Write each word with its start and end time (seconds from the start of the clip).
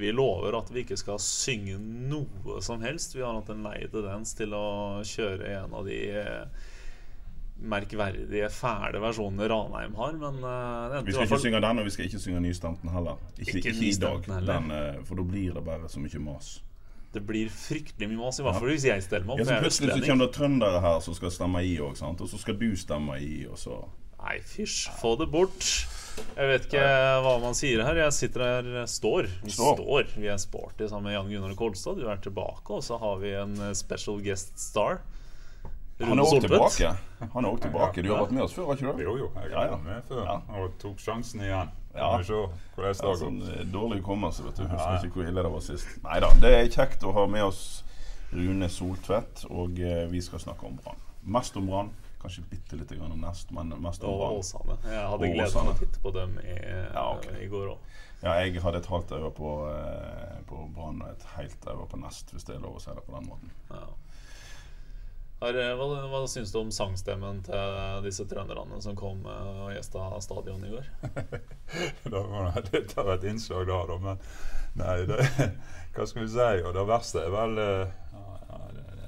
Vi 0.00 0.12
lover 0.16 0.56
at 0.58 0.70
vi 0.72 0.84
ikke 0.84 0.98
skal 0.98 1.20
synge 1.22 1.78
noe 1.80 2.60
som 2.64 2.82
helst. 2.84 3.14
Vi 3.16 3.24
har 3.24 3.36
hatt 3.36 3.50
en 3.52 3.64
lei 3.66 3.78
tendens 3.92 4.34
til 4.38 4.54
å 4.56 4.66
kjøre 5.06 5.50
en 5.60 5.76
av 5.76 5.88
de 5.88 5.98
eh, 6.22 6.68
merkverdige, 7.60 8.48
fæle 8.52 9.00
versjonene 9.02 9.48
Ranheim 9.50 9.94
har, 9.98 10.16
men 10.16 10.40
uh, 10.44 10.96
Vi 11.04 11.12
skal 11.12 11.26
ikke 11.28 11.40
synge 11.42 11.60
den, 11.60 11.82
og 11.82 11.88
vi 11.88 11.92
skal 11.92 12.08
ikke 12.08 12.22
synge 12.22 12.40
Nystanten 12.44 12.92
heller. 12.94 13.20
Ikke, 13.36 13.58
Ikke 13.58 13.74
ikke, 13.74 13.86
i 13.90 13.92
dag, 14.00 14.26
den, 14.48 14.70
eh, 14.72 14.98
for 15.04 15.20
da 15.20 15.26
blir 15.28 15.54
det 15.56 15.64
bare 15.66 15.90
så 15.92 16.00
mye 16.00 16.22
mas. 16.24 16.60
Det 17.12 17.22
blir 17.26 17.50
fryktelig 17.50 18.08
mye 18.08 18.20
mas, 18.22 18.38
i 18.38 18.46
hvert 18.46 18.60
fall 18.62 18.70
hvis 18.70 18.86
jeg 18.86 19.02
steller 19.04 19.26
meg 19.28 19.40
Ja, 19.40 19.42
opp. 19.42 19.48
så 19.48 19.52
jeg 19.52 19.58
er 19.58 19.66
plutselig 19.66 19.94
så 19.96 20.06
kommer 20.06 20.28
det 20.28 20.34
trøndere 20.36 20.82
her 20.84 21.00
som 21.04 21.16
skal 21.18 21.34
stemme 21.34 21.64
i 21.66 21.72
òg, 21.82 22.02
og 22.06 22.28
så 22.30 22.38
skal 22.40 22.60
du 22.60 22.68
stemme 22.78 23.18
i, 23.20 23.32
og 23.50 23.58
så 23.60 23.80
Nei, 24.20 24.36
fysj, 24.44 24.90
få 25.00 25.14
det 25.16 25.30
bort. 25.32 25.64
Jeg 26.36 26.48
vet 26.48 26.66
ikke 26.68 26.84
hva 27.24 27.32
man 27.42 27.54
sier 27.58 27.82
her. 27.84 27.98
Jeg 28.04 28.12
sitter 28.16 28.44
her, 28.46 28.68
står. 28.88 29.28
Vi 29.44 29.50
Står. 29.54 29.76
står. 29.80 30.12
Vi 30.16 30.28
er 30.32 30.36
sporty 30.40 30.86
sammen 30.88 31.10
med 31.10 31.14
Jan 31.18 31.30
Gunnar 31.32 31.54
Kolstad. 31.58 31.98
Du 32.00 32.08
er 32.08 32.16
tilbake, 32.22 32.70
og 32.78 32.82
så 32.86 32.98
har 33.02 33.16
vi 33.22 33.32
en 33.36 33.56
eh, 33.60 33.72
special 33.78 34.20
guest 34.24 34.58
star. 34.60 35.00
Rune 36.00 36.08
Han 36.14 36.18
er 36.18 36.24
òg 36.24 36.40
tilbake. 36.46 36.90
Han 37.34 37.44
er 37.44 37.50
også 37.50 37.62
tilbake. 37.66 38.02
Du 38.02 38.08
har 38.14 38.22
vært 38.24 38.32
med 38.32 38.42
oss 38.46 38.54
før, 38.56 38.70
har 38.70 38.78
ikke 38.80 38.94
du? 38.96 39.02
Jo, 39.04 39.16
jo, 39.20 39.26
jeg 39.36 39.52
har 39.52 39.68
vært 39.74 39.84
med 39.84 40.02
før 40.08 40.22
Ja. 40.24 40.36
og 40.62 40.78
tok 40.80 40.98
sjansen 41.02 41.42
igjen. 41.44 41.70
Ja. 41.94 42.08
Skal 42.22 42.22
vi 42.22 42.24
se 42.24 42.38
hvordan 42.76 42.94
det 42.94 43.04
går. 43.04 43.16
sånn 43.20 43.40
eh, 43.50 43.64
dårlig 43.74 43.98
hukommelse, 44.00 44.44
vet 44.46 44.56
du. 44.56 44.62
Husker 44.70 44.94
Ja, 44.94 45.02
ikke 45.04 45.20
hvor 45.20 45.28
ille 45.28 45.42
det 45.44 45.52
var 45.52 45.60
sist. 45.66 45.86
Nei 46.06 46.20
da. 46.24 46.30
Det 46.40 46.52
er 46.56 46.68
kjekt 46.72 47.04
å 47.04 47.12
ha 47.12 47.26
med 47.26 47.44
oss 47.44 47.62
Rune 48.32 48.68
Soltvedt, 48.70 49.44
og 49.50 49.80
eh, 49.82 50.06
vi 50.08 50.20
skal 50.24 50.40
snakke 50.40 50.64
om 50.70 50.78
Brann. 50.80 50.96
Mest 51.36 51.56
om 51.60 51.66
Brann. 51.68 51.90
Kanskje 52.20 52.44
bitte 52.50 52.76
litt 52.76 52.92
om 53.00 53.20
Nest, 53.20 53.50
men 53.56 53.72
mest 53.80 54.04
om 54.04 54.12
Og 54.12 54.40
Åsane. 54.40 54.76
Jeg 54.84 55.06
hadde 55.12 55.28
Og 55.30 55.34
gledet 55.34 55.54
meg 55.56 55.72
å 55.72 55.78
titte 55.78 56.02
på 56.04 56.12
dem 56.16 56.36
i, 56.44 56.56
Ja, 56.92 57.06
okay. 57.16 57.38
i 57.44 57.48
går 57.48 57.72
òg. 57.72 57.96
Ja, 58.20 58.34
jeg 58.44 58.60
hadde 58.60 58.82
et 58.82 58.90
halvt 58.92 59.14
øye 59.16 59.30
på, 59.32 59.54
eh, 59.72 60.36
på 60.46 60.66
Brann 60.76 61.00
og 61.00 61.08
et 61.14 61.24
helt 61.38 61.66
øye 61.66 61.88
på 61.88 62.00
Nest, 62.02 62.34
hvis 62.34 62.44
det 62.44 62.58
er 62.58 62.60
lov 62.60 62.76
å 62.76 62.82
si 62.84 62.92
det 62.92 63.04
på 63.06 63.16
den 63.16 63.28
måten. 63.30 63.52
Ja. 63.70 63.88
Har, 65.40 65.56
eh, 65.56 65.72
hva, 65.72 65.86
hva 66.12 66.18
syns 66.28 66.52
du 66.52 66.58
om 66.60 66.70
sangstemmen 66.74 67.38
til 67.46 68.02
disse 68.04 68.26
trønderne 68.28 68.76
som 68.84 68.96
kom 68.98 69.22
eh, 69.24 69.60
og 69.64 69.70
gjesta 69.72 70.10
stadion 70.20 70.66
i 70.68 70.72
går? 70.74 70.90
det 72.12 72.24
var 72.28 73.14
et 73.14 73.24
innslag 73.30 73.64
da, 73.70 73.78
da. 73.88 73.96
Men 74.04 74.20
nei, 74.76 74.98
det, 75.08 75.24
hva 75.96 76.06
skal 76.10 76.26
vi 76.26 76.28
si? 76.34 76.50
Og 76.60 76.76
det 76.76 76.84
verste 76.92 77.24
er 77.24 77.32
vel 77.32 77.56
eh, 77.64 78.09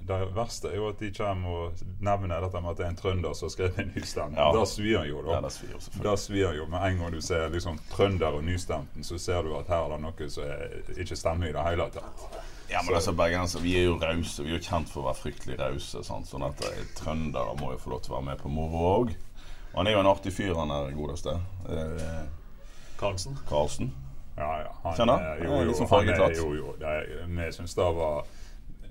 det- 0.07 0.35
verste 0.35 0.69
er 0.71 0.77
jo 0.77 0.89
at 0.89 0.99
de 0.99 1.11
kommer 1.13 1.49
og 1.49 1.73
nevner 2.01 2.41
dette 2.41 2.61
med 2.61 2.71
at 2.71 2.77
det 2.77 2.85
er 2.87 2.91
en 2.91 2.97
trønder 2.97 3.35
som 3.35 3.47
har 3.49 3.53
skrevet 3.57 3.79
en 3.79 3.93
nystemt. 3.97 4.37
Ja. 4.37 4.53
Det 4.53 4.69
svir 4.69 5.05
jo, 5.09 5.23
da. 5.23 5.33
Ja, 5.37 5.41
det 5.41 5.53
svir. 5.53 6.03
Det 6.03 6.19
svir 6.19 6.57
jo. 6.57 6.67
Med 6.67 6.83
en 6.93 6.99
gang 6.99 7.13
du 7.13 7.21
ser 7.21 7.49
liksom 7.49 7.79
trønder 7.91 8.35
og 8.39 8.45
nystemten, 8.45 9.05
så 9.05 9.19
ser 9.19 9.43
du 9.43 9.55
at 9.59 9.69
her 9.69 9.85
er 9.85 9.89
det 9.97 10.01
noe 10.01 10.29
som 10.31 10.45
er, 10.45 10.69
ikke 10.99 11.17
stemmer 11.17 11.49
i 11.49 11.53
det 11.53 11.65
hele 11.71 11.91
tatt. 11.91 12.27
Ja, 12.71 12.81
men 12.87 12.95
altså, 12.95 13.13
bergensere, 13.13 13.63
Vi 13.63 13.75
er 13.79 13.85
jo 13.85 13.99
rause. 14.01 14.43
Vi 14.43 14.49
er 14.55 14.59
jo 14.59 14.65
kjent 14.65 14.89
for 14.89 15.03
å 15.03 15.05
være 15.11 15.21
fryktelig 15.21 15.59
rause. 15.61 16.03
sant? 16.05 16.27
Sånn 16.27 16.43
at 16.47 16.61
eh, 16.65 16.85
trøndere 16.97 17.57
må 17.61 17.73
jo 17.73 17.79
få 17.79 17.91
lov 17.91 18.01
til 18.03 18.13
å 18.15 18.17
være 18.17 18.25
med 18.31 18.39
på 18.39 18.49
moro 18.49 19.05
òg. 19.05 19.15
Han 19.75 19.87
er 19.87 19.93
jo 19.93 20.01
en 20.01 20.07
artig 20.07 20.33
fyr, 20.33 20.55
han 20.57 20.71
er 20.71 20.93
godeste. 20.97 21.35
Eh, 21.69 22.23
Karlsen? 22.99 23.37
Karlsen. 23.49 23.93
Ja, 24.37 24.59
ja. 24.63 24.71
Han, 24.85 24.95
Kjenner? 24.97 25.45
Jo, 25.45 25.59
jo, 25.67 25.73
sånn 25.77 25.89
han 25.91 26.09
er, 26.09 26.35
jo, 26.37 26.55
jo. 26.57 26.75
Det 26.79 26.89
er- 26.89 27.27
Vi 27.27 27.51
syns 27.53 27.75
det 27.75 27.85
var 27.97 28.25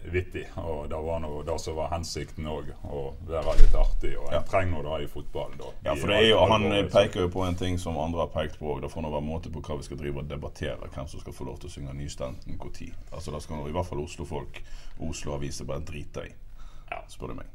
vittig, 0.10 0.46
og 0.58 0.90
det 0.90 0.98
var 1.06 1.20
noe 1.24 1.44
det 1.46 1.56
som 1.62 1.76
var 1.78 1.90
hensikten 1.94 2.48
òg. 2.50 2.72
Å 2.84 3.02
være 3.28 3.54
litt 3.60 3.76
artig. 3.78 4.16
Og 4.18 4.28
en 4.28 4.34
Ja. 4.34 4.42
trenger 4.42 4.84
det 4.84 5.04
i 5.04 5.08
fotball, 5.08 5.52
da. 5.58 5.66
Ja, 5.86 5.96
for 5.96 6.08
det 6.08 6.18
er 6.18 6.30
jo, 6.30 6.40
Han 6.46 6.64
peker 6.90 7.22
jo 7.22 7.30
på 7.30 7.46
en 7.48 7.56
ting 7.56 7.78
som 7.78 7.98
andre 7.98 8.20
har 8.26 8.28
pekt 8.28 8.60
på 8.60 8.76
òg. 8.76 8.82
Det 8.82 8.92
får 8.92 9.02
nå 9.04 9.12
være 9.12 9.22
måte 9.28 9.52
på 9.52 9.62
hva 9.62 9.78
vi 9.78 9.84
skal 9.84 9.98
drive 9.98 10.18
og 10.18 10.28
debattere. 10.28 10.90
Hvem 10.90 11.08
som 11.08 11.20
skal 11.20 11.34
få 11.34 11.46
lov 11.46 11.60
til 11.60 11.70
å 11.70 11.74
synge 11.74 11.94
Nystenten 11.94 12.58
når. 12.58 12.94
Altså, 13.14 13.32
det 13.32 13.42
skal 13.44 13.58
nå 13.58 13.68
i 13.70 13.72
hvert 13.72 13.86
fall 13.86 14.00
Oslo-folk 14.04 14.62
og 15.00 15.10
Oslo-aviser 15.10 15.66
bare 15.66 15.82
drite 15.86 16.26
i, 16.28 16.32
Ja. 16.92 17.02
spør 17.08 17.28
du 17.30 17.34
meg. 17.36 17.46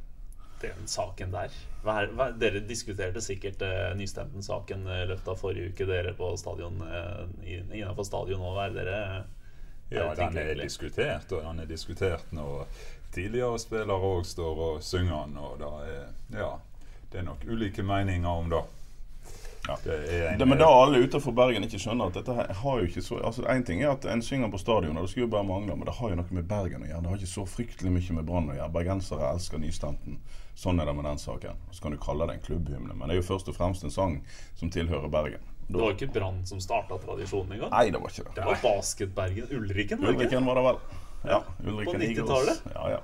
Den 0.61 0.87
saken 0.87 1.31
der. 1.33 1.51
Hva 1.85 2.03
er, 2.03 2.06
hva, 2.17 2.31
dere 2.33 2.61
diskuterte 2.67 3.21
sikkert 3.21 3.61
eh, 3.62 3.95
Nystemten-saken 3.95 4.87
eh, 4.87 5.03
i 5.05 5.06
løpet 5.06 5.29
av 5.29 5.37
forrige 5.39 5.69
uke, 5.75 5.87
dere 5.87 6.15
på 6.17 6.31
stadion 6.39 6.81
eh, 6.81 7.27
innenfor 7.45 8.05
stadion 8.05 8.41
òg. 8.41 8.55
Hva 8.56 8.65
er 8.67 8.71
dere 8.73 9.25
Ja, 9.91 10.15
den 10.19 10.39
er 10.39 10.55
diskutert, 10.59 11.33
og 11.33 11.43
den 11.45 11.61
er 11.63 11.67
diskutert 11.71 12.33
når 12.35 12.67
tidligere 13.15 13.59
spillere 13.63 14.09
òg 14.15 14.25
står 14.27 14.63
og 14.71 14.81
synger 14.83 15.29
den. 15.29 15.37
Og 15.39 15.61
det 15.61 15.69
er, 15.91 16.09
ja, 16.41 16.51
det 17.13 17.21
er 17.21 17.29
nok 17.29 17.45
ulike 17.47 17.85
meninger 17.87 18.29
om 18.31 18.51
det. 18.51 18.65
Ja. 19.69 19.77
Det 19.85 19.95
en, 20.29 20.39
Det, 20.39 20.47
men 20.47 20.59
da 20.59 20.67
alle 20.71 20.99
utenfor 21.03 21.33
Bergen 21.35 21.65
ikke 21.67 21.79
skjønner 21.83 22.11
at 22.11 22.19
dette 22.21 22.35
her 22.37 22.53
har 22.55 22.79
jo 22.79 22.87
ikke 22.87 23.03
så 23.03 23.17
Altså, 23.19 23.43
En 23.51 23.65
ting 23.67 23.83
er 23.83 23.91
at 23.91 24.05
en 24.05 24.23
synger 24.23 24.51
på 24.51 24.61
stadion, 24.63 24.97
og 24.97 25.03
det 25.03 25.11
skulle 25.11 25.27
jo 25.27 25.33
bare 25.33 25.49
mangle, 25.49 25.75
men 25.75 25.89
det 25.89 25.97
har 25.99 26.13
jo 26.13 26.19
noe 26.21 26.39
med 26.39 26.47
Bergen 26.51 26.85
å 26.85 26.91
gjøre. 26.91 27.03
Det 27.03 27.11
har 27.11 27.17
ikke 27.23 27.33
så 27.33 27.47
fryktelig 27.51 27.93
mye 27.95 28.19
med 28.19 28.29
Brann 28.29 28.51
å 28.51 28.59
gjøre. 28.59 28.73
Bergensere 28.77 29.33
elsker 29.33 29.63
nystanten. 29.63 30.21
Sånn 30.55 30.81
er 30.81 30.87
det 30.87 30.95
med 30.97 31.05
den 31.05 31.19
saken. 31.19 31.59
Så 31.71 31.83
kan 31.83 31.93
du 31.93 31.99
kalle 32.01 32.29
det 32.29 32.39
en 32.39 32.47
klubbhymne, 32.47 32.95
men 32.95 33.09
det 33.09 33.17
er 33.17 33.23
jo 33.23 33.29
først 33.33 33.51
og 33.51 33.59
fremst 33.59 33.85
en 33.85 33.91
sang 33.91 34.21
som 34.55 34.71
tilhører 34.71 35.11
Bergen. 35.13 35.43
Det 35.69 35.81
var 35.82 35.93
ikke 35.97 36.12
Brann 36.15 36.44
som 36.47 36.60
starta 36.62 36.99
tradisjonen 37.03 37.53
engang. 37.56 37.71
Nei, 37.75 37.91
det 37.91 37.99
var 38.00 38.12
ikke 38.12 38.25
det. 38.28 38.34
Det 38.38 38.44
var 38.47 38.60
Basketbergen 38.62 39.49
Ulriken. 39.50 40.00
var? 40.00 40.15
Ulriken 40.15 40.47
var 40.47 40.54
det 40.60 40.65
vel. 40.69 40.81
Ja, 41.27 41.43
Ulriken 41.66 41.93
På 41.93 41.99
90-tallet? 42.06 42.60
Ja, 42.75 42.88
ja. 42.91 43.00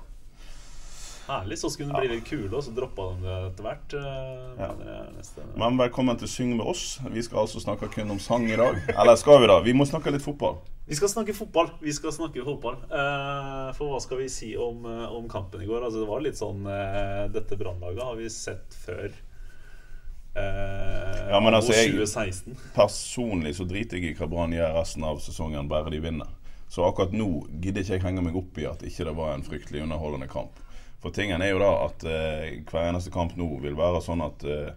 Herlig. 1.26 1.58
Så 1.58 1.70
skulle 1.70 1.92
den 1.92 2.00
bli 2.02 2.16
litt 2.16 2.24
kule, 2.26 2.50
og 2.58 2.64
så 2.66 2.72
droppa 2.74 3.04
de 3.12 3.22
det 3.22 3.34
etter 3.52 3.66
hvert. 3.66 3.94
eh, 3.94 4.62
Ja. 4.62 4.70
neste 5.16 5.44
Men 5.56 5.78
velkommen 5.78 6.18
til 6.18 6.28
Syng 6.28 6.56
med 6.56 6.66
oss. 6.66 6.98
Vi 7.10 7.22
skal 7.22 7.38
altså 7.44 7.60
snakke 7.62 7.88
kun 7.94 8.10
om 8.10 8.18
sang 8.18 8.48
i 8.50 8.56
dag. 8.56 8.76
Eller 8.88 9.16
skal 9.16 9.40
vi 9.40 9.46
da? 9.46 9.60
Vi 9.60 9.72
må 9.72 9.86
snakke 9.86 10.10
litt 10.12 10.22
fotball. 10.22 10.58
Vi 10.86 10.94
skal 10.98 11.08
snakke 11.08 11.32
fotball. 11.34 11.70
Vi 11.80 11.92
skal 11.92 12.10
snakke 12.12 12.42
fotball. 12.44 12.74
Eh, 12.90 13.72
for 13.78 13.90
hva 13.94 14.00
skal 14.02 14.18
vi 14.18 14.28
si 14.28 14.56
om, 14.56 14.84
eh, 14.84 15.06
om 15.14 15.28
kampen 15.28 15.62
i 15.62 15.66
går? 15.66 15.82
Altså, 15.86 16.00
det 16.02 16.08
var 16.08 16.20
litt 16.20 16.38
sånn 16.38 16.66
eh, 16.66 17.28
Dette 17.28 17.56
brannlaget 17.56 18.02
har 18.02 18.16
vi 18.16 18.28
sett 18.28 18.74
før. 18.74 19.10
Eh, 20.34 21.28
Ja, 21.32 21.40
men 21.40 21.54
altså, 21.54 21.72
jeg- 21.72 21.92
Personlig 22.74 23.54
så 23.56 23.64
driter 23.64 23.96
jeg 23.96 24.10
i 24.10 24.14
hva 24.18 24.26
Brann 24.28 24.52
gjør 24.52 24.74
resten 24.74 25.04
av 25.04 25.18
sesongen, 25.20 25.68
bare 25.68 25.90
de 25.90 26.00
vinner. 26.00 26.26
Så 26.68 26.84
akkurat 26.84 27.12
nå 27.12 27.46
gidder 27.60 27.80
ikke 27.82 27.92
jeg 27.98 28.02
henge 28.02 28.22
meg 28.22 28.36
opp 28.36 28.58
i 28.58 28.66
at 28.66 28.82
ikke 28.82 29.04
det 29.04 29.14
var 29.16 29.34
en 29.34 29.42
fryktelig 29.42 29.82
underholdende 29.82 30.28
kamp. 30.28 30.52
For 31.00 31.10
tingen 31.10 31.42
er 31.42 31.50
jo 31.50 31.58
da 31.58 31.70
at 31.86 32.04
eh, 32.04 32.60
hver 32.68 32.88
eneste 32.92 33.10
kamp 33.12 33.34
nå 33.36 33.60
vil 33.60 33.74
være 33.76 34.00
sånn 34.04 34.22
at 34.24 34.44
eh, 34.44 34.72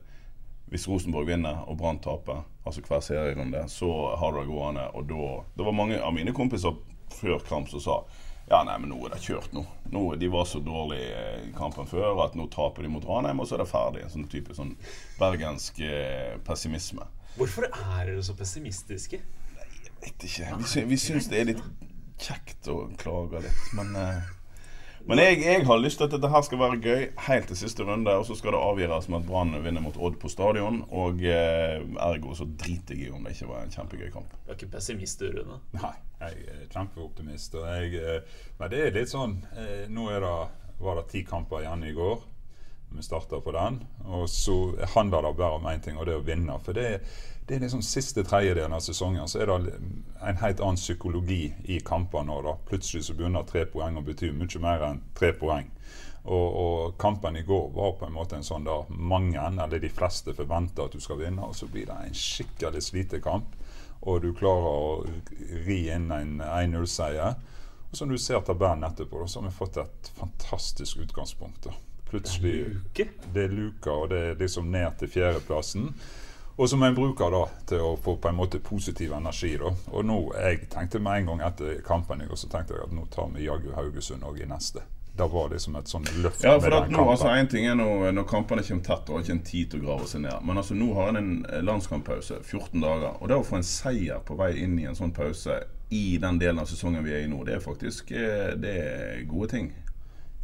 hvis 0.72 0.88
Rosenborg 0.88 1.28
vinner 1.28 1.64
og 1.70 1.78
Brann 1.78 2.00
taper, 2.00 2.44
altså 2.66 2.82
hver 2.82 3.00
serierunde, 3.06 3.66
så 3.70 4.16
har 4.18 4.32
du 4.32 4.40
det 4.40 4.48
gående. 4.50 4.88
Og 4.96 5.08
da 5.08 5.44
Det 5.58 5.66
var 5.66 5.72
mange 5.78 6.00
av 6.02 6.14
mine 6.14 6.34
kompiser 6.34 6.76
før 7.16 7.40
kamp 7.48 7.70
som 7.70 7.80
sa 7.80 8.04
ja, 8.50 8.60
nei, 8.68 8.76
men 8.78 8.92
nå 8.92 9.00
er 9.08 9.16
det 9.16 9.24
kjørt 9.26 9.54
nå. 9.58 9.64
nå 9.90 10.04
de 10.22 10.28
var 10.30 10.46
så 10.46 10.60
dårlige 10.62 11.24
i 11.48 11.52
kampen 11.58 11.88
før 11.90 12.20
at 12.28 12.36
nå 12.38 12.46
taper 12.54 12.86
de 12.86 12.92
mot 12.94 13.06
Ranheim, 13.10 13.42
og 13.42 13.50
så 13.50 13.58
er 13.58 13.64
det 13.64 13.72
ferdig. 13.72 14.04
En 14.06 14.14
sånn 14.14 14.28
type 14.30 14.54
sånn 14.54 14.76
bergensk 15.18 15.82
eh, 15.82 16.36
pessimisme. 16.46 17.08
Hvorfor 17.40 17.66
er 17.72 18.06
dere 18.12 18.22
så 18.24 18.38
pessimistiske? 18.38 19.20
Nei, 19.58 19.68
jeg 19.82 19.98
Vet 20.06 20.30
ikke. 20.30 20.54
Vi, 20.62 20.70
sy 20.70 20.86
vi 20.86 20.98
syns 21.02 21.28
det 21.32 21.42
er 21.42 21.50
litt 21.56 21.64
kjekt 22.22 22.70
å 22.72 22.86
klage 23.02 23.42
litt, 23.48 23.70
men 23.76 23.96
eh, 24.00 24.34
Men 25.06 25.20
jeg, 25.22 25.42
jeg 25.46 25.66
har 25.68 25.78
lyst 25.78 26.00
til 26.02 26.08
at 26.08 26.14
dette 26.16 26.30
her 26.34 26.42
skal 26.46 26.58
være 26.58 26.78
gøy 26.82 27.04
helt 27.28 27.46
til 27.52 27.58
siste 27.60 27.86
runde, 27.86 28.10
og 28.18 28.24
så 28.26 28.34
skal 28.40 28.56
det 28.56 28.62
avgjøres 28.66 29.06
med 29.12 29.20
at 29.20 29.28
Brann 29.28 29.52
vinner 29.62 29.84
mot 29.86 29.98
Odd 30.02 30.16
på 30.22 30.32
stadion. 30.34 30.80
Og 30.90 31.22
eh, 31.22 31.78
ergo 32.02 32.34
så 32.34 32.48
driter 32.50 32.98
jeg 32.98 33.12
i 33.12 33.14
om 33.14 33.22
det 33.26 33.36
ikke 33.36 33.52
var 33.52 33.62
en 33.62 33.74
kjempegøy 33.76 34.10
kamp. 34.16 34.34
Du 34.46 34.50
er 34.50 34.58
ikke 34.58 34.72
pessimist, 34.74 35.22
du, 35.22 35.30
Rune? 35.36 35.60
Nei, 35.78 35.94
jeg 36.20 36.48
er 36.48 36.70
kjempeoptimist. 36.72 37.58
Og 37.60 37.68
jeg, 37.68 38.00
eh, 38.00 38.40
men 38.60 38.72
det 38.72 38.82
er 38.86 38.96
litt 38.96 39.12
sånn 39.12 39.38
eh, 39.58 39.86
Nå 39.92 40.08
det, 40.12 40.34
var 40.80 41.00
det 41.00 41.10
ti 41.12 41.24
kamper 41.28 41.64
igjen 41.64 41.86
i 41.88 41.94
går. 41.96 42.24
Vi 42.96 43.04
starta 43.04 43.42
på 43.44 43.52
den. 43.52 43.82
Og 44.06 44.30
så 44.30 44.76
handler 44.96 45.26
det 45.26 45.38
bare 45.38 45.60
om 45.60 45.68
én 45.68 45.82
ting, 45.84 45.98
og 45.98 46.08
det 46.08 46.16
er 46.16 46.22
å 46.22 46.28
vinne. 46.28 46.58
For 46.64 46.78
det, 46.78 47.02
det 47.48 47.58
er 47.58 47.66
liksom 47.66 47.84
siste 47.86 48.24
tredjedelen 48.24 48.74
av 48.74 48.84
sesongen 48.86 49.28
så 49.30 49.42
er 49.44 49.52
det 49.52 49.76
en 50.24 50.40
helt 50.42 50.62
annen 50.64 50.80
psykologi 50.80 51.54
i 51.70 51.80
kampene 51.84 52.32
nå. 52.32 52.42
da. 52.46 52.56
Plutselig 52.70 53.06
så 53.08 53.18
begynner 53.18 53.48
tre 53.50 53.66
poeng 53.70 54.00
å 54.00 54.06
bety 54.06 54.32
mye 54.34 54.62
mer 54.64 54.88
enn 54.90 55.04
tre 55.18 55.34
poeng. 55.36 55.68
Og, 56.26 56.56
og 56.58 56.96
kampen 56.98 57.36
i 57.38 57.44
går 57.46 57.68
var 57.76 57.92
på 58.00 58.08
en 58.08 58.16
måte 58.16 58.40
en 58.40 58.46
sånn 58.48 58.66
der 58.66 58.88
mange, 58.90 59.38
eller 59.38 59.82
de 59.82 59.92
fleste, 59.94 60.34
forventer 60.34 60.88
at 60.88 60.96
du 60.96 61.04
skal 61.04 61.20
vinne, 61.22 61.46
og 61.46 61.54
så 61.54 61.70
blir 61.70 61.86
det 61.86 62.00
en 62.02 62.18
skikkelig 62.18 62.82
slitekamp. 62.82 63.54
Og 64.06 64.22
du 64.22 64.32
klarer 64.38 64.70
å 64.70 65.06
ri 65.66 65.80
inn 65.94 66.12
en 66.14 66.38
1-0-seier. 66.42 67.36
Og 67.90 67.98
som 67.98 68.10
du 68.10 68.18
ser 68.22 68.44
tabellen 68.46 68.86
etterpå, 68.86 69.26
så 69.28 69.42
har 69.42 69.50
vi 69.50 69.56
fått 69.56 69.78
et 69.82 70.12
fantastisk 70.18 70.98
utgangspunkt. 71.06 71.64
da. 71.64 71.74
Plutselig 72.10 72.78
Det 73.34 73.44
er 73.44 73.50
luka, 73.50 73.92
og 73.92 74.10
det 74.10 74.20
er 74.20 74.36
liksom 74.40 74.72
ned 74.72 75.00
til 75.00 75.10
fjerdeplassen. 75.10 75.90
Og 76.56 76.70
som 76.70 76.84
en 76.84 76.96
bruker 76.96 77.32
da 77.34 77.42
til 77.68 77.82
å 77.84 77.96
få 78.00 78.16
på 78.22 78.30
en 78.30 78.38
måte 78.38 78.60
positiv 78.64 79.12
energi. 79.12 79.58
da. 79.58 79.74
Og 79.92 80.06
nå, 80.06 80.34
Jeg 80.36 80.70
tenkte 80.70 81.00
med 81.00 81.18
en 81.18 81.26
gang 81.26 81.42
etter 81.42 81.82
kampen 81.82 82.22
i 82.22 82.26
går, 82.26 82.36
så 82.36 82.48
tenkte 82.50 82.74
jeg 82.74 82.84
at 82.84 82.94
nå 82.94 83.08
tar 83.12 83.28
vi 83.34 83.46
jaggu 83.46 83.74
Haugesund 83.74 84.24
òg 84.24 84.42
i 84.42 84.46
neste. 84.46 84.82
Det 85.18 85.28
var 85.32 85.50
liksom 85.50 85.76
et 85.80 85.88
sånn 85.88 86.04
løft 86.20 86.44
Ja, 86.44 86.58
for 86.60 86.66
med 86.70 86.72
den 86.76 86.92
nå, 86.92 86.98
kampen. 86.98 87.12
altså 87.14 87.30
En 87.32 87.48
ting 87.48 87.66
er 87.70 87.76
når, 87.80 88.12
når 88.18 88.26
kampene 88.28 88.64
kommer 88.68 88.84
tett 88.84 89.10
og 89.10 89.16
har 89.16 89.24
ikke 89.24 89.32
en 89.38 89.46
tid 89.48 89.70
til 89.72 89.80
å 89.80 89.86
grave 89.86 90.08
seg 90.12 90.22
ned. 90.26 90.42
Men 90.44 90.58
altså 90.60 90.76
nå 90.76 90.90
har 90.98 91.08
en 91.14 91.18
en 91.46 91.66
landskamppause, 91.66 92.42
14 92.44 92.82
dager. 92.84 93.16
Og 93.22 93.30
det 93.32 93.38
å 93.40 93.46
få 93.48 93.56
en 93.62 93.64
seier 93.64 94.20
på 94.28 94.36
vei 94.36 94.52
inn 94.64 94.76
i 94.80 94.86
en 94.90 94.96
sånn 94.98 95.14
pause 95.16 95.62
i 95.96 96.18
den 96.18 96.40
delen 96.42 96.60
av 96.60 96.66
sesongen 96.68 97.04
vi 97.06 97.14
er 97.14 97.24
i 97.24 97.28
nå, 97.32 97.44
det 97.46 97.56
er 97.56 97.64
faktisk 97.64 98.12
eh, 98.12 98.56
det 98.60 98.76
er 98.82 99.24
gode 99.30 99.48
ting. 99.54 99.72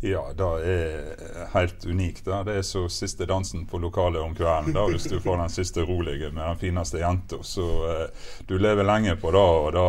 Ja, 0.03 0.33
det 0.33 0.43
er 0.43 1.49
helt 1.53 1.85
unikt. 1.85 2.25
Da. 2.25 2.39
Det 2.43 2.55
er 2.57 2.63
så 2.65 2.87
siste 2.89 3.25
dansen 3.29 3.67
på 3.69 3.77
lokalet 3.77 4.21
om 4.21 4.33
kvelden. 4.35 4.73
da, 4.73 4.87
Hvis 4.89 5.03
du 5.03 5.19
får 5.21 5.37
den 5.37 5.49
siste 5.53 5.85
rolige 5.85 6.31
med 6.31 6.41
den 6.47 6.57
fineste 6.57 6.97
jenta. 7.03 7.37
Så 7.45 7.67
eh, 7.89 8.07
du 8.49 8.57
lever 8.57 8.83
lenge 8.83 9.13
på 9.21 9.31
det, 9.31 9.45
og 9.45 9.69
da, 9.77 9.85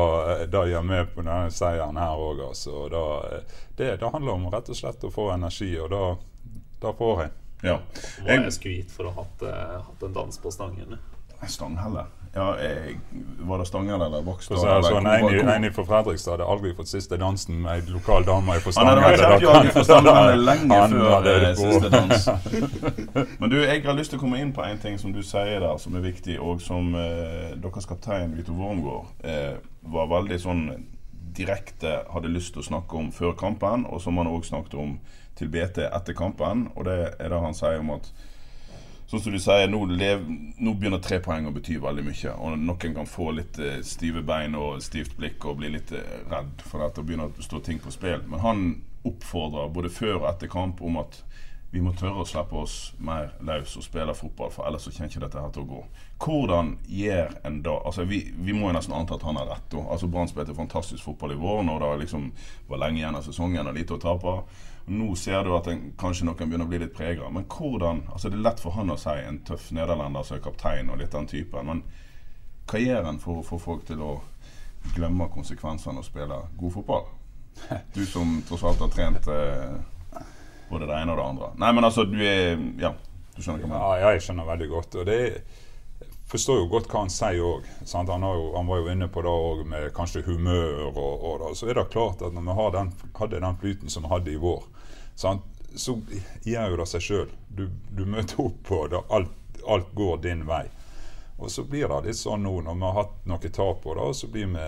da 0.52 0.66
gjør 0.68 0.84
vi 0.90 1.00
på 1.14 1.24
denne 1.24 1.48
seieren 1.50 1.96
her 1.96 2.20
òg. 2.20 2.42
Altså. 2.50 2.84
Eh, 2.92 3.62
det, 3.76 3.94
det 4.02 4.12
handler 4.12 4.36
om 4.36 4.50
rett 4.52 4.68
og 4.68 4.76
slett 4.76 5.08
å 5.08 5.12
få 5.14 5.30
energi, 5.32 5.72
og 5.80 5.88
da 6.82 6.92
får 6.98 7.24
jeg. 7.24 7.32
Ja. 7.62 7.78
Jeg 8.26 8.52
skulle 8.52 8.82
gitt 8.82 8.92
for 8.92 9.08
å 9.08 9.14
ha 9.16 9.24
hatt, 9.24 9.46
eh, 9.48 9.78
hatt 9.86 10.04
en 10.04 10.12
dans 10.12 10.38
på 10.44 10.52
stangen. 10.52 10.98
Stanghelle. 11.48 12.04
Ja, 12.34 12.46
jeg, 12.64 12.94
var 13.44 13.58
det 13.60 13.66
Stanghelle 13.68 14.06
eller 14.06 14.22
Vokstad? 14.24 14.56
Så 14.56 14.96
en, 14.96 15.06
i- 15.34 15.40
en 15.66 15.66
fra 15.76 15.84
Fredrikstad 15.84 16.30
hadde 16.38 16.46
aldri 16.48 16.70
fått 16.78 16.88
siste 16.88 17.18
dansen 17.20 17.58
med 17.60 17.74
ei 17.82 17.92
lokal 17.92 18.24
dame 18.24 18.54
fra 18.64 18.72
Han 18.78 18.88
hadde 19.02 19.42
vært 19.42 19.72
for 19.74 19.84
Stanghelle 19.84 20.38
lenge 20.48 20.78
før 20.94 21.28
eh, 21.28 21.44
siste 21.60 21.90
dans. 21.92 22.28
Men 23.42 23.52
du, 23.52 23.58
jeg 23.60 23.84
har 23.84 23.98
lyst 23.98 24.14
til 24.14 24.20
å 24.20 24.22
komme 24.24 24.40
inn 24.40 24.54
på 24.56 24.64
en 24.64 24.80
ting 24.80 24.96
som 24.98 25.12
du 25.12 25.20
sier 25.22 25.60
der, 25.60 25.76
som 25.82 25.98
er 26.00 26.06
viktig, 26.06 26.38
og 26.40 26.64
som 26.64 26.94
eh, 26.96 27.52
deres 27.60 27.86
kaptein 27.90 28.32
Vito 28.38 28.56
Wormgård 28.56 29.28
eh, 29.28 29.60
var 29.92 30.08
veldig 30.16 30.40
sånn 30.40 30.64
direkte 31.36 31.98
hadde 32.12 32.28
lyst 32.32 32.52
til 32.56 32.60
å 32.64 32.68
snakke 32.70 32.96
om 32.96 33.12
før 33.12 33.36
kampen, 33.40 33.84
og 33.88 34.00
som 34.04 34.16
han 34.20 34.28
òg 34.32 34.44
snakket 34.48 34.74
om 34.80 34.96
til 35.36 35.48
BT 35.52 35.84
etter 35.88 36.16
kampen. 36.16 36.66
Og 36.76 36.84
det 36.88 36.96
er 37.18 37.28
det 37.32 37.38
han 37.44 37.56
sier 37.56 37.80
om 37.80 37.92
at 37.98 38.08
Sånn 39.12 39.20
som 39.20 39.34
du 39.34 39.42
sier, 39.44 39.66
nå, 39.68 39.78
lev, 39.92 40.22
nå 40.56 40.72
begynner 40.80 41.00
tre 41.04 41.18
poeng 41.20 41.44
å 41.44 41.50
bety 41.52 41.74
veldig 41.82 42.04
mye. 42.06 42.30
Og 42.32 42.54
noen 42.56 42.94
kan 42.96 43.04
få 43.04 43.26
litt 43.36 43.58
eh, 43.60 43.82
stive 43.84 44.22
bein 44.24 44.56
og 44.56 44.78
stivt 44.80 45.18
blikk 45.18 45.44
og 45.44 45.58
bli 45.58 45.68
litt 45.74 45.92
eh, 45.92 46.14
redd 46.30 46.64
for 46.64 46.86
at 46.86 46.96
det 46.96 47.04
begynner 47.04 47.28
å 47.28 47.44
stå 47.44 47.60
ting 47.60 47.82
på 47.82 47.92
spill. 47.92 48.24
Men 48.24 48.40
han 48.40 48.62
oppfordrer 49.04 49.68
både 49.74 49.90
før 49.92 50.22
og 50.22 50.30
etter 50.30 50.48
kamp 50.48 50.80
om 50.80 50.96
at 51.02 51.20
vi 51.74 51.84
må 51.84 51.92
tørre 51.92 52.24
å 52.24 52.28
slippe 52.28 52.56
oss 52.56 52.78
mer 53.04 53.34
løs 53.44 53.76
og 53.76 53.84
spille 53.84 54.16
fotball, 54.16 54.48
for 54.52 54.64
ellers 54.64 54.88
så 54.88 54.94
kommer 54.96 55.12
ikke 55.12 55.26
dette 55.26 55.44
her 55.44 55.52
til 55.52 55.66
å 55.66 55.70
gå. 55.74 55.84
Hvordan 56.24 56.74
gjør 56.88 57.36
en 57.48 57.62
da 57.68 57.78
altså 57.84 58.08
Vi, 58.08 58.24
vi 58.32 58.56
må 58.56 58.70
jo 58.70 58.78
nesten 58.78 58.96
anta 58.96 59.20
at 59.20 59.28
han 59.28 59.40
har 59.42 59.52
rett. 59.52 59.70
da. 59.76 59.84
Altså 59.92 60.08
Brann 60.08 60.32
spilte 60.32 60.56
fantastisk 60.56 61.04
fotball 61.04 61.36
i 61.36 61.40
vår 61.44 61.64
når 61.68 61.84
det 61.84 61.94
liksom 62.06 62.30
var 62.72 62.86
lenge 62.86 63.04
igjen 63.04 63.20
av 63.20 63.28
sesongen 63.28 63.68
og 63.68 63.76
lite 63.76 64.00
å 64.00 64.04
tape. 64.08 64.38
Nå 64.86 65.14
ser 65.16 65.44
du 65.44 65.52
at 65.56 65.68
en, 65.70 65.92
kanskje 65.98 66.26
noen 66.26 66.38
begynner 66.38 66.66
å 66.66 66.70
bli 66.72 66.80
litt 66.82 66.94
prega. 66.96 67.28
Men 67.30 67.46
hvordan 67.46 68.02
altså 68.12 68.30
Det 68.30 68.38
er 68.38 68.46
lett 68.48 68.60
for 68.60 68.74
han 68.76 68.90
å 68.90 68.98
si, 68.98 69.14
en 69.14 69.42
tøff 69.46 69.70
nederlender 69.76 70.26
som 70.26 70.36
er 70.36 70.44
kaptein 70.44 70.90
og 70.90 70.98
litt 70.98 71.14
den 71.14 71.28
typen. 71.30 71.68
Men 71.68 71.82
hva 72.70 72.82
gjør 72.82 73.08
en 73.10 73.20
for 73.22 73.40
å 73.40 73.46
få 73.46 73.58
folk 73.62 73.86
til 73.86 74.02
å 74.02 74.12
glemme 74.96 75.30
konsekvensene 75.30 76.02
og 76.02 76.06
spille 76.06 76.40
god 76.58 76.76
fotball? 76.78 77.08
Du 77.94 78.04
som 78.08 78.38
tross 78.48 78.64
alt 78.64 78.80
har 78.80 78.92
trent 78.92 79.26
eh, 79.28 80.22
både 80.70 80.88
det 80.88 81.00
ene 81.02 81.12
og 81.12 81.18
det 81.18 81.26
andre. 81.26 81.50
Nei, 81.60 81.72
men 81.76 81.84
altså, 81.84 82.06
du 82.08 82.18
er 82.18 82.56
Ja, 82.80 82.94
du 83.36 83.42
skjønner 83.42 83.60
hva 83.60 83.66
jeg 83.66 83.72
mener? 83.74 84.00
Ja, 84.00 84.14
jeg 84.14 84.24
skjønner 84.24 84.48
veldig 84.48 84.68
godt. 84.72 84.96
Og 85.00 85.06
det 85.06 85.20
forstår 86.32 86.62
jo 86.62 86.68
godt 86.72 86.88
hva 86.88 87.04
han 87.04 87.12
sier 87.12 87.44
òg. 87.44 87.66
Han, 87.92 88.12
han 88.56 88.70
var 88.70 88.80
jo 88.80 88.92
inne 88.92 89.08
på 89.12 89.24
det 89.24 89.32
òg 89.32 89.64
med 89.68 89.90
kanskje 89.96 90.24
humør 90.26 90.88
og, 90.90 91.12
og 91.12 91.34
da. 91.42 91.50
Så 91.56 91.68
er 91.68 91.78
det 91.78 91.90
klart 91.92 92.24
at 92.24 92.32
når 92.34 92.48
vi 92.48 92.68
den, 92.78 92.92
hadde 93.20 93.42
den 93.44 93.58
flyten 93.60 93.92
som 93.92 94.06
vi 94.06 94.12
hadde 94.14 94.32
i 94.32 94.40
vår, 94.40 94.64
sant, 95.14 95.48
så 95.74 95.96
gjør 96.44 96.72
jo 96.74 96.78
det 96.82 96.88
seg 96.90 97.04
sjøl. 97.06 97.32
Du, 97.48 97.66
du 97.90 98.04
møter 98.08 98.44
opp 98.44 98.58
på 98.68 98.82
det, 98.92 99.00
alt, 99.08 99.62
alt 99.68 99.92
går 99.96 100.20
din 100.24 100.46
vei. 100.48 100.66
Og 101.42 101.50
så 101.50 101.64
blir 101.66 101.88
det 101.88 102.02
litt 102.06 102.20
sånn 102.20 102.44
nå 102.44 102.58
når 102.62 102.76
vi 102.78 102.86
har 102.86 102.98
hatt 103.00 103.14
noe 103.26 103.50
tap 103.50 103.80
på 103.82 103.96
det, 103.98 104.10
så 104.14 104.28
blir 104.30 104.52
vi 104.52 104.66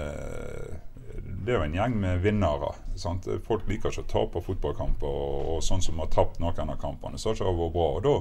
Det 1.44 1.52
er 1.52 1.58
jo 1.58 1.66
en 1.66 1.76
gjeng 1.76 1.98
med 2.00 2.22
vinnere. 2.24 2.72
Sant? 2.96 3.28
Folk 3.44 3.68
liker 3.68 3.92
ikke 3.92 4.06
å 4.06 4.10
tape 4.10 4.40
fotballkamper, 4.42 5.06
og, 5.06 5.50
og 5.54 5.60
sånn 5.62 5.84
som 5.84 6.00
har 6.00 6.08
tapt 6.10 6.40
noen 6.40 6.72
av 6.72 6.80
kampene. 6.80 7.20
Så 7.20 7.30
har 7.30 7.36
ikke 7.36 7.50
det 7.50 7.60
vært 7.60 7.76
bra. 7.76 7.90
og 7.98 8.02
da 8.08 8.16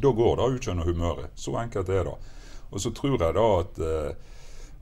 da 0.00 0.08
går 0.12 0.36
det 0.36 0.44
ut 0.54 0.66
gjennom 0.66 0.86
humøret. 0.86 1.30
Så 1.34 1.56
enkelt 1.58 1.88
er 1.88 2.04
det. 2.04 2.14
Og 2.70 2.80
så 2.80 2.90
tror 2.96 3.18
jeg 3.20 3.34
da 3.36 3.46
at, 3.60 3.78
eh, 3.78 4.14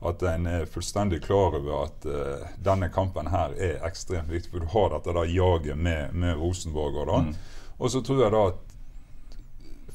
at 0.01 0.23
en 0.25 0.47
er 0.49 0.65
fullstendig 0.65 1.21
klar 1.23 1.55
over 1.59 1.83
at 1.83 2.05
uh, 2.09 2.47
denne 2.57 2.89
kampen 2.89 3.29
her 3.29 3.53
er 3.53 3.85
ekstremt 3.85 4.31
viktig. 4.31 4.49
For 4.53 4.65
du 4.65 4.71
har 4.73 4.89
dette 4.95 5.13
da 5.13 5.25
jaget 5.29 5.77
med, 5.77 6.15
med 6.17 6.39
Rosenborg. 6.41 7.03
Og, 7.03 7.07
da. 7.11 7.63
og 7.77 7.93
så 7.93 8.01
tror 8.05 8.23
jeg 8.23 8.33
da 8.33 8.43
at 8.49 8.67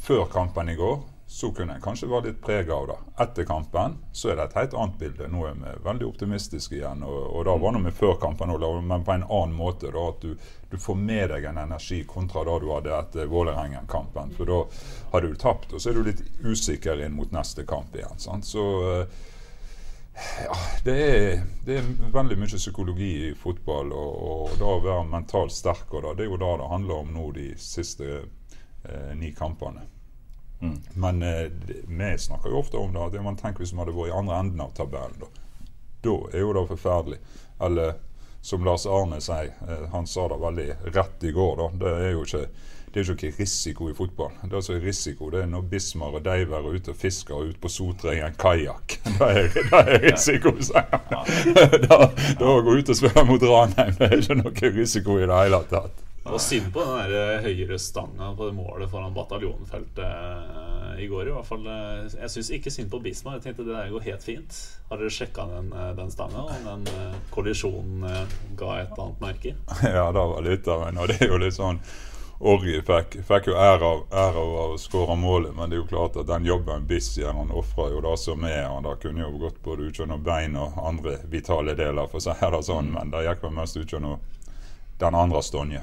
før 0.06 0.28
kampen 0.30 0.70
i 0.70 0.78
går 0.78 1.00
så 1.28 1.50
kunne 1.50 1.74
en 1.74 1.82
kanskje 1.82 2.06
være 2.06 2.28
litt 2.28 2.38
prega 2.40 2.74
av 2.74 2.86
det. 2.86 2.96
Etter 3.24 3.44
kampen 3.44 3.96
så 4.14 4.30
er 4.30 4.38
det 4.38 4.44
et 4.44 4.54
helt 4.60 4.74
annet 4.78 4.98
bilde. 5.00 5.26
Nå 5.28 5.42
er 5.48 5.56
vi 5.58 5.72
veldig 5.84 6.06
optimistiske 6.06 6.78
igjen. 6.78 7.02
Og, 7.02 7.18
og 7.34 7.42
da 7.48 7.56
var 7.58 7.78
vi 7.82 7.92
før 7.98 8.14
kampen, 8.22 8.52
men 8.86 9.04
på 9.04 9.12
en 9.12 9.26
annen 9.26 9.56
måte. 9.58 9.90
da 9.90 10.06
At 10.12 10.22
du, 10.22 10.36
du 10.70 10.78
får 10.78 10.94
med 11.02 11.34
deg 11.34 11.48
en 11.50 11.58
energi 11.66 12.04
kontra 12.06 12.44
da 12.46 12.58
du 12.62 12.70
hadde 12.70 12.94
etter 12.94 13.26
Vålerengen-kampen. 13.32 14.36
For 14.38 14.46
da 14.46 14.60
har 15.12 15.26
du 15.26 15.34
tapt, 15.34 15.74
og 15.74 15.82
så 15.82 15.90
er 15.90 15.98
du 15.98 16.06
litt 16.06 16.22
usikker 16.46 17.02
inn 17.02 17.18
mot 17.18 17.34
neste 17.34 17.66
kamp 17.66 17.98
igjen. 17.98 18.22
Sant? 18.22 18.46
Så 18.46 18.66
eh, 18.92 19.34
ja, 20.44 20.56
det 20.84 20.94
er, 21.06 21.42
det 21.66 21.76
er 21.80 21.88
veldig 22.14 22.38
mye 22.40 22.58
psykologi 22.58 23.10
i 23.28 23.34
fotball. 23.38 23.92
Og, 23.92 24.14
og 24.30 24.54
da 24.60 24.70
å 24.76 24.80
være 24.84 25.08
mentalt 25.10 25.52
sterk, 25.52 25.88
og 25.92 26.06
da, 26.06 26.14
det 26.16 26.26
er 26.26 26.30
jo 26.32 26.38
det 26.40 26.52
det 26.62 26.70
handler 26.72 27.02
om 27.02 27.12
nå 27.16 27.26
de 27.36 27.50
siste 27.60 28.08
eh, 28.22 29.12
ni 29.18 29.32
kampene. 29.36 29.84
Men 30.96 31.22
eh, 31.22 31.50
det- 31.66 31.82
vi 31.86 32.18
snakker 32.18 32.50
jo 32.50 32.62
ofte 32.62 32.76
om 32.80 32.92
det. 32.92 33.02
at 33.18 33.22
man 33.22 33.36
tenker 33.36 33.58
Hvis 33.60 33.72
man 33.72 33.86
hadde 33.86 33.98
vært 33.98 34.08
i 34.14 34.18
andre 34.18 34.38
enden 34.40 34.60
av 34.64 34.72
tabellen, 34.74 35.18
da, 35.20 35.26
da 36.02 36.14
er 36.32 36.40
jo 36.40 36.52
det 36.56 36.68
forferdelig. 36.70 37.18
Eller 37.60 37.94
som 38.46 38.64
Lars 38.64 38.86
Arne 38.86 39.20
sier, 39.20 39.52
eh, 39.68 39.86
han 39.92 40.06
sa 40.06 40.28
det 40.28 40.40
veldig 40.40 40.68
rett 40.94 41.24
i 41.28 41.32
går, 41.32 41.56
da. 41.60 41.68
Det 41.84 41.92
er 42.06 42.10
jo 42.14 42.24
ikke, 42.24 42.46
det 42.92 43.02
er 43.02 43.10
jo 43.10 43.16
ikke 43.16 43.32
risiko 43.38 43.90
i 43.90 43.94
fotball. 43.96 44.32
Det 44.48 44.62
som 44.64 44.76
er 44.76 44.86
risiko, 44.86 45.28
det 45.30 45.42
er 45.42 45.50
når 45.50 45.66
Bismar 45.70 46.16
og 46.16 46.24
Deiver 46.24 46.58
er 46.62 46.78
ute 46.78 46.94
og 46.94 46.96
fisker 47.00 47.50
ute 47.50 47.60
på 47.60 47.70
Sotra 47.72 48.14
i 48.16 48.22
en 48.24 48.38
kajakk. 48.40 48.98
Er, 49.26 49.48
det 49.52 49.66
er 49.72 50.02
risiko, 50.06 50.54
han. 50.74 51.46
Da, 51.86 51.98
da 52.40 52.48
å 52.50 52.62
gå 52.64 52.78
ut 52.78 52.92
og 52.92 52.98
spille 52.98 53.24
mot 53.28 53.42
Ranheim, 53.42 53.96
det 53.98 54.10
er 54.10 54.18
ikke 54.22 54.38
noe 54.40 54.74
risiko 54.76 55.18
i 55.20 55.26
det 55.26 55.40
hele 55.44 55.62
tatt. 55.70 56.06
Det 56.26 56.32
var 56.32 56.42
synd 56.42 56.72
på 56.74 56.82
den 56.82 56.96
der 56.98 57.12
eh, 57.36 57.44
høyre 57.44 57.76
stanga 57.78 58.32
på 58.34 58.48
det 58.48 58.54
målet 58.56 58.90
foran 58.90 59.12
bataljonfeltet 59.14 60.00
eh, 60.02 61.04
i 61.04 61.06
går. 61.06 61.28
i 61.28 61.34
hvert 61.36 61.46
fall 61.46 61.68
eh, 61.70 62.08
Jeg 62.16 62.32
syns 62.32 62.50
ikke 62.56 62.72
synd 62.74 62.90
på 62.90 62.98
Bismar. 63.04 63.36
Jeg 63.36 63.44
tenkte 63.44 63.68
det 63.68 63.76
der 63.76 63.92
går 63.94 64.08
helt 64.08 64.26
fint. 64.26 64.58
Har 64.90 64.98
dere 64.98 65.12
sjekka 65.14 65.46
den, 65.52 65.70
den 66.00 66.10
stanga? 66.10 66.48
Om 66.56 66.66
den 66.66 67.14
kollisjonen 67.30 68.26
ga 68.58 68.72
et 68.80 68.98
annet 68.98 69.22
merke? 69.22 69.54
Ja, 70.00 70.08
det 70.10 70.26
var 70.32 70.42
litt 70.48 70.66
av 70.74 70.82
en. 70.88 70.98
Og 70.98 71.12
det 71.12 71.20
er 71.20 71.30
jo 71.30 71.38
litt 71.44 71.54
sånn 71.60 71.78
Orgi 72.38 72.82
fikk, 72.84 73.14
fikk 73.24 73.46
jo 73.48 73.54
ære 73.56 73.88
av, 74.12 74.36
å 74.36 74.76
skåre 74.76 75.14
målet, 75.16 75.54
men 75.56 75.70
det 75.70 75.78
er 75.78 75.80
jo 75.80 75.88
klart 75.88 76.18
at 76.20 76.28
den 76.28 76.44
jobben 76.44 76.84
Bissier 76.88 77.32
han 77.32 77.48
ofra 77.48 77.88
jo 77.94 78.02
det 78.04 78.12
som 78.20 78.44
er. 78.44 78.66
han 78.68 78.84
da 78.84 78.92
kunne 79.00 79.24
jo 79.24 79.38
gått 79.40 79.62
både 79.64 79.88
utgjennom 79.88 80.22
bein 80.24 80.56
og 80.60 80.76
andre 80.76 81.16
vitale 81.32 81.74
deler, 81.74 82.10
for 82.12 82.20
å 82.20 82.26
si 82.26 82.52
det 82.52 82.62
sånn, 82.68 82.92
men 82.92 83.14
det 83.14 83.24
gikk 83.24 83.42
vel 83.46 83.56
mest 83.56 83.80
utgjennom 83.80 84.20
den 85.00 85.14
andre 85.16 85.42
Stonje. 85.42 85.82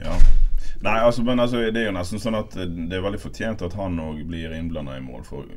Ja. 0.00 0.20
Nei, 0.80 0.98
altså, 1.00 1.24
men 1.24 1.40
altså, 1.40 1.64
det 1.72 1.80
er 1.80 1.88
jo 1.88 1.96
nesten 1.96 2.20
sånn 2.20 2.36
at 2.36 2.56
det 2.56 2.96
er 2.96 3.04
veldig 3.04 3.20
fortjent 3.20 3.64
at 3.64 3.76
han 3.80 4.00
òg 4.00 4.20
blir 4.28 4.52
innblanda 4.56 4.96
i 4.96 5.04
mål. 5.04 5.24
For 5.24 5.48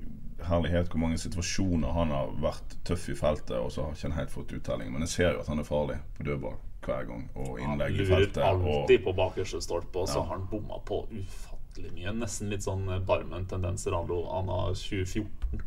herlighet 0.48 0.92
hvor 0.92 1.04
mange 1.04 1.20
situasjoner 1.20 1.96
han 1.96 2.12
har 2.12 2.36
vært 2.44 2.80
tøff 2.88 3.10
i 3.12 3.20
feltet, 3.20 3.58
og 3.60 3.72
så 3.72 3.90
har 3.90 4.00
ikke 4.00 4.20
helt 4.20 4.36
fått 4.36 4.56
uttelling. 4.56 4.96
Men 4.96 5.04
jeg 5.04 5.18
ser 5.18 5.34
jo 5.34 5.44
at 5.44 5.52
han 5.52 5.60
er 5.60 5.68
farlig 5.68 6.00
på 6.16 6.28
dødball 6.28 6.56
hver 6.86 7.08
gang, 7.08 7.30
og 7.36 7.60
Han 7.60 7.74
innlegg 7.80 7.96
i 7.96 8.04
lurer 8.06 8.44
Han 8.44 8.62
Og, 8.62 8.68
alltid 8.84 9.04
på 9.06 9.14
bakerste 9.16 9.62
stolpe, 9.62 9.96
og 10.00 10.08
så 10.08 10.16
Ja. 10.20 10.24
har 10.24 10.38
han 10.38 10.48
bomma 10.52 10.80
på 10.86 11.06
ufattelig 11.12 11.92
mye. 11.94 12.14
Nesten 12.20 12.50
litt 12.50 12.62
sånn 12.64 12.88
eh, 12.94 13.00
Barmen-tendenser 13.00 13.94
an 13.94 14.50
av 14.50 14.76
2014. 14.76 15.62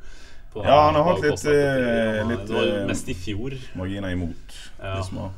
På- 0.52 0.64
Ja, 0.64 0.86
han 0.86 0.94
har 0.94 1.04
hatt 1.04 1.22
litt, 1.22 1.44
eh, 1.46 2.18
Han- 2.22 2.28
litt, 2.30 2.48
var 2.48 2.64
eh, 2.80 2.86
mest 2.86 3.08
i 3.08 3.14
fjor. 3.14 3.52
marginer 3.74 4.10
imot. 4.12 4.54
Ja. 4.82 4.96
Bismar. 5.00 5.30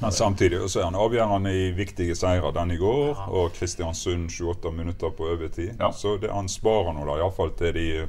Men 0.00 0.10
samtidig 0.12 0.60
så 0.70 0.80
er 0.80 0.84
han 0.84 0.94
avgjørende 0.94 1.50
i 1.50 1.72
viktige 1.72 2.14
seire. 2.16 2.52
Den 2.52 2.70
i 2.70 2.76
går, 2.76 3.16
og 3.28 3.52
Kristiansund 3.54 4.30
28 4.30 4.70
minutter 4.72 5.10
på 5.10 5.24
overtid. 5.32 5.76
Ja. 5.80 5.90
Så 5.90 6.20
det, 6.20 6.30
han 6.30 6.46
sparer 6.48 6.92
nå 6.94 7.04
da, 7.06 7.16
iallfall 7.22 7.50
til 7.56 7.72
de, 7.72 8.08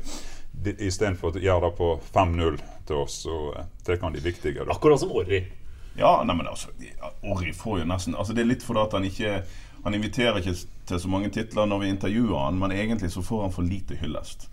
istedenfor 0.78 1.32
å 1.34 1.42
gjøre 1.42 1.62
det 1.70 1.78
på 1.78 2.00
5-0 2.14 2.60
til 2.86 2.96
oss, 2.96 3.24
så 3.26 3.66
tar 3.86 3.98
han 4.02 4.14
de 4.14 4.20
viktige. 4.20 4.66
da. 4.66 4.72
Akkurat 4.74 5.00
som 5.00 5.12
Orri. 5.12 5.46
Ja, 6.00 6.14
nei, 6.24 6.36
men 6.36 6.48
altså 6.48 6.72
Orri 7.28 7.52
får 7.54 7.82
jo 7.82 7.88
nesten 7.90 8.16
Altså 8.16 8.36
Det 8.36 8.44
er 8.44 8.50
litt 8.54 8.64
fordi 8.64 8.84
at 8.86 8.94
han 8.96 9.08
ikke 9.08 9.34
Han 9.84 9.98
inviterer 9.98 10.40
ikke 10.40 10.56
til 10.90 11.02
så 11.04 11.12
mange 11.12 11.32
titler 11.36 11.68
når 11.70 11.84
vi 11.84 11.92
intervjuer 11.94 12.46
han, 12.46 12.58
men 12.60 12.74
egentlig 12.76 13.12
så 13.14 13.22
får 13.24 13.44
han 13.46 13.54
for 13.54 13.68
lite 13.68 13.96
hyllest. 14.00 14.48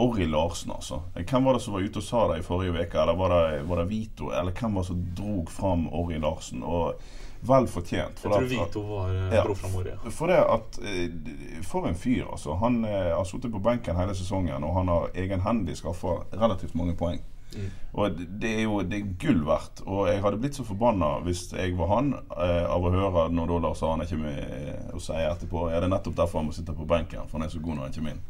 Orri 0.00 0.24
Larsen, 0.26 0.70
altså. 0.72 1.02
Hvem 1.14 1.44
var 1.44 1.52
det 1.52 1.60
som 1.60 1.74
var 1.74 1.80
ute 1.80 2.00
og 2.00 2.04
sa 2.04 2.20
det 2.30 2.38
i 2.40 2.44
forrige 2.46 2.72
uke? 2.72 3.00
Eller 3.02 3.18
var 3.18 3.34
det, 3.34 3.64
var 3.68 3.82
det 3.82 3.88
Vito? 3.90 4.30
Eller 4.32 4.54
hvem 4.56 4.74
var 4.78 4.86
det 4.86 4.86
som 4.86 5.02
drog 5.18 5.50
fram 5.50 5.88
Orri 5.92 6.20
Larsen? 6.22 6.62
Og 6.62 7.02
vel 7.40 7.68
fortjent. 7.68 8.22
For 8.22 8.32
jeg 8.32 8.46
tror 8.46 8.48
Vito 8.52 8.84
var 8.88 9.10
eh, 9.12 9.34
ja, 9.34 9.42
dro 9.44 9.56
fram 9.58 9.76
Orri. 9.80 9.96
For 10.16 10.32
det 10.32 10.38
at 10.40 10.80
eh, 10.84 11.60
For 11.66 11.88
en 11.88 11.98
fyr, 11.98 12.24
altså. 12.30 12.56
Han 12.62 12.84
eh, 12.84 13.10
har 13.12 13.28
sittet 13.28 13.52
på 13.52 13.60
benken 13.60 14.00
hele 14.00 14.16
sesongen, 14.16 14.64
og 14.64 14.78
han 14.78 14.88
har 14.88 15.12
egenhendig 15.14 15.76
skaffa 15.80 16.20
relativt 16.32 16.74
mange 16.78 16.96
poeng. 16.96 17.20
Mm. 17.56 17.70
Og 17.98 18.18
det 18.42 18.50
er 18.54 18.62
jo 18.62 18.80
det 18.86 18.98
er 19.00 19.14
gull 19.22 19.40
verdt. 19.46 19.82
Og 19.86 20.04
jeg 20.10 20.22
hadde 20.22 20.40
blitt 20.42 20.58
så 20.58 20.66
forbanna 20.66 21.16
hvis 21.26 21.48
jeg 21.52 21.74
var 21.78 21.94
han, 21.96 22.12
eh, 22.36 22.66
av 22.66 22.84
å 22.86 22.92
høre 22.94 23.28
når 23.34 23.54
da 23.54 23.62
Lars 23.66 23.82
Arne 23.86 24.06
kommer 24.10 24.36
med 24.36 24.94
og 24.94 25.02
sier 25.02 25.30
etterpå 25.30 25.68
Er 25.70 25.82
det 25.82 25.90
nettopp 25.92 26.18
derfor 26.22 26.40
han 26.40 26.50
må 26.50 26.54
sitte 26.56 26.76
på 26.76 26.88
benken, 26.88 27.26
for 27.26 27.38
han 27.38 27.48
er 27.48 27.52
så 27.52 27.62
god 27.62 27.78
når 27.78 27.88
han 27.88 27.96
kommer 27.98 28.16
inn. 28.16 28.22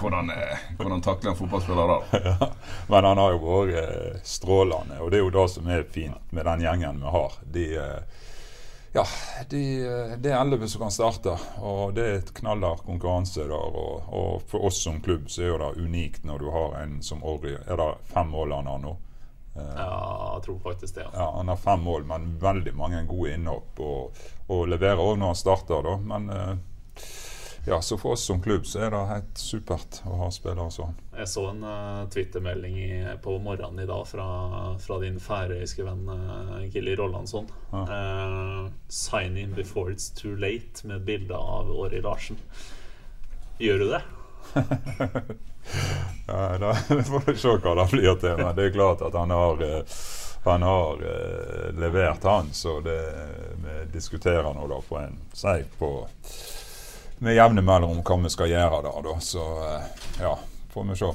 Hvordan, 0.00 0.30
eh, 0.30 0.58
hvordan 0.76 1.02
takler 1.02 1.30
en 1.30 1.36
fotballspiller 1.36 1.88
da? 1.88 2.02
Ja, 2.24 2.48
men 2.88 3.04
han 3.04 3.18
har 3.18 3.32
jo 3.34 3.40
vært 3.42 3.78
eh, 3.80 4.20
strålende, 4.22 5.00
og 5.00 5.10
det 5.10 5.18
er 5.18 5.24
jo 5.24 5.32
det 5.34 5.46
som 5.50 5.68
er 5.72 5.86
fint 5.90 6.32
med 6.36 6.46
den 6.46 6.64
gjengen 6.66 7.00
vi 7.02 7.14
har. 7.16 7.38
De, 7.56 7.66
eh, 7.80 8.25
ja, 8.96 9.04
de, 9.50 9.62
det 10.18 10.30
er 10.32 10.40
elleve 10.40 10.68
som 10.68 10.86
kan 10.86 10.94
starte, 10.94 11.34
og 11.60 11.94
det 11.96 12.04
er 12.04 12.14
et 12.20 12.30
knallhard 12.38 12.80
konkurranse 12.86 13.44
der. 13.44 13.52
Og, 13.52 14.06
og, 14.08 14.46
for 14.48 14.68
oss 14.70 14.80
som 14.86 15.02
klubb 15.04 15.28
så 15.32 15.50
er 15.50 15.60
det 15.60 15.82
unikt 15.84 16.24
når 16.24 16.40
du 16.40 16.48
har 16.54 16.78
en 16.80 17.02
som 17.04 17.24
Orri. 17.24 17.52
Er 17.66 17.76
det 17.76 17.90
fem 18.12 18.32
mål 18.32 18.56
han 18.56 18.70
har 18.72 18.80
nå? 18.80 18.94
Ja, 19.56 20.32
jeg 20.36 20.42
tror 20.46 20.58
faktisk 20.64 20.94
det. 20.94 21.04
Ja. 21.04 21.12
ja. 21.14 21.28
Han 21.36 21.52
har 21.52 21.60
fem 21.60 21.84
mål, 21.84 22.08
men 22.08 22.32
veldig 22.40 22.74
mange 22.76 23.04
gode 23.08 23.36
innhopp. 23.36 23.84
Og, 23.84 24.24
og 24.52 24.64
leverer 24.68 25.00
òg 25.00 25.20
når 25.20 25.32
han 25.32 25.40
starter, 25.44 25.84
da. 25.84 25.96
Men 26.14 26.32
ja, 27.68 27.82
så 27.82 27.98
for 27.98 28.12
oss 28.12 28.24
som 28.24 28.42
klubb 28.42 28.66
så 28.66 28.84
er 28.86 28.92
det 28.94 28.98
helt 29.10 29.38
supert 29.42 29.98
å 30.06 30.20
ha 30.20 30.28
spillere 30.30 30.70
sånn. 30.70 30.92
Jeg 31.16 31.26
så 31.26 31.48
en 31.50 31.64
uh, 31.66 32.04
Twitter-melding 32.14 32.76
på 33.24 33.38
morgenen 33.42 33.82
i 33.82 33.86
dag 33.88 34.04
fra, 34.06 34.26
fra 34.78 34.98
din 35.02 35.16
færøyske 35.18 35.82
venn 35.82 36.04
uh, 36.06 36.60
Gilly 36.70 36.94
Rollansson. 36.94 37.48
Ja. 37.72 37.80
Uh, 37.90 38.68
'Sign 38.86 39.34
in 39.40 39.56
before 39.56 39.90
it's 39.90 40.12
too 40.14 40.36
late' 40.38 40.86
med 40.86 41.02
bilde 41.08 41.34
av 41.34 41.72
Åri 41.74 42.02
Larsen. 42.04 42.38
Gjør 43.58 43.82
du 43.82 43.88
det? 43.96 44.02
ja, 46.28 46.42
da 46.62 46.74
får 46.78 47.26
vi 47.26 47.34
se 47.40 47.56
hva 47.56 47.72
det 47.80 47.88
blir 47.90 48.20
til. 48.22 48.36
Men 48.44 48.54
det 48.54 48.68
er 48.68 48.76
klart 48.76 49.02
at 49.02 49.18
han 49.18 49.34
har 49.34 49.64
han 50.46 50.62
har 50.62 51.02
levert, 51.74 52.22
han. 52.22 52.52
Så 52.54 52.78
det, 52.86 53.00
vi 53.64 53.74
diskuterer 53.96 54.54
nå 54.54 54.68
da 54.70 54.78
på 54.86 55.00
en 55.00 55.18
Si 55.34 55.56
på 55.80 55.90
med 57.18 57.36
jevne 57.36 57.64
mellomrom 57.64 58.02
hva 58.04 58.18
vi 58.24 58.32
skal 58.32 58.52
gjøre 58.52 58.82
der. 58.88 59.00
Da. 59.06 59.14
Så 59.24 59.46
eh, 59.68 60.04
ja, 60.20 60.34
får 60.72 60.90
vi 60.90 60.98
se. 61.00 61.14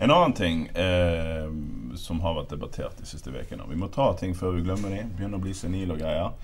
En 0.00 0.10
annen 0.10 0.32
ting 0.32 0.66
eh, 0.66 1.48
som 1.98 2.20
har 2.22 2.36
vært 2.36 2.52
debattert 2.52 3.00
de 3.00 3.06
siste 3.08 3.32
ukene 3.34 3.64
Vi 3.66 3.78
må 3.78 3.88
ta 3.90 4.12
ting 4.18 4.36
før 4.38 4.54
vi 4.54 4.62
glemmer 4.62 4.94
dem. 4.94 5.10
Begynner 5.16 5.40
å 5.40 5.42
bli 5.42 5.54
senil 5.58 5.90
og 5.90 5.98
greier. 5.98 6.36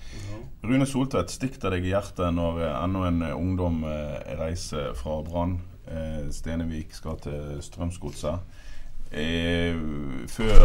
Rune 0.65 0.87
Soltvedt, 0.89 1.31
stikk 1.31 1.55
deg 1.63 1.85
i 1.85 1.93
hjertet 1.93 2.35
når 2.35 2.65
eh, 2.65 2.75
enda 2.81 3.05
en 3.07 3.21
eh, 3.23 3.37
ungdom 3.37 3.79
eh, 3.87 4.35
reiser 4.41 4.91
fra 4.99 5.21
Brann. 5.23 5.55
Eh, 5.87 6.27
Stenevik 6.35 6.91
skal 6.97 7.21
til 7.23 7.63
Strømsgodset. 7.63 8.61
før 10.27 10.61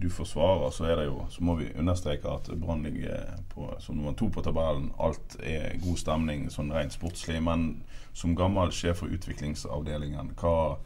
du 0.00 0.08
forsvarer, 0.10 0.70
så 0.74 0.84
er 0.84 0.96
det 0.96 1.04
jo 1.06 1.26
Så 1.30 1.44
må 1.44 1.54
vi 1.54 1.68
understreke 1.78 2.28
at 2.28 2.48
Brann 2.60 2.82
ligger 2.82 3.36
på, 3.54 3.68
som 3.78 3.96
nummer 3.96 4.12
to 4.12 4.28
på 4.28 4.42
tabellen. 4.42 4.90
Alt 4.98 5.36
er 5.42 5.78
god 5.84 5.98
stemning 6.00 6.48
sånn 6.50 6.72
rent 6.74 6.96
sportslig. 6.96 7.40
Men 7.42 7.84
som 8.12 8.34
gammel 8.36 8.72
sjef 8.74 9.02
for 9.02 9.14
utviklingsavdelingen, 9.14 10.34
hva, 10.40 10.76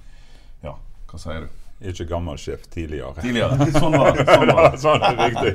ja, 0.65 0.77
hva 1.09 1.21
sier 1.21 1.47
du? 1.47 1.65
Ikke 1.89 2.09
gammel 2.11 2.39
sjef, 2.41 2.65
tidligere. 2.73 3.15
Tidligere, 3.23 3.69
Sånn 3.79 3.95
var 3.95 4.17
det. 4.17 4.25
Sånn, 4.27 4.51
var 4.51 4.65
det. 4.65 4.81
sånn 4.85 5.05
er 5.07 5.21
riktig. 5.23 5.53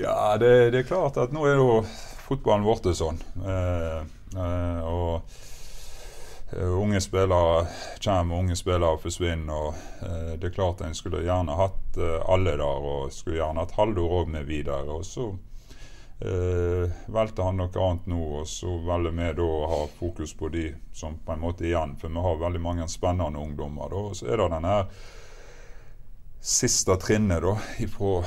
Ja, 0.00 0.20
det, 0.40 0.54
det, 0.72 0.82
er 0.82 0.88
klart 0.88 1.20
at 1.20 1.34
nå 1.36 1.44
er 1.50 1.60
jo 1.60 1.82
fotballen 2.24 2.64
blitt 2.64 2.96
sånn. 2.96 3.20
Eh, 3.44 3.98
eh, 4.40 4.88
og 4.88 5.36
unge 6.56 7.00
spillere 7.00 7.66
kommer, 8.04 8.38
unge 8.38 8.56
spillere 8.56 8.98
forsvinner. 8.98 9.54
og 9.54 9.74
eh, 10.02 10.32
Det 10.38 10.50
er 10.50 10.54
klart 10.54 10.80
en 10.80 10.94
skulle 10.94 11.22
gjerne 11.22 11.56
hatt 11.56 11.98
eh, 11.98 12.18
alle 12.26 12.56
der, 12.56 12.88
og 12.92 13.12
skulle 13.12 13.38
gjerne 13.38 13.64
hatt 13.64 13.76
Haldor 13.78 14.20
òg 14.20 14.32
med 14.34 14.48
videre. 14.48 14.82
og 14.90 15.04
Så 15.06 15.28
eh, 16.20 16.90
valgte 17.06 17.46
han 17.46 17.60
noe 17.60 17.70
annet 17.70 18.10
nå, 18.10 18.20
og 18.40 18.50
så 18.50 18.76
velger 18.86 19.14
vi 19.14 19.30
da 19.38 19.46
å 19.46 19.70
ha 19.70 19.80
fokus 20.00 20.34
på 20.34 20.50
de 20.50 20.66
som 20.92 21.18
på 21.24 21.34
en 21.36 21.44
måte 21.46 21.68
igjen, 21.68 21.96
for 22.00 22.10
vi 22.10 22.26
har 22.26 22.44
veldig 22.44 22.66
mange 22.66 22.88
spennende 22.88 23.38
ungdommer. 23.38 23.88
da, 23.90 24.04
og 24.10 24.16
Så 24.16 24.26
er 24.26 24.42
det 24.42 24.50
denne 24.56 24.76
siste 26.40 26.96
trinnet 26.96 27.42
da, 27.44 27.56
fra 27.94 28.22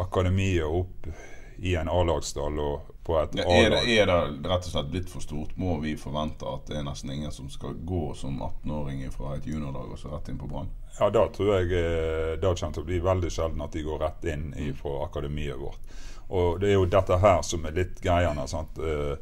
akademiet 0.00 0.64
opp 0.64 1.10
i 1.58 1.74
en 1.76 1.88
A-lagsdal. 1.88 2.58
og 2.58 2.97
på 3.08 3.16
et 3.16 3.38
A-lag. 3.40 3.88
Er, 3.88 3.88
er, 3.88 4.10
det 4.10 4.48
rett 4.50 4.66
og 4.66 4.72
slett 4.74 4.90
blitt 4.92 5.08
for 5.08 5.24
stort? 5.24 5.54
Må 5.56 5.78
vi 5.80 5.94
forvente 5.96 6.44
at 6.44 6.68
det 6.68 6.76
er 6.76 6.84
nesten 6.84 7.14
ingen 7.14 7.32
som 7.32 7.48
skal 7.48 7.78
gå 7.88 8.12
som 8.18 8.36
18-åring 8.36 9.06
fra 9.14 9.38
et 9.38 9.48
juniorlag 9.48 9.94
og 9.94 10.00
så 10.00 10.12
rett 10.12 10.28
inn 10.28 10.40
på 10.40 10.50
Brann? 10.50 10.68
Ja, 10.98 11.08
da 11.14 11.24
tror 11.32 11.54
jeg 11.56 11.72
eh, 11.72 12.34
det 12.36 12.52
kommer 12.52 12.76
til 12.76 12.84
å 12.84 12.88
bli 12.90 13.00
veldig 13.06 13.32
sjelden 13.32 13.64
at 13.64 13.72
de 13.72 13.84
går 13.86 14.02
rett 14.04 14.28
inn 14.28 14.48
fra 14.76 14.98
akademiet 15.06 15.56
vårt. 15.56 15.98
Og 16.28 16.60
det 16.60 16.68
er 16.68 16.76
jo 16.76 16.88
dette 16.92 17.16
her 17.22 17.40
som 17.46 17.64
er 17.64 17.78
litt 17.78 18.02
greiene. 18.04 18.44
sant? 18.50 18.76
Uh, 18.76 19.16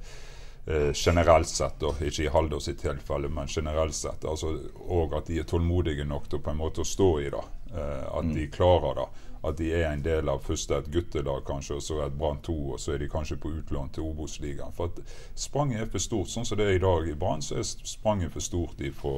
uh, 0.67 0.91
generelt 0.91 1.47
sett, 1.47 1.85
og 1.87 2.03
ikke 2.03 2.25
i 2.25 2.33
Haldor 2.35 2.65
sitt 2.65 2.81
tilfelle, 2.83 3.31
men 3.31 3.47
generelt 3.47 3.95
sett. 3.95 4.27
altså, 4.27 4.57
Og 4.91 5.15
at 5.15 5.31
de 5.31 5.39
er 5.39 5.47
tålmodige 5.47 6.05
nok 6.05 6.27
til 6.33 6.43
på 6.43 6.51
en 6.51 6.59
måte 6.59 6.83
å 6.83 6.89
stå 6.89 7.11
i 7.23 7.31
det. 7.31 7.45
Eh, 7.77 8.19
at 8.19 8.25
mm. 8.25 8.35
de 8.35 8.47
klarer 8.51 8.95
det 8.95 9.07
at 9.47 9.59
de 9.59 9.71
er 9.75 9.89
en 9.89 10.03
del 10.05 10.29
av 10.29 10.43
først 10.45 10.73
et 10.75 10.91
guttelag, 10.93 11.45
kanskje, 11.47 11.79
og 11.79 11.85
så 11.85 12.01
et 12.05 12.19
Brann 12.19 12.41
2, 12.45 12.57
og 12.75 12.81
så 12.83 12.95
er 12.95 13.03
de 13.03 13.11
kanskje 13.11 13.39
på 13.41 13.53
utlån 13.61 13.93
til 13.95 14.09
Obos-ligaen. 14.09 14.75
For 14.77 14.91
at 14.91 15.01
spranget 15.39 15.83
er 15.83 15.91
for 15.93 16.03
stort. 16.03 16.31
Sånn 16.33 16.49
som 16.49 16.59
det 16.61 16.69
er 16.69 16.79
i 16.79 16.83
dag 16.83 17.09
i 17.09 17.17
Brann, 17.19 17.45
så 17.45 17.61
er 17.61 17.67
spranget 17.67 18.35
for 18.35 18.45
stort 18.45 18.83
fra 19.01 19.17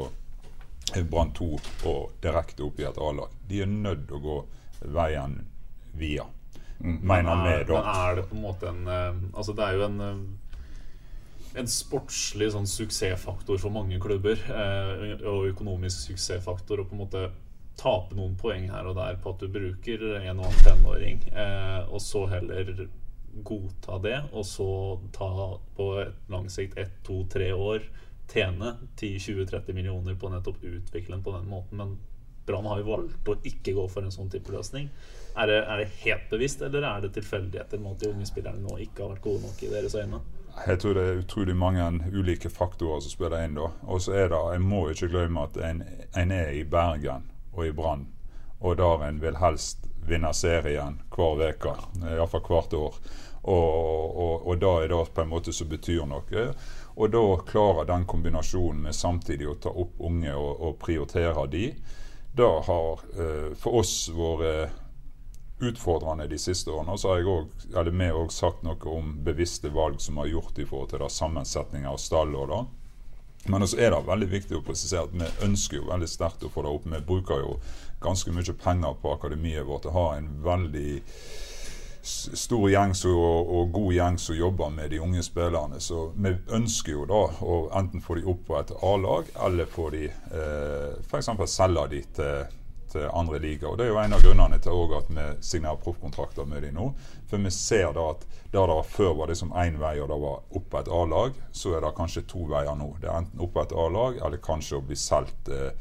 Brann 1.10 1.32
2 1.36 1.52
og 1.90 2.18
direkte 2.24 2.66
opp 2.66 2.80
i 2.80 2.88
et 2.88 3.00
A-lag. 3.00 3.38
De 3.48 3.62
er 3.62 3.70
nødt 3.70 4.06
til 4.08 4.18
å 4.18 4.24
gå 4.24 4.40
veien 4.98 5.40
via. 5.98 6.26
Mm. 6.78 7.00
Mener 7.02 7.40
vi, 7.44 7.56
da. 7.72 7.80
Men 7.80 7.94
er 7.94 8.20
det 8.20 8.28
på 8.28 8.36
en 8.36 8.44
måte 8.44 8.68
en 8.70 8.84
uh, 8.86 9.16
Altså, 9.34 9.52
det 9.58 9.64
er 9.64 9.74
jo 9.74 9.86
en 9.88 9.98
uh, 9.98 10.12
en 11.58 11.68
sportslig 11.70 12.50
sånn 12.52 12.68
suksessfaktor 12.68 13.58
for 13.60 13.74
mange 13.74 13.98
klubber. 14.02 14.38
Eh, 14.38 15.22
og 15.26 15.48
økonomisk 15.50 16.10
suksessfaktor. 16.10 16.82
Og 16.82 16.90
på 16.90 16.96
en 16.96 17.02
måte 17.02 17.24
tape 17.78 18.16
noen 18.18 18.34
poeng 18.38 18.66
her 18.72 18.88
og 18.90 18.96
der 18.98 19.18
på 19.22 19.34
at 19.34 19.42
du 19.42 19.52
bruker 19.52 20.02
en 20.18 20.40
og 20.40 20.48
annen 20.48 20.64
tenåring, 20.66 21.22
eh, 21.30 21.82
og 21.86 22.02
så 22.02 22.24
heller 22.30 22.88
godta 23.46 23.98
det, 24.02 24.18
og 24.32 24.46
så 24.46 24.68
ta 25.14 25.30
på 25.76 25.88
et 26.02 26.30
lang 26.32 26.48
sikt 26.50 26.78
ett, 26.78 26.98
to, 27.06 27.22
tre 27.30 27.52
år 27.54 27.84
tjene 28.28 28.74
10-20-30 28.98 29.72
millioner 29.72 30.14
på 30.14 30.30
nettopp 30.32 30.64
utvikle 30.64 31.20
på 31.24 31.36
den 31.36 31.46
måten. 31.48 31.78
Men 31.78 31.94
Brann 32.46 32.66
har 32.66 32.80
jo 32.80 32.90
valgt 32.90 33.28
å 33.28 33.36
ikke 33.46 33.76
gå 33.76 33.86
for 33.92 34.04
en 34.04 34.12
sånn 34.12 34.30
type 34.32 34.52
løsning. 34.52 34.90
Er 35.38 35.48
det, 35.48 35.60
er 35.62 35.80
det 35.82 35.88
helt 36.02 36.26
bevisst, 36.32 36.62
eller 36.64 36.84
er 36.84 37.04
det 37.04 37.14
tilfeldigheter 37.16 37.80
med 37.80 37.94
at 37.94 38.02
de 38.04 38.12
unge 38.12 38.28
spillerne 38.28 38.64
nå 38.64 38.76
ikke 38.84 39.04
har 39.04 39.14
vært 39.14 39.24
gode 39.24 39.44
nok 39.46 39.62
i 39.62 39.72
deres 39.72 39.96
øyne? 39.96 40.20
Jeg 40.58 40.80
tror 40.82 40.96
det 40.96 41.02
er 41.06 41.20
utrolig 41.20 41.54
mange 41.54 41.84
ulike 42.10 42.50
faktorer 42.50 43.04
som 43.04 43.12
spiller 43.14 43.46
inn 43.46 43.58
da. 43.60 43.68
Og 43.86 44.02
så 44.02 44.16
er 44.18 44.32
det, 44.32 44.40
jeg 44.56 44.64
må 44.66 44.88
ikke 44.90 45.10
glemme 45.12 45.44
at 45.46 45.60
en, 45.62 45.84
en 46.18 46.32
er 46.34 46.56
i 46.58 46.64
Bergen 46.66 47.28
og 47.54 47.66
i 47.66 47.72
Brann. 47.72 48.06
Og 48.58 48.76
der 48.76 49.04
en 49.06 49.20
vil 49.22 49.38
helst 49.38 49.86
vinne 50.08 50.32
serien 50.34 51.00
hver 51.14 51.42
uke, 51.54 51.74
iallfall 52.02 52.44
hvert 52.48 52.74
år. 52.74 52.98
Og, 53.48 54.16
og, 54.18 54.48
og 54.48 54.58
da 54.60 54.72
er 54.82 54.90
det 54.90 55.14
på 55.14 55.22
en 55.22 55.30
måte 55.30 55.54
som 55.54 55.70
betyr 55.70 56.04
noe. 56.08 56.48
Og 56.98 57.12
da 57.14 57.22
klarer 57.46 57.86
den 57.88 58.04
kombinasjonen 58.10 58.82
med 58.88 58.96
samtidig 58.96 59.48
å 59.48 59.56
ta 59.62 59.70
opp 59.70 60.00
unge 60.02 60.34
og, 60.34 60.50
og 60.58 60.78
prioritere 60.82 61.46
de, 61.52 61.70
det 62.38 62.50
har 62.66 63.00
eh, 63.18 63.54
for 63.58 63.80
oss 63.80 63.94
vært 64.14 64.74
utfordrende 65.58 66.28
de 66.30 66.38
siste 66.38 66.70
årene. 66.70 66.94
Og 66.94 67.00
så 67.00 67.12
har 67.12 67.22
jeg 67.22 67.30
også, 67.32 67.70
eller 67.74 67.94
vi 67.94 68.10
òg 68.14 68.34
sagt 68.34 68.62
noe 68.66 68.92
om 68.92 69.16
bevisste 69.26 69.72
valg 69.74 70.00
som 70.02 70.20
har 70.22 70.30
gjort 70.30 70.58
i 70.58 70.66
forhold 70.66 70.92
til 70.92 71.06
sammensetninga 71.10 71.90
av 71.90 71.98
stall. 72.02 72.36
Men 73.46 73.62
også 73.62 73.78
er 73.80 73.94
det 73.94 74.00
veldig 74.08 74.30
viktig 74.32 74.56
å 74.58 74.64
presisere 74.66 75.06
at 75.06 75.14
vi 75.14 75.28
ønsker 75.46 75.78
jo 75.78 75.88
veldig 75.88 76.08
sterkt 76.10 76.44
å 76.44 76.50
få 76.52 76.64
det 76.66 76.72
opp. 76.74 76.88
Vi 76.90 77.04
bruker 77.06 77.44
jo 77.44 77.52
ganske 78.02 78.32
mye 78.34 78.56
penger 78.64 78.98
på 79.02 79.12
akademiet 79.14 79.66
vårt. 79.66 79.86
og 79.86 79.92
har 79.92 80.16
en 80.18 80.32
veldig 80.44 81.02
stor 82.08 82.70
gjeng 82.70 82.94
som, 82.94 83.16
og, 83.16 83.50
og, 83.52 83.72
god 83.72 83.92
gjeng 83.92 84.18
som 84.18 84.36
jobber 84.36 84.70
med 84.72 84.90
de 84.90 85.00
unge 85.04 85.22
spillerne. 85.22 85.80
Så 85.80 86.10
vi 86.16 86.34
ønsker 86.54 86.92
jo 86.92 87.06
da 87.08 87.22
å 87.44 87.58
enten 87.78 88.04
få 88.04 88.18
de 88.18 88.26
opp 88.30 88.46
på 88.48 88.58
et 88.60 88.72
A-lag, 88.82 89.32
eller 89.46 89.70
få 89.70 89.90
de 89.94 90.06
eh, 90.08 90.94
f.eks. 91.04 91.30
selge 91.52 91.88
de 91.92 92.02
til, 92.16 92.54
til 92.92 93.08
andre 93.12 93.38
Og 93.68 93.78
Det 93.78 93.86
er 93.86 93.92
jo 93.92 94.00
en 94.00 94.16
av 94.16 94.22
grunnene 94.24 94.58
til 94.62 94.94
at 94.98 95.10
vi 95.12 95.26
signerer 95.40 95.80
proffkontrakter 95.82 96.48
med 96.48 96.62
de 96.62 96.72
nå. 96.72 96.92
For 97.28 97.38
vi 97.38 97.50
ser 97.50 97.92
da 97.92 98.10
at 98.14 98.24
der 98.52 98.66
det 98.66 98.84
før 98.88 99.14
var 99.14 99.26
det 99.28 99.36
som 99.36 99.52
én 99.52 99.78
vei, 99.78 99.98
og 100.00 100.08
det 100.08 100.20
var 100.22 100.40
opp 100.56 100.74
et 100.74 100.88
A-lag, 100.88 101.32
så 101.52 101.76
er 101.76 101.84
det 101.84 101.94
kanskje 101.96 102.24
to 102.28 102.46
veier 102.48 102.74
nå. 102.74 102.94
Det 103.00 103.10
er 103.10 103.18
enten 103.20 103.44
opp 103.44 103.56
et 103.60 103.72
A-lag, 103.72 104.20
eller 104.24 104.40
kanskje 104.40 104.78
å 104.78 104.84
bli 104.84 104.96
solgt 104.96 105.52
eh, 105.52 105.72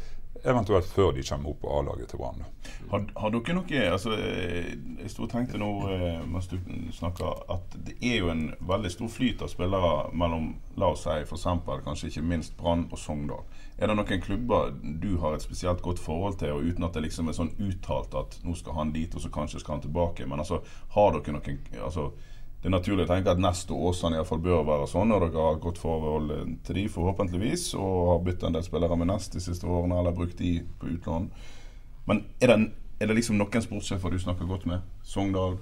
eventuelt 0.44 0.86
før 0.86 1.12
de 1.16 1.24
kommer 1.24 1.52
opp 1.52 1.62
på 1.62 1.72
A-laget 1.80 2.12
til 2.12 2.22
Brann. 2.22 2.46
Har, 2.92 3.04
har, 3.16 3.34
dere 3.34 3.56
noe 3.58 3.82
altså, 3.92 4.14
eh, 4.16 4.70
Jeg 5.02 5.12
sto 5.12 5.26
og 5.26 5.32
tenkte 5.32 5.60
nå 5.60 5.70
eh, 5.92 6.22
mens 6.28 6.48
du 6.52 6.58
snakka, 6.96 7.34
at 7.54 7.78
det 7.88 7.98
er 8.02 8.22
jo 8.22 8.32
en 8.32 8.48
veldig 8.70 8.92
stor 8.94 9.12
flyt 9.12 9.44
av 9.44 9.52
spillere 9.52 9.92
mellom 10.14 10.54
la 10.78 10.92
oss 10.94 11.04
si 11.08 11.16
f.eks. 11.26 11.48
kanskje 11.86 12.12
ikke 12.12 12.26
minst 12.30 12.58
Brann 12.58 12.86
og 12.92 13.00
Sogndal. 13.02 13.44
Er 13.78 13.90
det 13.90 13.98
noen 13.98 14.22
klubber 14.22 14.72
du 14.82 15.18
har 15.22 15.36
et 15.36 15.46
spesielt 15.46 15.82
godt 15.86 16.00
forhold 16.00 16.40
til, 16.42 16.54
og 16.54 16.66
uten 16.70 16.86
at 16.86 16.94
det 16.94 17.06
liksom 17.08 17.30
er 17.30 17.38
sånn 17.38 17.54
uttalt 17.58 18.14
at 18.18 18.40
nå 18.46 18.56
skal 18.58 18.78
han 18.78 18.94
dit, 18.94 19.14
og 19.14 19.24
så 19.24 19.34
kanskje 19.34 19.62
skal 19.64 19.78
han 19.78 19.86
tilbake? 19.88 20.26
Men 20.30 20.44
altså, 20.44 20.62
har 20.96 21.14
dere 21.18 21.38
noen 21.38 21.62
altså, 21.82 22.12
det 22.58 22.72
er 22.72 22.74
naturlig 22.74 23.06
å 23.06 23.12
tenke 23.12 23.30
at 23.32 23.42
Nest 23.42 23.70
og 23.70 23.92
Åsane 23.92 24.18
iallfall 24.18 24.42
bør 24.42 24.64
være 24.66 24.88
sånn, 24.90 25.12
og 25.14 25.22
dere 25.22 25.44
har 25.46 25.60
godt 25.62 25.78
forhold 25.78 26.32
til 26.66 26.80
de 26.80 26.88
forhåpentligvis, 26.90 27.70
og 27.78 27.98
har 28.12 28.24
bytta 28.26 28.50
en 28.50 28.58
del 28.58 28.66
spillere 28.66 28.98
med 28.98 29.12
Nest 29.12 29.38
de 29.38 29.44
siste 29.44 29.70
årene, 29.70 30.00
eller 30.00 30.16
brukt 30.18 30.40
de 30.42 30.56
på 30.82 30.90
utlån. 30.96 31.30
Men 32.10 32.24
er 32.42 32.54
det, 32.54 32.58
er 32.98 33.12
det 33.12 33.20
liksom 33.20 33.38
noen 33.38 33.64
sportssjefer 33.64 34.10
du 34.10 34.18
snakker 34.24 34.50
godt 34.50 34.66
med? 34.70 34.86
Sogndal? 35.06 35.60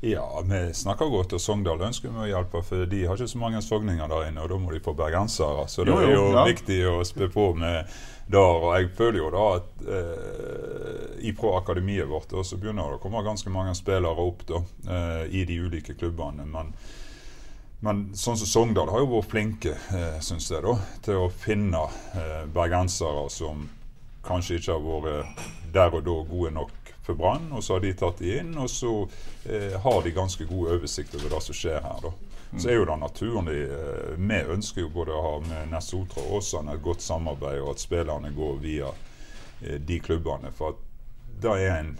Ja, 0.00 0.42
vi 0.44 0.74
snakker 0.74 1.08
godt, 1.08 1.32
og 1.32 1.40
Sogndal 1.40 1.80
ønsker 1.80 2.12
vi 2.12 2.26
å 2.26 2.28
hjelpe, 2.28 2.60
for 2.66 2.84
de 2.90 2.98
har 3.08 3.16
ikke 3.16 3.32
så 3.32 3.38
mange 3.40 3.62
sogninger 3.64 4.10
der 4.10 4.26
inne, 4.28 4.42
og 4.44 4.52
da 4.52 4.58
må 4.60 4.74
de 4.74 4.82
få 4.84 4.92
bergensere. 4.96 5.64
Så 5.72 5.86
det 5.88 5.94
er 5.96 6.12
jo, 6.12 6.26
ja. 6.34 6.42
viktig 6.44 6.76
å 6.90 6.98
spe 7.08 7.30
på 7.32 7.46
med 7.56 7.88
der. 8.28 8.60
Og 8.60 8.74
jeg 8.76 8.90
føler 8.98 9.22
jo 9.22 9.30
da 9.32 9.46
at 9.54 9.88
eh, 9.88 11.24
ifra 11.32 11.54
akademiet 11.62 12.10
vårt 12.10 12.28
da, 12.28 12.44
så 12.44 12.60
begynner 12.60 12.92
det 12.92 13.00
å 13.00 13.02
komme 13.06 13.24
ganske 13.24 13.52
mange 13.52 13.72
spillere 13.78 14.28
opp 14.28 14.44
da, 14.50 14.60
eh, 14.84 15.22
i 15.40 15.46
de 15.48 15.58
ulike 15.64 15.96
klubbene. 15.96 16.44
Men, 16.44 16.74
men 17.80 18.06
sånn 18.12 18.36
som 18.36 18.52
Sogndal 18.52 18.92
har 18.92 19.00
jo 19.00 19.14
vært 19.14 19.32
flinke, 19.32 19.78
eh, 19.96 20.20
syns 20.20 20.50
jeg, 20.52 20.60
da, 20.66 20.76
til 21.08 21.24
å 21.24 21.32
finne 21.32 21.86
eh, 22.12 22.42
bergensere 22.52 23.30
som 23.32 23.64
kanskje 24.28 24.60
ikke 24.60 24.76
har 24.76 25.06
vært 25.08 25.46
der 25.72 25.96
og 25.96 26.04
da 26.04 26.20
gode 26.28 26.52
nok 26.60 26.85
for 27.06 27.18
Brann. 27.18 27.48
Og 27.54 27.64
så 27.64 27.76
har 27.76 27.84
de 27.84 27.94
tatt 27.96 28.22
de 28.22 28.36
inn, 28.40 28.54
og 28.58 28.70
så 28.70 28.92
eh, 29.44 29.76
har 29.82 30.00
de 30.02 30.14
ganske 30.16 30.46
god 30.48 30.76
oversikt 30.76 31.14
over 31.18 31.36
det 31.36 31.42
som 31.46 31.56
skjer 31.56 31.80
her. 31.84 32.08
da. 32.08 32.14
Så 32.58 32.68
er 32.68 32.78
jo 32.78 32.84
det 32.84 32.96
naturlig. 32.96 33.62
Eh, 33.62 34.12
vi 34.16 34.40
ønsker 34.54 34.86
jo 34.86 34.92
både 34.94 35.14
å 35.14 35.22
ha 35.22 35.34
med 35.44 35.72
Nessotra 35.72 36.22
og 36.24 36.38
Åsane 36.40 36.76
et 36.76 36.84
godt 36.84 37.04
samarbeid, 37.04 37.60
og 37.62 37.74
at 37.74 37.82
spillerne 37.82 38.32
går 38.36 38.60
via 38.62 38.92
eh, 39.62 39.80
de 39.80 39.98
klubbene. 40.00 40.52
For 40.54 40.74
at 40.74 40.84
det 41.42 41.56
er 41.66 41.74
en 41.80 41.96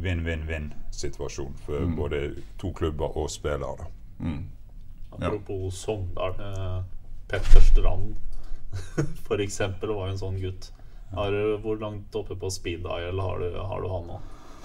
vinn-vinn-vinn-situasjon 0.00 1.60
for 1.66 1.84
mm. 1.84 1.94
både 1.98 2.22
to 2.58 2.72
klubber 2.76 3.16
og 3.20 3.30
spillere. 3.30 3.86
Mm. 4.18 4.42
Ja. 5.10 5.26
Apropos 5.26 5.78
Sogndal. 5.84 6.34
Eh, 6.40 6.82
Petter 7.30 7.62
Strand 7.62 8.16
for 9.26 9.42
eksempel 9.42 9.92
var 9.94 10.08
jo 10.08 10.16
en 10.16 10.22
sånn 10.24 10.42
gutt. 10.42 10.72
Har, 11.14 11.34
hvor 11.62 11.78
langt 11.78 12.14
oppe 12.14 12.36
på 12.38 12.50
speed 12.54 12.84
dial 12.86 13.18
har 13.18 13.40
du, 13.42 13.54
har 13.58 13.82
du 13.82 13.88
han 13.90 14.06
nå? 14.06 14.18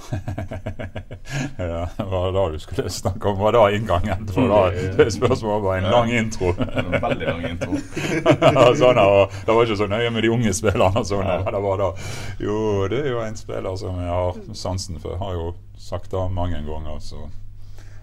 ja, 1.57 1.87
det 1.97 2.03
var 2.03 2.31
det 2.31 2.53
du 2.53 2.59
skulle 2.59 2.89
snakke 2.89 3.29
om? 3.29 3.39
Var 3.39 3.51
det 3.51 3.77
inngangen? 3.77 4.27
For 4.27 4.47
da, 4.49 4.61
det 4.97 5.11
spørsmålet 5.13 5.63
var 5.63 5.77
en 5.77 5.89
lang 5.91 6.11
intro. 6.11 6.51
Veldig 6.55 7.27
lang 7.27 7.45
intro. 7.49 7.79
sånn, 8.81 9.01
det 9.45 9.55
var 9.55 9.63
ikke 9.63 9.79
så 9.79 9.89
nøye 9.91 10.11
med 10.13 10.25
de 10.25 10.33
unge 10.35 10.53
spillerne. 10.55 11.05
Sånn, 11.07 11.25
det 11.25 11.63
var 11.67 11.81
da. 11.81 11.91
Jo, 12.41 12.57
det 12.91 13.03
er 13.03 13.11
jo 13.13 13.23
en 13.25 13.39
spiller 13.39 13.79
som 13.81 13.99
jeg 14.01 14.11
har 14.11 14.41
sansen 14.53 15.01
for. 15.03 15.17
Har 15.21 15.37
jo 15.37 15.51
sagt 15.77 16.11
det 16.11 16.25
mange 16.33 16.61
ganger. 16.65 16.99
Så. 17.03 17.27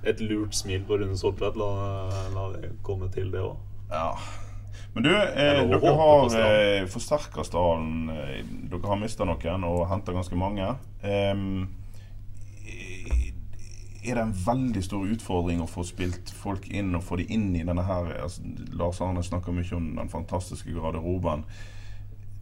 Et 0.02 0.20
lurt 0.20 0.54
smil 0.56 0.82
på 0.86 0.98
Rune 1.00 1.18
Soltvedt. 1.18 1.58
La, 1.58 1.72
la 2.34 2.48
det 2.56 2.74
komme 2.86 3.10
til, 3.12 3.30
det 3.34 3.42
òg. 3.44 3.58
Ja. 3.92 4.14
Men 4.94 5.06
du, 5.06 5.12
eh, 5.16 5.62
dere 5.68 5.92
har 5.96 6.34
eh, 6.36 6.86
forsterka 6.90 7.44
stallen. 7.44 8.10
Eh, 8.12 8.42
dere 8.68 8.88
har 8.90 8.98
mista 9.00 9.24
noen 9.24 9.64
og 9.68 9.86
henta 9.88 10.12
ganske 10.12 10.36
mange. 10.36 10.74
Eh, 11.00 11.32
er 14.02 14.18
det 14.18 14.22
en 14.22 14.34
veldig 14.34 14.82
stor 14.82 15.06
utfordring 15.14 15.60
å 15.62 15.68
få 15.70 15.84
spilt 15.86 16.32
folk 16.34 16.66
inn 16.74 16.94
og 16.98 17.04
få 17.06 17.20
de 17.20 17.28
inn 17.30 17.52
i 17.54 17.62
denne 17.66 17.84
her 17.86 18.10
altså, 18.24 18.42
Lars 18.74 19.00
Arne 19.04 19.22
snakker 19.22 19.54
mye 19.54 19.76
om 19.76 19.92
den 19.98 20.10
fantastiske 20.10 20.74
garderoben. 20.74 21.44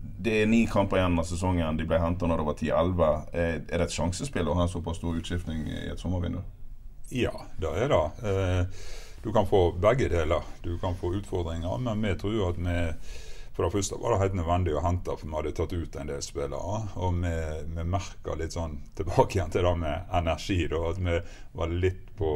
Det 0.00 0.38
er 0.42 0.48
ni 0.48 0.62
kamper 0.68 1.00
igjen 1.00 1.20
av 1.20 1.28
sesongen. 1.28 1.76
De 1.76 1.84
ble 1.88 2.00
henta 2.00 2.28
når 2.28 2.40
det 2.40 2.46
var 2.48 2.56
10-11. 2.56 3.04
Er 3.36 3.60
det 3.68 3.84
et 3.84 3.96
sjansespill 3.96 4.48
å 4.48 4.56
ha 4.56 4.64
en 4.64 4.72
såpass 4.72 5.00
stor 5.00 5.16
utskiftning 5.20 5.66
i 5.68 5.82
et 5.92 6.00
sommervindu? 6.00 6.40
Ja, 7.12 7.34
det 7.60 7.72
er 7.84 7.92
det. 7.92 8.02
Eh, 8.30 8.84
du 9.24 9.32
kan 9.32 9.48
få 9.48 9.72
begge 9.76 10.08
deler. 10.08 10.46
Du 10.64 10.78
kan 10.80 10.96
få 10.96 11.12
utfordringer, 11.18 11.76
men 11.84 12.04
vi 12.04 12.14
tror 12.20 12.50
at 12.50 12.60
vi 12.60 12.76
for 13.60 13.68
det 13.68 13.72
første 13.74 13.96
var 14.00 14.14
det 14.14 14.18
helt 14.22 14.36
nødvendig 14.38 14.72
å 14.72 14.80
hente, 14.80 15.14
for 15.20 15.28
vi 15.28 15.36
hadde 15.36 15.50
tatt 15.52 15.72
ut 15.76 15.96
en 16.00 16.08
del 16.08 16.22
spillere. 16.24 16.76
Og 16.96 17.18
vi, 17.20 17.32
vi 17.76 17.84
merka 17.84 18.36
litt 18.40 18.54
sånn 18.56 18.78
tilbake 18.96 19.36
igjen 19.36 19.52
til 19.52 19.66
det 19.68 19.72
med 19.82 20.14
energi, 20.16 20.56
da, 20.70 20.80
at 20.88 21.00
vi 21.04 21.18
var 21.60 21.74
litt 21.82 22.06
på 22.16 22.30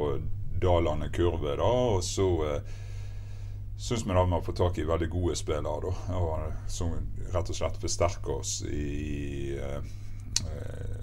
dalende 0.61 1.09
kurve. 1.17 1.57
da, 1.57 1.71
Og 1.95 2.05
så 2.05 2.29
eh, 2.45 2.77
syns 3.81 4.05
vi 4.05 4.13
da 4.13 4.27
vi 4.27 4.37
har 4.37 4.45
fått 4.45 4.61
tak 4.61 4.83
i 4.83 4.85
veldig 4.85 5.09
gode 5.17 5.39
spillere, 5.41 5.89
da, 5.89 6.21
og, 6.21 6.61
som 6.69 6.93
rett 7.33 7.55
og 7.55 7.57
slett 7.57 7.81
forsterker 7.81 8.37
oss 8.37 8.59
i 8.69 9.57
eh, 9.57 9.81
eh, 10.45 10.99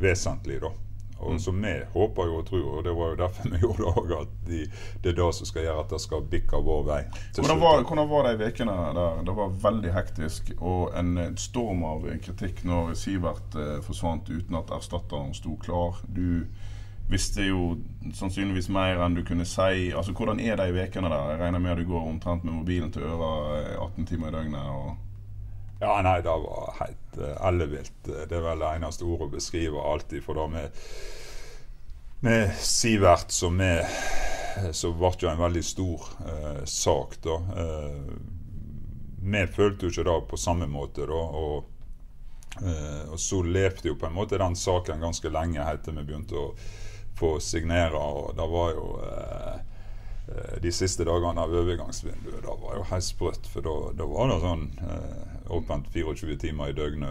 vesentlig. 0.00 0.62
da. 0.64 0.72
Og 1.20 1.40
som 1.40 1.58
vi 1.62 1.74
håper 1.92 2.30
jo 2.30 2.38
og 2.40 2.46
tror, 2.48 2.64
og 2.78 2.84
det 2.86 2.94
var 2.96 3.12
jo 3.12 3.18
derfor 3.20 3.52
vi 3.52 3.60
gjorde 3.64 3.84
det 3.84 3.92
òg, 4.02 4.14
at 4.16 4.32
de, 4.48 4.62
det 5.02 5.12
er 5.12 5.18
det 5.20 5.28
som 5.36 5.50
skal 5.50 5.66
gjøre 5.66 5.84
at 5.84 5.94
det 5.94 6.00
skal 6.04 6.26
bikke 6.32 6.62
vår 6.66 6.82
vei. 6.88 7.00
Hvordan 7.36 7.62
var, 7.62 7.84
hvordan 7.84 8.10
var 8.10 8.28
de 8.28 8.48
ukene 8.48 8.78
der? 8.96 9.22
Det 9.28 9.36
var 9.36 9.54
veldig 9.68 9.94
hektisk 9.94 10.52
og 10.58 10.96
en 10.98 11.14
storm 11.40 11.84
av 11.86 12.08
kritikk 12.24 12.64
når 12.68 12.94
Sivert 12.98 13.56
eh, 13.58 13.78
forsvant 13.84 14.30
uten 14.30 14.58
at 14.60 14.72
erstatteren 14.74 15.34
sto 15.36 15.56
klar. 15.60 16.00
Du 16.08 16.46
visste 17.10 17.42
jo 17.42 17.74
sannsynligvis 18.14 18.70
mer 18.72 19.00
enn 19.02 19.16
du 19.18 19.24
kunne 19.26 19.46
si. 19.48 19.90
Altså, 19.90 20.14
Hvordan 20.16 20.40
er 20.40 20.56
de 20.60 20.70
ukene 20.72 21.10
der? 21.10 21.30
Jeg 21.34 21.40
regner 21.42 21.62
med 21.62 21.74
at 21.74 21.82
du 21.82 21.88
går 21.90 22.08
omtrent 22.08 22.44
med 22.44 22.54
mobilen 22.54 22.92
til 22.94 23.06
øra 23.08 23.30
18 23.84 24.02
eh, 24.02 24.08
timer 24.08 24.30
i 24.30 24.36
døgnet. 24.38 24.66
og 24.70 25.09
ja, 25.80 25.94
nei, 26.04 26.18
det 26.20 26.32
var 26.44 26.74
helt 26.80 27.18
uh, 27.18 27.46
ellevilt. 27.48 28.00
Det 28.04 28.36
er 28.36 28.44
vel 28.44 28.60
det 28.60 28.74
eneste 28.76 29.06
ordet 29.08 29.30
å 29.30 29.32
beskrive 29.32 29.84
alltid. 29.92 30.20
For 30.24 30.36
da 30.36 30.44
med, 30.52 30.82
med 32.26 32.52
Sivert 32.60 33.32
så, 33.32 33.48
er 33.64 33.88
så 34.76 34.92
ble 34.92 35.12
det 35.20 35.30
en 35.30 35.40
veldig 35.40 35.64
stor 35.64 36.04
uh, 36.26 36.60
sak, 36.68 37.16
da. 37.24 37.38
Uh, 37.56 38.12
vi 39.20 39.46
følte 39.52 39.86
jo 39.86 39.92
ikke 39.92 40.06
det 40.08 40.18
på 40.30 40.40
samme 40.40 40.68
måte, 40.68 41.08
da. 41.08 41.16
Og, 41.40 41.64
uh, 42.60 43.02
og 43.08 43.18
så 43.20 43.40
levde 43.40 43.88
jo 43.88 43.96
på 43.96 44.10
en 44.10 44.16
måte 44.16 44.40
den 44.40 44.56
saken 44.56 45.00
ganske 45.00 45.32
lenge 45.32 45.64
helt 45.64 45.84
til 45.86 45.96
vi 45.96 46.06
begynte 46.12 46.36
å 46.40 46.46
få 47.16 47.38
signere. 47.40 47.96
Og 47.96 48.36
det 48.36 48.52
var 48.52 48.76
jo 48.76 48.86
de 50.62 50.70
siste 50.70 51.02
dagene 51.08 51.42
av 51.42 51.52
overgangsvinduet. 51.58 52.44
Det 52.44 52.52
var 52.62 52.76
jo 52.78 52.84
helt 52.92 53.04
sprøtt. 53.04 53.48
For 53.50 53.64
da, 53.66 54.06
var 54.06 54.30
det 54.30 54.36
sånn 54.44 54.68
åpent 55.50 55.86
24 55.92 56.36
timer 56.36 56.70
i 56.70 56.72
døgnet. 56.72 57.10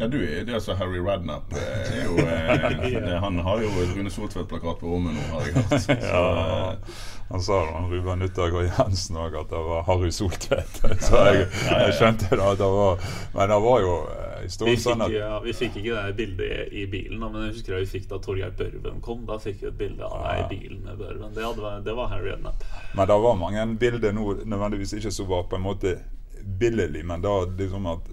ja, 0.00 0.06
du 0.06 0.18
er, 0.22 0.44
det 0.44 0.54
altså 0.54 0.74
Harry 0.74 0.98
Radnap. 0.98 1.52
Er 1.52 2.04
jo, 2.04 2.16
eh, 2.18 3.18
han 3.24 3.38
har 3.38 3.62
jo 3.62 3.68
Rune 3.96 4.10
Soltvedt-plakat 4.10 4.80
på 4.80 4.86
rommet 4.86 5.14
nå, 5.14 5.26
har 5.32 5.46
jeg 5.46 5.54
hørt. 5.54 5.80
Så, 5.84 5.92
ja, 5.92 6.24
eh, 6.72 6.98
han 7.28 7.42
sa 7.42 7.60
da, 7.66 7.80
Ruben 7.88 8.22
og 8.22 8.64
Jensen 8.68 9.16
òg, 9.16 9.38
at 9.40 9.50
det 9.50 9.62
var 9.68 9.86
Harry 9.88 10.10
Soltvedt. 10.12 10.82
Så 11.08 11.24
jeg, 11.30 11.48
jeg 11.70 11.96
skjønte 11.98 12.30
da 12.36 12.52
at 12.52 12.60
det 12.60 12.70
var 12.74 13.00
Men 13.34 13.50
det 13.50 13.60
var 13.64 13.80
jo 13.80 13.96
vi 14.44 14.74
fikk, 14.74 14.80
sånn 14.82 15.02
at, 15.06 15.12
ja, 15.14 15.38
vi 15.40 15.54
fikk 15.56 15.78
ikke 15.80 16.02
det 16.04 16.16
bildet 16.18 16.72
i 16.76 16.84
bilen, 16.90 17.22
men 17.22 17.46
jeg 17.46 17.54
husker 17.54 17.78
vi 17.80 17.86
fikk 17.88 18.10
da 18.10 18.18
Torgeir 18.20 18.52
Børven 18.58 19.00
kom. 19.04 19.22
Da 19.28 19.38
fikk 19.40 19.62
vi 19.62 19.70
et 19.70 19.78
bilde 19.78 20.04
av 20.04 20.20
deg 20.20 20.42
i 20.42 20.58
bilen 20.58 20.82
med 20.84 21.00
Børven. 21.00 21.32
Det, 21.32 21.46
hadde, 21.46 21.70
det 21.86 21.94
var 21.96 22.10
Harry 22.12 22.28
Rednap. 22.34 22.66
Men 22.92 23.08
det 23.08 23.16
var 23.24 23.38
mange 23.40 23.64
bilder 23.80 24.12
nå 24.12 24.26
nødvendigvis 24.44 24.98
ikke 24.98 25.14
som 25.16 25.30
var 25.30 25.46
på 25.48 25.56
en 25.56 25.64
måte 25.64 25.94
billig, 26.44 27.04
men 27.04 27.22
da 27.22 27.44
liksom 27.44 27.86
at 27.86 28.08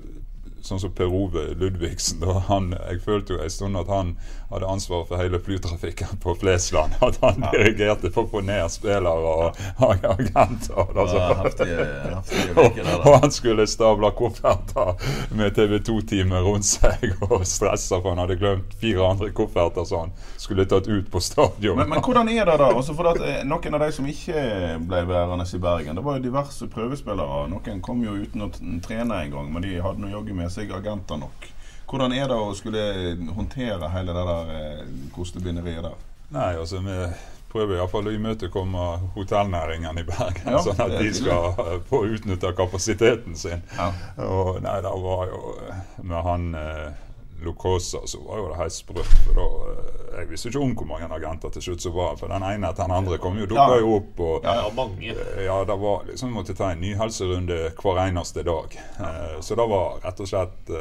sånn 0.67 0.82
som 0.82 0.93
Per 0.95 1.10
Ove 1.12 1.52
Ludvigsen. 1.60 2.24
Han, 2.47 2.71
jeg 2.89 3.02
følte 3.06 3.36
jo 3.36 3.41
en 3.43 3.54
stund 3.54 3.80
at 3.80 3.89
han 3.91 4.15
hadde 4.52 4.67
ansvaret 4.67 5.08
for 5.08 5.21
hele 5.21 5.39
flytrafikken 5.39 6.19
på 6.24 6.36
Flesland. 6.36 6.97
At 7.02 7.19
han 7.21 7.45
dirigerte 7.52 8.12
for 8.12 8.28
å 8.28 8.32
få 8.32 8.41
ned 8.45 8.67
spillere 8.71 9.12
og 9.12 9.60
agenter. 9.80 10.82
Altså. 10.91 11.17
Ja, 11.17 11.38
heftige, 11.43 11.88
Og, 12.62 12.80
og 13.06 13.13
han 13.24 13.32
skulle 13.32 13.65
stable 13.69 14.12
kofferter 14.17 14.95
med 15.36 15.56
TV 15.56 15.78
2-teamet 15.88 16.43
rundt 16.45 16.67
seg 16.67 17.06
og 17.28 17.45
stressa 17.47 18.02
for 18.02 18.12
han 18.13 18.21
hadde 18.24 18.38
glemt 18.39 18.76
fire 18.82 19.08
andre 19.08 19.32
kofferter 19.36 19.88
som 19.88 20.06
han 20.06 20.13
skulle 20.41 20.65
tatt 20.69 20.88
ut 20.88 21.08
på 21.12 21.21
stadion. 21.24 21.80
Men, 21.80 21.89
men 21.89 22.04
hvordan 22.04 22.30
er 22.30 22.45
det 22.50 22.58
da? 22.60 22.71
Også 22.76 22.95
for 22.97 23.12
at, 23.13 23.21
eh, 23.24 23.41
noen 23.47 23.78
av 23.78 23.86
de 23.86 23.91
som 23.95 24.08
ikke 24.08 24.43
ble 24.89 25.04
værende 25.10 25.47
i 25.47 25.62
Bergen, 25.62 25.95
det 25.97 26.06
var 26.06 26.19
jo 26.19 26.26
diverse 26.26 26.67
prøvespillere. 26.71 27.45
Noen 27.52 27.82
kom 27.86 28.04
jo 28.04 28.17
uten 28.19 28.45
å 28.45 28.52
trene 28.84 29.24
en 29.24 29.36
gang, 29.36 29.52
men 29.54 29.65
de 29.65 29.78
hadde 29.82 30.04
nå 30.04 30.12
jaggu 30.12 30.34
med 30.38 30.51
seg 30.54 30.72
agenter 30.76 31.20
nok. 31.22 31.50
Hvordan 31.92 32.14
er 32.16 32.30
det 32.32 32.38
å 32.40 32.54
skulle 32.56 32.82
håndtere 33.36 33.90
hele 33.92 34.16
det 34.16 34.24
der 34.30 34.56
eh, 34.56 34.82
kostebinderiet 35.16 35.84
der? 35.84 36.00
Nei, 36.32 36.54
altså 36.56 36.80
vi 36.86 36.96
prøver 37.52 37.76
iallfall 37.82 38.08
å 38.08 38.14
imøtekomme 38.16 38.84
hotellnæringen 39.18 40.00
i 40.00 40.06
Bergen, 40.08 40.54
Ja, 40.54 40.62
sånn 40.64 40.80
at 40.86 40.94
de 40.96 41.10
skal 41.16 41.50
eh, 41.66 41.74
få 41.90 42.06
utnytta 42.08 42.54
kapasiteten 42.56 43.36
sin. 43.36 43.64
Ja. 43.76 43.90
Og 44.24 44.62
nei, 44.64 44.78
det 44.86 44.94
var 45.04 45.26
jo 45.32 45.42
eh, 45.68 45.82
Med 46.08 46.24
han 46.28 46.48
eh, 46.56 46.86
Locosa 47.41 47.97
så 48.08 48.19
var 48.25 48.38
jo 48.41 48.47
det 48.51 48.58
helt 48.60 48.73
sprøtt. 48.75 49.13
For 49.25 49.38
da 49.38 49.45
eh, 49.71 50.19
Jeg 50.21 50.30
visste 50.30 50.49
ikke 50.51 50.60
om 50.62 50.73
hvor 50.77 50.88
mange 50.91 51.08
agenter 51.15 51.49
til 51.56 51.62
slutt 51.65 51.82
som 51.82 51.93
var, 51.95 52.15
for 52.19 52.27
den 52.30 52.43
ene 52.45 52.69
etter 52.69 52.84
den 52.86 52.95
andre 52.97 53.17
kom 53.17 53.38
jo, 53.39 53.47
dukka 53.49 53.80
jo 53.82 53.95
opp. 53.97 54.19
og 54.19 54.43
Ja, 54.45 54.56
Ja, 54.62 54.69
mange. 54.77 55.15
Eh, 55.15 55.45
Ja, 55.45 55.63
det 55.65 55.77
var 55.82 56.04
liksom 56.10 56.30
Vi 56.30 56.36
måtte 56.36 56.56
ta 56.58 56.71
en 56.71 56.82
ny 56.82 56.93
helserunde 56.95 57.62
hver 57.82 58.01
eneste 58.08 58.43
dag. 58.43 58.77
Eh, 58.99 59.39
så 59.41 59.56
det 59.56 59.67
var 59.69 59.99
rett 60.04 60.19
og 60.19 60.27
slett 60.27 60.75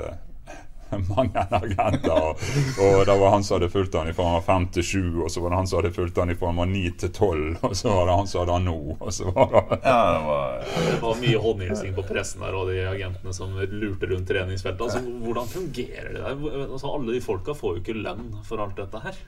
mange 1.16 1.44
agenter. 1.50 2.18
Og, 2.20 2.44
og 2.86 3.06
det 3.06 3.16
var 3.22 3.34
han 3.34 3.46
som 3.46 3.56
hadde 3.58 3.70
fulgt 3.72 3.96
han 3.98 4.12
fra 4.14 4.28
han 4.28 4.38
var 4.38 4.46
fem 4.46 4.68
til 4.74 4.86
sju, 4.86 5.02
og 5.24 5.30
så 5.32 5.42
var 5.44 5.54
det 5.54 5.60
han 5.60 5.70
som 5.70 5.80
hadde 5.80 5.94
fulgt 5.96 6.20
han 6.22 6.34
fra 6.36 6.52
han 6.52 6.62
var 6.62 6.70
ni 6.70 6.84
til 7.02 7.12
tolv, 7.16 7.58
og 7.68 7.74
så 7.76 7.94
var 7.94 8.10
det 8.10 8.18
han 8.20 8.30
som 8.30 8.42
hadde 8.42 8.58
han 8.58 8.70
nå, 8.70 8.78
og 8.98 9.12
så 9.16 9.34
var 9.34 9.56
det 9.56 9.80
Ja, 9.84 9.98
det 10.14 10.22
var 10.28 10.62
Det 10.86 11.00
var 11.02 11.20
mye 11.24 11.42
håndhilsing 11.48 11.98
på 11.98 12.06
pressen 12.12 12.46
der 12.46 12.56
og 12.60 12.70
de 12.70 12.78
agentene 12.90 13.34
som 13.36 13.58
lurte 13.58 14.10
rundt 14.10 14.28
treningsfeltet. 14.30 14.86
Altså, 14.86 15.02
hvordan 15.24 15.50
fungerer 15.50 16.14
det 16.14 16.22
der? 16.22 16.64
Altså, 16.68 16.94
alle 16.94 17.14
de 17.14 17.20
folka 17.24 17.54
får 17.56 17.76
jo 17.76 17.84
ikke 17.84 18.00
lønn 18.00 18.32
for 18.46 18.62
alt 18.62 18.78
dette 18.80 19.04
her. 19.04 19.20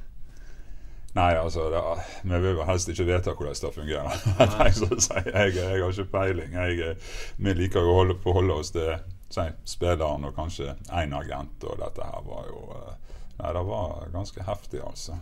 Nei, 1.13 1.33
altså, 1.37 1.67
det, 1.69 1.81
vi 2.25 2.39
vil 2.41 2.55
jo 2.57 2.65
helst 2.65 2.89
ikke 2.89 3.05
vite 3.05 3.35
hvordan 3.37 3.59
det 3.65 3.73
fungerer. 3.75 5.01
si. 5.01 5.19
jeg, 5.27 5.57
jeg 5.57 5.83
har 5.83 5.91
ikke 5.91 6.13
peiling. 6.13 6.55
Jeg, 6.57 6.95
vi 7.37 7.57
liker 7.59 7.85
jo 7.85 7.93
å 7.93 7.99
holde, 8.01 8.17
forholde 8.25 8.57
oss 8.63 8.73
til 8.73 8.95
si, 9.35 9.47
spilleren 9.75 10.27
og 10.29 10.37
kanskje 10.37 10.75
én 10.91 11.15
agent, 11.17 11.65
og 11.65 11.81
dette 11.81 12.09
her 12.09 12.27
var 12.29 12.51
jo 12.51 12.67
eh, 12.77 12.99
Nei, 13.33 13.49
det 13.57 13.63
var 13.65 14.11
ganske 14.13 14.45
heftig, 14.45 14.83
altså. 14.87 15.17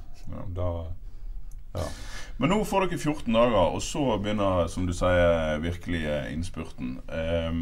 Da, 0.53 0.65
ja. 1.73 1.85
Men 2.37 2.51
nå 2.53 2.59
får 2.67 2.89
dere 2.89 2.99
14 2.99 3.33
dager, 3.33 3.55
og 3.77 3.83
så 3.87 4.03
begynner, 4.19 4.67
som 4.69 4.87
du 4.89 4.93
sier, 4.93 5.61
virkelig 5.63 6.03
innspurten. 6.35 6.99
Eh, 7.07 7.53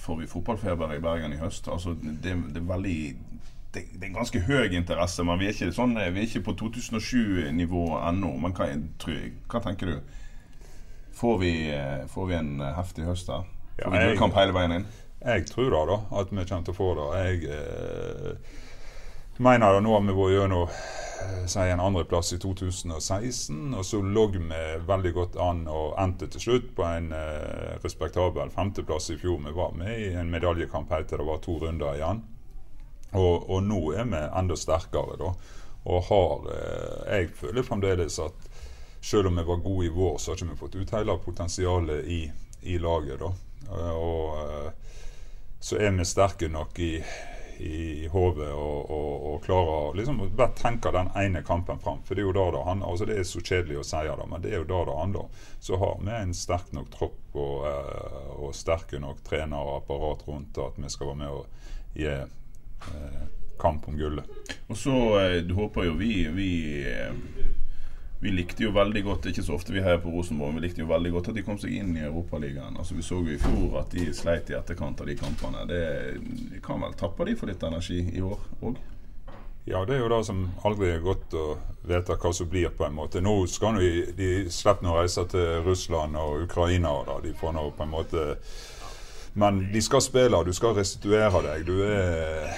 får 0.00 0.16
vi 0.22 0.30
fotballfeber 0.32 0.94
i 0.96 1.02
Bergen 1.04 1.36
i 1.36 1.38
høst? 1.42 1.68
Altså, 1.68 1.94
det, 2.00 2.34
det 2.54 2.62
er 2.62 2.72
veldig 2.72 3.00
det, 3.74 3.84
det 3.92 4.02
er 4.02 4.08
en 4.08 4.14
ganske 4.18 4.40
høy 4.40 4.72
interesse, 4.74 5.24
men 5.24 5.38
vi 5.38 5.46
er 5.46 5.54
ikke, 5.54 5.72
sånn, 5.76 5.94
vi 5.94 6.24
er 6.24 6.26
ikke 6.26 6.46
på 6.48 6.56
2007-nivå 6.64 7.84
ennå. 8.00 8.32
Men 8.42 8.56
hva, 8.56 8.72
hva 9.52 9.62
tenker 9.62 9.92
du? 9.92 10.16
Får 11.20 11.38
vi, 11.38 11.52
eh, 11.76 12.06
får 12.08 12.26
vi 12.26 12.34
en 12.34 12.60
eh, 12.60 12.72
heftig 12.78 13.04
høst? 13.04 13.28
Ja, 13.28 13.42
Får 13.84 13.92
vi 13.92 14.04
gullkamp 14.06 14.38
hele 14.40 14.54
veien 14.56 14.72
inn? 14.78 14.86
Jeg 15.20 15.50
tror 15.50 15.68
da, 15.74 15.80
da 15.90 15.98
at 16.22 16.30
vi 16.32 16.44
kommer 16.48 16.64
til 16.64 16.72
å 16.72 16.78
få 16.78 16.88
det. 16.96 17.08
Jeg 17.20 17.58
eh, 17.58 18.54
mener 19.36 19.76
det 19.76 19.82
nå 19.84 19.92
har 19.92 20.06
vi 20.06 20.16
vært 20.16 20.32
gjennom 20.38 20.64
eh, 20.70 21.44
si 21.52 21.66
en 21.74 21.84
andreplass 21.84 22.32
i 22.32 22.40
2016, 22.40 23.60
og 23.76 23.84
så 23.84 24.00
lå 24.00 24.26
vi 24.32 24.42
veldig 24.88 25.12
godt 25.18 25.36
an 25.44 25.66
og 25.68 25.98
endte 26.00 26.30
til 26.32 26.46
slutt 26.46 26.72
på 26.76 26.88
en 26.88 27.12
eh, 27.12 27.76
respektabel 27.84 28.52
femteplass 28.56 29.12
i 29.12 29.20
fjor. 29.20 29.42
Vi 29.44 29.56
var 29.60 29.76
med 29.76 30.00
i 30.00 30.12
en 30.16 30.32
medaljekamp 30.32 30.92
helt 30.96 31.12
til 31.12 31.20
det 31.20 31.28
var 31.28 31.44
to 31.44 31.60
runder 31.60 32.00
igjen. 32.00 32.24
Og, 33.12 33.44
og 33.50 33.64
nå 33.66 33.80
er 33.92 34.08
vi 34.08 34.24
enda 34.40 34.56
sterkere, 34.56 35.20
da. 35.20 35.34
Og 35.90 36.04
har 36.08 36.48
eh, 36.56 37.18
Jeg 37.18 37.34
føler 37.36 37.66
fremdeles 37.66 38.16
at 38.24 38.49
selv 39.00 39.30
om 39.30 39.36
vi 39.36 39.42
var 39.48 39.56
gode 39.56 39.86
i 39.86 39.92
vår, 39.94 40.18
så 40.18 40.30
har 40.30 40.36
ikke 40.36 40.52
vi 40.52 40.60
fått 40.60 40.78
ut 40.78 40.94
hele 40.96 41.18
potensialet 41.24 42.06
i, 42.06 42.20
i 42.62 42.78
laget, 42.78 43.20
da. 43.20 43.32
Eh, 43.70 43.92
og 43.96 44.40
eh, 44.44 44.72
så 45.60 45.76
er 45.76 45.92
vi 45.96 46.04
sterke 46.08 46.48
nok 46.48 46.78
i, 46.80 46.94
i 47.60 48.08
hodet 48.08 48.48
og, 48.52 48.90
og, 48.90 49.26
og 49.30 49.42
klarer 49.44 49.96
liksom 49.98 50.22
bare 50.36 50.56
tenke 50.56 50.92
den 50.94 51.10
ene 51.16 51.42
kampen 51.44 51.80
fram. 51.80 52.00
For 52.04 52.16
det 52.16 52.24
er 52.24 52.30
jo 52.30 52.36
da 52.36 52.46
det 52.54 52.62
handler 52.64 52.92
altså 52.92 53.08
Det 53.08 53.18
er 53.20 53.26
så 53.28 53.42
kjedelig 53.44 53.80
å 53.80 53.84
si 53.84 54.04
det, 54.08 54.28
men 54.30 54.44
det 54.44 54.54
er 54.54 54.62
jo 54.62 54.70
da 54.70 54.84
det 54.88 54.96
handler. 55.00 55.42
Så 55.60 55.80
har 55.80 55.98
vi 56.00 56.14
en 56.16 56.32
sterk 56.36 56.72
nok 56.76 56.88
tropp 56.94 57.36
og, 57.36 57.66
eh, 57.68 58.30
og 58.40 58.56
sterke 58.56 59.00
nok 59.02 59.20
trener 59.26 59.60
og 59.60 59.82
apparat 59.82 60.24
rundt 60.28 60.62
at 60.64 60.80
vi 60.80 60.92
skal 60.92 61.12
være 61.12 61.20
med 61.20 61.36
og 61.36 61.98
gi 62.00 62.08
eh, 62.08 63.20
kamp 63.60 63.88
om 63.88 63.98
gullet. 64.00 64.24
Og 64.68 64.80
så 64.80 64.96
eh, 65.20 65.52
håper 65.56 65.90
jo 65.90 65.98
vi 66.00 66.14
vi, 66.32 66.50
eh, 66.88 67.12
vi 68.20 68.30
likte 68.30 68.66
jo 68.66 68.70
veldig 68.76 69.02
godt 69.04 69.30
Ikke 69.30 69.42
så 69.44 69.54
ofte 69.56 69.72
vi 69.72 69.80
heier 69.80 70.00
på 70.02 70.12
Rosenborg, 70.12 70.52
men 70.52 70.60
vi 70.60 70.68
likte 70.68 70.84
jo 70.84 70.90
veldig 70.90 71.12
godt 71.14 71.30
at 71.32 71.38
de 71.38 71.44
kom 71.46 71.58
seg 71.60 71.72
inn 71.78 71.94
i 71.96 72.04
Europaligaen. 72.04 72.76
Altså, 72.76 72.94
vi 72.98 73.04
så 73.06 73.20
jo 73.24 73.32
i 73.32 73.40
fjor 73.40 73.80
at 73.80 73.94
de 73.96 74.10
sleit 74.16 74.52
i 74.52 74.56
etterkant 74.58 75.00
av 75.00 75.08
de 75.08 75.16
kampene. 75.16 75.66
Det 75.70 76.60
kan 76.64 76.84
vel 76.84 76.96
tappe 77.00 77.24
de 77.28 77.36
for 77.40 77.48
litt 77.48 77.64
energi 77.64 78.02
i 78.12 78.24
år 78.24 78.42
òg? 78.60 78.80
Ja, 79.68 79.84
det 79.84 79.94
er 79.94 80.00
jo 80.02 80.10
det 80.10 80.24
som 80.26 80.46
aldri 80.66 80.88
er 80.90 81.02
godt 81.04 81.34
å 81.36 81.46
vite 81.86 82.16
hva 82.16 82.32
som 82.34 82.48
blir, 82.50 82.70
på 82.76 82.84
en 82.86 82.96
måte. 82.96 83.20
Nå 83.24 83.34
skal 83.48 83.76
vi, 83.80 83.90
de, 84.16 84.30
nå 84.82 84.92
å 84.92 84.98
reise 84.98 85.24
til 85.30 85.64
Russland 85.66 86.16
og 86.18 86.46
Ukraina, 86.46 86.92
da. 87.06 87.18
de 87.24 87.32
får 87.36 87.54
nå 87.56 87.68
på 87.76 87.86
en 87.86 87.92
måte 87.92 88.26
Men 89.38 89.60
de 89.70 89.80
skal 89.80 90.02
spille, 90.02 90.40
du 90.44 90.52
skal 90.52 90.74
restituere 90.74 91.42
deg. 91.44 91.68
Du 91.68 91.84
er 91.86 92.50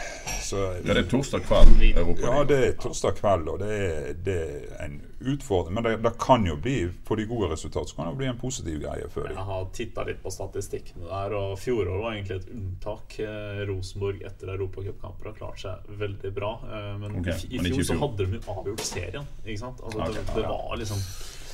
så, 0.52 0.66
Ja, 0.82 0.92
det 0.92 1.04
er 1.04 1.08
torsdag 1.10 1.46
kveld. 1.48 1.80
Ja, 2.22 2.44
det 2.48 2.58
er 2.66 2.76
torsdag 2.80 3.16
kveld, 3.18 3.48
og 3.48 3.58
det 3.62 3.72
er, 3.72 4.12
det 4.26 4.36
er 4.42 4.84
en 4.84 5.00
utfordring. 5.32 5.74
Men 5.74 5.86
det, 5.86 5.96
det 6.04 6.12
kan 6.20 6.46
jo 6.46 6.56
bli, 6.60 6.76
for 7.08 7.20
de 7.20 7.26
gode 7.30 7.50
resultat, 7.52 7.88
så 7.88 7.96
kan 7.96 8.10
det 8.10 8.20
bli 8.20 8.30
en 8.30 8.38
positiv 8.40 8.80
greie 8.82 9.08
før 9.12 9.28
dem. 9.30 9.38
Jeg 9.38 9.48
har 9.50 9.68
titta 9.78 10.06
litt 10.08 10.22
på 10.22 10.32
statistikkene 10.34 11.08
der, 11.08 11.36
og 11.38 11.58
fjoråret 11.62 12.04
var 12.04 12.16
egentlig 12.16 12.40
et 12.40 12.50
unntak. 12.54 13.18
Eh, 13.24 13.62
Rosenborg 13.70 14.24
etter 14.28 14.54
europacupkamper 14.56 15.32
har 15.32 15.38
klart 15.38 15.62
seg 15.64 15.92
veldig 16.02 16.34
bra. 16.36 16.54
Eh, 16.68 16.90
men 17.02 17.20
okay, 17.22 17.38
i, 17.50 17.62
fjor 17.68 17.86
så 17.92 18.00
hadde 18.02 18.26
de 18.26 18.40
jo 18.40 18.56
avgjort 18.56 18.86
serien. 18.86 19.30
Ikke 19.46 19.62
sant? 19.64 19.84
Altså, 19.84 20.10
det, 20.16 20.26
det 20.34 20.48
var 20.48 20.76
liksom 20.80 21.06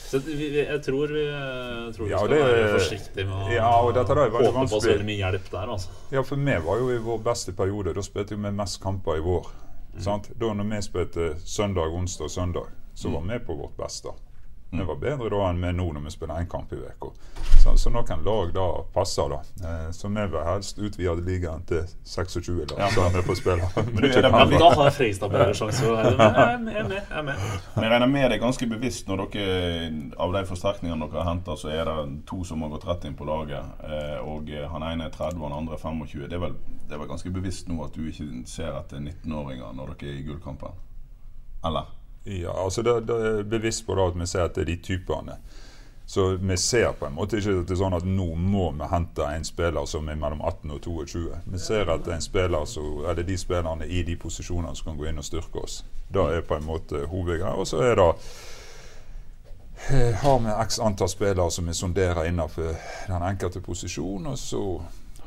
så 0.09 0.18
jeg 0.25 0.83
tror 0.85 1.07
vi, 1.12 1.25
jeg 1.27 1.94
tror 1.94 2.05
vi 2.05 2.11
Ja, 2.11 2.18
skal 2.18 2.29
det- 2.33 2.38
være 2.40 2.79
forsiktige 2.79 3.25
med 3.29 3.35
å 3.35 3.53
Ja, 3.53 3.71
håpe 3.83 4.68
på 4.71 4.81
så 4.81 5.05
mye 5.05 5.16
hjelp 5.21 5.51
der. 5.51 5.66
Altså. 5.75 5.88
Ja, 6.12 6.23
for 6.23 6.37
vi 6.37 6.57
var 6.64 6.79
jo 6.79 6.90
i 6.90 6.99
vår 6.99 7.18
beste 7.25 7.53
periode. 7.53 7.94
Da 7.94 8.01
spilte 8.03 8.37
vi 8.37 8.51
mest 8.51 8.81
kamper 8.83 9.16
i 9.16 9.21
vår. 9.21 9.47
Sant? 9.99 10.31
Da 10.38 10.47
når 10.55 10.68
vi 10.71 10.81
spilte 10.83 11.37
søndag, 11.44 11.92
onsdag 11.92 12.25
og 12.25 12.31
søndag, 12.31 12.66
så 12.94 13.11
var 13.11 13.21
vi 13.21 13.38
på 13.44 13.57
vårt 13.59 13.77
beste. 13.77 14.09
Vi 14.71 14.85
var 14.85 14.97
bedre 15.01 15.31
da 15.33 15.39
enn 15.49 15.63
vi 15.63 15.69
er 15.71 15.73
nå 15.73 15.87
når 15.97 16.03
vi 16.05 16.11
spiller 16.13 16.43
én 16.43 16.49
kamp 16.51 16.73
i 16.73 16.77
uka. 16.77 17.09
Så, 17.59 17.73
så 17.81 17.89
noen 17.91 18.21
lag 18.27 18.51
da 18.53 18.65
passer, 18.93 19.31
da. 19.33 19.39
Eh, 19.65 19.87
så 19.97 20.11
vi 20.13 20.25
vil 20.35 20.45
helst 20.45 20.79
utvide 20.79 21.15
ligaen 21.25 21.63
til 21.67 21.87
26 22.05 22.67
lag, 22.77 22.93
så 22.93 23.07
vi 23.15 23.23
får 23.25 23.39
spille. 23.41 23.69
du, 23.97 24.05
er 24.05 24.13
det 24.13 24.23
Ja, 24.23 24.31
veldig- 24.35 24.51
men 24.53 24.61
da 24.61 24.69
har 24.77 24.91
Fredrikstad 24.93 25.33
bedre 25.33 25.55
sjanse. 25.57 25.89
Jeg 25.89 26.13
er 26.13 26.59
med. 26.59 27.35
Men 27.75 27.85
jeg 27.87 27.93
regner 27.95 28.07
med 28.13 28.29
det 28.31 28.37
er 28.37 28.45
ganske 28.45 28.69
bevisst 28.75 29.09
når 29.09 29.25
dere 29.33 29.91
av 30.21 30.37
de 30.37 30.45
forsterkningene 30.53 31.09
dere 31.09 31.23
har 31.25 31.31
henta, 31.33 31.57
så 31.57 31.73
er 31.73 31.89
det 31.89 31.99
to 32.29 32.43
som 32.45 32.63
har 32.67 32.75
gått 32.77 32.87
rett 32.91 33.09
inn 33.09 33.17
på 33.17 33.25
laget. 33.29 33.65
eh, 33.89 34.19
Og 34.29 34.53
han 34.75 34.85
ene 34.93 35.09
er 35.09 35.17
30, 35.17 35.41
og 35.41 35.49
han 35.49 35.59
andre 35.63 35.75
er 35.81 35.83
25. 35.83 36.29
Det 36.29 36.37
er 36.37 36.45
vel, 36.45 36.59
det 36.89 36.95
er 36.95 37.01
vel 37.07 37.09
ganske 37.17 37.33
bevisst 37.33 37.69
nå 37.73 37.81
at 37.89 37.97
du 37.97 38.05
ikke 38.13 38.29
ser 38.47 38.77
etter 38.79 39.01
19-åringer 39.01 39.73
når 39.81 39.95
dere 39.97 40.13
er 40.13 40.21
i 40.21 40.27
gullkampen? 40.29 40.77
Eller? 41.65 41.89
Ja, 42.29 42.53
altså 42.64 42.83
det, 42.85 43.01
det 43.09 43.17
er 43.27 43.43
bevisst 43.49 43.87
på 43.87 43.97
det 43.97 44.11
at 44.11 44.21
vi 44.21 44.27
ser 44.29 44.45
at 44.45 44.57
det 44.57 44.67
er 44.67 44.71
de 44.73 44.77
typene. 44.85 45.38
Så 46.09 46.37
vi 46.37 46.57
ser 46.57 46.93
på 46.93 47.07
en 47.07 47.12
måte 47.12 47.37
ikke 47.37 47.53
at 47.53 47.69
det 47.69 47.75
er 47.75 47.81
sånn 47.83 47.97
at 47.97 48.07
nå 48.09 48.31
må 48.41 48.71
vi 48.77 48.87
hente 48.88 49.27
en 49.29 49.45
spiller 49.45 49.85
som 49.85 50.09
er 50.09 50.17
mellom 50.17 50.41
18 50.41 50.73
og 50.73 50.79
22. 50.87 51.25
Vi 51.53 51.61
ser 51.61 51.91
at 51.93 52.09
en 52.09 52.25
spiller 52.25 52.64
som, 52.64 53.03
eller 53.05 53.27
de 53.29 53.37
spillerne 53.37 53.85
i 53.85 54.01
de 54.09 54.17
posisjonene 54.17 54.73
som 54.77 54.88
kan 54.88 54.97
gå 55.01 55.11
inn 55.11 55.21
og 55.21 55.29
styrke 55.29 55.61
oss. 55.61 55.83
Det 56.09 56.25
er 56.33 56.47
på 56.49 56.57
en 56.57 56.64
måte 56.64 57.03
hovedgreia. 57.12 57.53
Og 57.61 57.69
så 57.69 57.83
er 57.85 58.01
det 58.01 58.09
eh, 59.91 60.17
har 60.25 60.41
vi 60.47 60.57
x 60.64 60.81
antall 60.81 61.12
spillere 61.12 61.51
som 61.53 61.69
vi 61.69 61.77
sonderer 61.77 62.25
innenfor 62.25 62.73
den 63.12 63.29
enkelte 63.29 63.61
posisjon, 63.61 64.33
og 64.33 64.41
så 64.41 64.64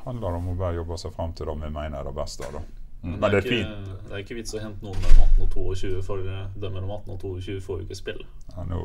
handler 0.04 0.32
det 0.32 0.42
om 0.42 0.54
å 0.56 0.60
bare 0.66 0.82
jobbe 0.82 0.98
seg 0.98 1.14
fram 1.14 1.38
til 1.38 1.46
det 1.46 1.60
vi 1.62 1.76
mener 1.78 2.00
er 2.02 2.10
det 2.10 2.18
beste. 2.18 2.50
da. 2.58 2.66
Men 3.02 3.22
det 3.22 3.40
er 3.40 3.48
ikke, 3.48 3.94
det 4.06 4.14
er 4.14 4.22
ikke 4.22 4.36
vits 4.38 4.54
å 4.54 4.60
hente 4.62 4.86
noen 4.86 5.00
mellom 5.02 5.22
18 5.26 5.46
og 5.46 5.54
22, 5.56 6.02
for 6.06 6.22
eh, 6.22 6.44
de 6.62 6.70
mellom 6.70 6.92
18 7.00 7.16
og 7.16 7.24
22 7.24 7.56
får 7.66 7.80
jo 7.80 7.86
ikke 7.88 7.98
spille. 7.98 8.26
Ja, 8.52 8.66
nå 8.70 8.82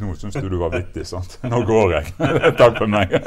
nå 0.00 0.14
syns 0.18 0.38
du 0.40 0.48
du 0.50 0.56
var 0.58 0.74
vittig, 0.74 1.04
sant? 1.06 1.36
Nå 1.46 1.60
går 1.68 1.94
jeg. 1.94 2.14
Takk 2.60 2.80
for 2.80 2.90
meg. 2.90 3.14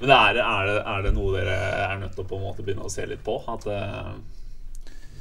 Men 0.00 0.10
er 0.10 0.34
det, 0.36 0.44
er, 0.44 0.66
det, 0.68 0.78
er 0.94 1.04
det 1.04 1.12
noe 1.16 1.34
dere 1.36 1.58
er 1.84 2.00
nødt 2.00 2.16
til 2.16 2.24
å 2.24 2.28
på 2.28 2.38
en 2.40 2.46
måte 2.48 2.64
begynne 2.64 2.88
å 2.88 2.92
se 2.92 3.04
litt 3.08 3.22
på? 3.24 3.36
At 3.48 3.68
eh, 3.68 4.10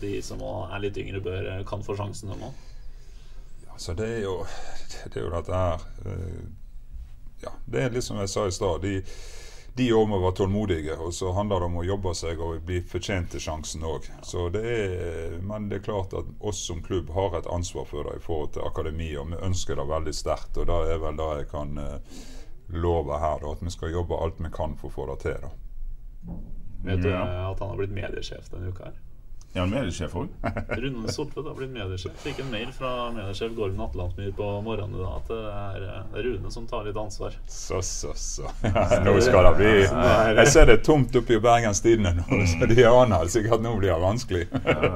de 0.02 0.16
som 0.24 0.42
er 0.44 0.84
litt 0.84 1.00
yngre, 1.00 1.22
bør, 1.24 1.52
kan 1.68 1.84
få 1.84 1.96
sjansen 2.00 2.32
nå? 2.32 2.50
Altså, 3.74 3.96
det 3.98 4.10
er 4.20 4.26
jo 4.26 4.44
det 5.10 5.20
er 5.20 5.26
jo 5.26 5.32
dette 5.34 5.60
her 5.60 5.86
eh, 6.08 6.44
Ja, 7.44 7.54
det 7.68 7.84
er 7.84 7.96
litt 7.96 8.06
som 8.06 8.20
jeg 8.22 8.32
sa 8.32 8.46
i 8.48 8.56
stad. 8.56 8.84
De, 8.86 9.02
de 9.76 9.88
òg 9.94 10.06
må 10.10 10.20
være 10.22 10.36
tålmodige, 10.38 10.96
og 11.02 11.14
så 11.18 11.32
handler 11.34 11.64
det 11.64 11.68
om 11.72 11.78
å 11.82 11.86
jobbe 11.88 12.12
seg 12.18 12.42
og 12.46 12.60
bli 12.68 12.82
fortjent 12.86 13.32
til 13.34 13.42
sjansen 13.42 13.86
òg. 13.90 14.06
Men 15.42 15.70
det 15.70 15.80
er 15.80 15.86
klart 15.88 16.14
at 16.18 16.30
oss 16.40 16.62
som 16.68 16.84
klubb 16.86 17.10
har 17.16 17.40
et 17.40 17.50
ansvar 17.50 17.88
for 17.90 18.06
det 18.06 18.20
i 18.20 18.24
forhold 18.24 18.54
til 18.54 18.68
akademi, 18.68 19.10
og 19.18 19.32
vi 19.32 19.42
ønsker 19.50 19.80
det 19.80 19.88
veldig 19.90 20.14
sterkt. 20.14 20.60
Og 20.62 20.70
det 20.70 20.78
er 20.94 21.02
vel 21.02 21.18
det 21.18 21.30
jeg 21.40 21.50
kan 21.56 21.74
uh, 21.82 22.20
love 22.70 23.18
her, 23.18 23.42
da, 23.42 23.56
at 23.56 23.66
vi 23.66 23.74
skal 23.74 23.96
jobbe 23.98 24.20
alt 24.22 24.38
vi 24.46 24.54
kan 24.54 24.78
for 24.78 24.92
å 24.92 24.94
få 24.94 25.08
det 25.10 25.18
til. 25.26 25.48
da. 25.48 26.38
Vet 26.84 27.02
du 27.02 27.10
at 27.16 27.60
han 27.60 27.74
har 27.74 27.80
blitt 27.80 27.96
mediesjef 27.96 28.52
denne 28.54 28.70
uka 28.70 28.92
her? 28.92 29.02
Er 29.54 29.62
han 29.62 29.70
mediesjef 29.70 30.16
òg? 30.18 30.32
Rune 30.82 31.12
Soltvedt 31.14 31.46
har 31.46 31.54
blitt 31.54 31.70
mediesjef. 31.76 32.14
Fikk 32.24 32.40
en 32.42 32.48
mail 32.50 32.72
fra 32.74 33.12
mediesjef 33.14 33.52
Gorm 33.54 33.78
Atlandsmyr 33.86 34.32
på 34.34 34.48
morgenen 34.66 34.98
i 34.98 35.04
dag 35.04 35.20
at 35.20 35.28
det 35.30 35.42
er, 35.52 35.84
det 36.10 36.22
er 36.22 36.26
Rune 36.26 36.54
som 36.56 36.66
tar 36.70 36.88
litt 36.88 36.98
ansvar. 36.98 37.38
Så, 37.46 37.82
så, 37.86 38.16
så. 38.18 38.50
Ja, 38.64 38.88
nå 39.06 39.14
skal 39.22 39.46
det 39.46 39.54
bli 39.60 39.74
Jeg 39.84 40.48
ser 40.50 40.72
det 40.72 40.80
tomt 40.88 41.14
oppe 41.20 41.38
i 41.38 41.42
Bergens 41.44 41.84
Tidende 41.86 42.16
nå, 42.18 42.40
så 42.50 42.66
de 42.72 42.88
aner 42.90 43.30
sikkert 43.30 43.44
ikke 43.44 43.60
at 43.60 43.66
nå 43.68 43.76
blir 43.78 43.92
det 43.92 44.00
vanskelig. 44.02 44.44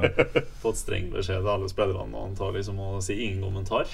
Fått 0.64 0.82
streng 0.82 1.12
beskjed 1.14 1.44
av 1.44 1.54
alle 1.60 1.70
spillerne 1.70 2.26
antagelig 2.26 2.66
som 2.72 2.82
å 2.82 2.96
si 3.06 3.20
ingen 3.28 3.46
kommentar. 3.46 3.86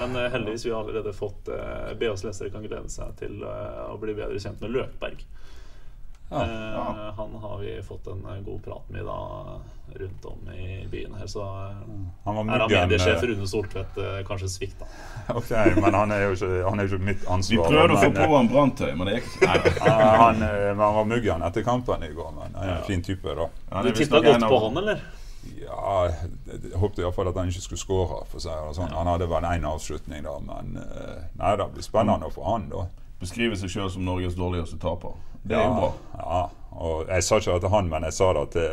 Men 0.00 0.18
uh, 0.18 0.26
heldigvis 0.32 0.66
vi 0.66 0.74
har 0.74 0.82
allerede 0.82 1.14
fått 1.14 1.52
uh, 1.54 1.92
BAs 2.00 2.26
lesere 2.26 2.50
kan 2.50 2.66
glede 2.66 2.90
seg 2.90 3.14
til 3.22 3.44
å 3.46 3.94
bli 4.02 4.16
bedre 4.18 4.42
kjent 4.42 4.58
med 4.64 4.74
Løkberg. 4.74 5.22
Ja, 6.30 6.46
ja. 6.46 7.08
Eh, 7.08 7.14
han 7.14 7.34
har 7.34 7.58
vi 7.58 7.82
fått 7.82 8.06
en 8.06 8.26
eh, 8.26 8.40
god 8.40 8.64
prat 8.64 8.88
med 8.88 9.04
da 9.04 9.60
rundt 9.86 10.24
om 10.24 10.52
i 10.52 10.88
byen 10.90 11.14
her. 11.14 11.26
Så 11.26 11.42
mm. 11.42 12.06
han 12.24 12.34
var 12.36 12.54
er 12.54 12.60
han 12.60 12.70
mediesjef 12.70 13.22
Rune 13.22 13.46
Soltvedt 13.46 13.98
kanskje 14.26 14.48
svikta. 14.48 14.86
ok, 15.34 15.50
men 15.82 15.94
han 15.94 16.12
er 16.14 16.22
jo 16.28 16.36
ikke, 16.36 16.50
han 16.68 16.80
er 16.80 16.90
ikke 16.90 17.06
mitt 17.08 17.24
ansvar. 17.26 17.64
Vi 17.66 17.76
prøvde 17.76 17.96
å 17.96 18.02
få 18.04 18.10
på 18.14 18.36
han 18.36 18.50
Brantøy, 18.52 18.92
men 18.94 19.10
det 19.10 19.16
gikk 19.18 19.32
ikke. 19.40 19.94
han, 20.22 20.44
han 20.44 20.98
var 20.98 21.08
muggen 21.14 21.42
etter 21.48 21.66
kampen 21.66 22.06
i 22.06 22.12
går, 22.14 22.30
men 22.36 22.54
han 22.54 22.68
er 22.68 22.76
en 22.76 22.86
fin 22.86 23.02
type, 23.02 23.34
da. 23.34 23.48
du 23.82 23.90
titta 23.90 24.22
godt 24.22 24.46
på 24.46 24.60
han, 24.66 24.78
eller? 24.84 25.02
Ja, 25.56 26.10
jeg 26.12 26.70
håpte 26.78 27.02
iallfall 27.02 27.30
at 27.30 27.38
han 27.40 27.50
ikke 27.50 27.64
skulle 27.64 27.80
skåre. 27.80 28.22
Sånn. 28.38 28.92
Han 28.94 29.10
hadde 29.10 29.26
vel 29.30 29.48
én 29.50 29.66
avslutning, 29.66 30.22
da, 30.28 30.36
men 30.46 30.78
nei, 30.78 31.56
det 31.58 31.68
blir 31.74 31.86
spennende 31.86 32.30
for 32.30 32.46
han, 32.52 32.70
da. 32.70 32.86
Beskriver 33.20 33.58
seg 33.58 33.74
sjøl 33.74 33.90
som 33.92 34.06
Norges 34.06 34.38
dårligste 34.38 34.78
taper. 34.80 35.18
Det 35.42 35.56
er 35.56 35.64
jo 35.64 35.76
bra. 35.76 35.92
Ja, 36.18 36.42
og 36.70 37.06
jeg 37.08 37.24
sa 37.24 37.38
ikke 37.40 37.54
det 37.54 37.62
til 37.64 37.72
han, 37.74 37.88
men 37.90 38.04
jeg 38.08 38.16
sa 38.16 38.28
det 38.36 38.44
til, 38.54 38.70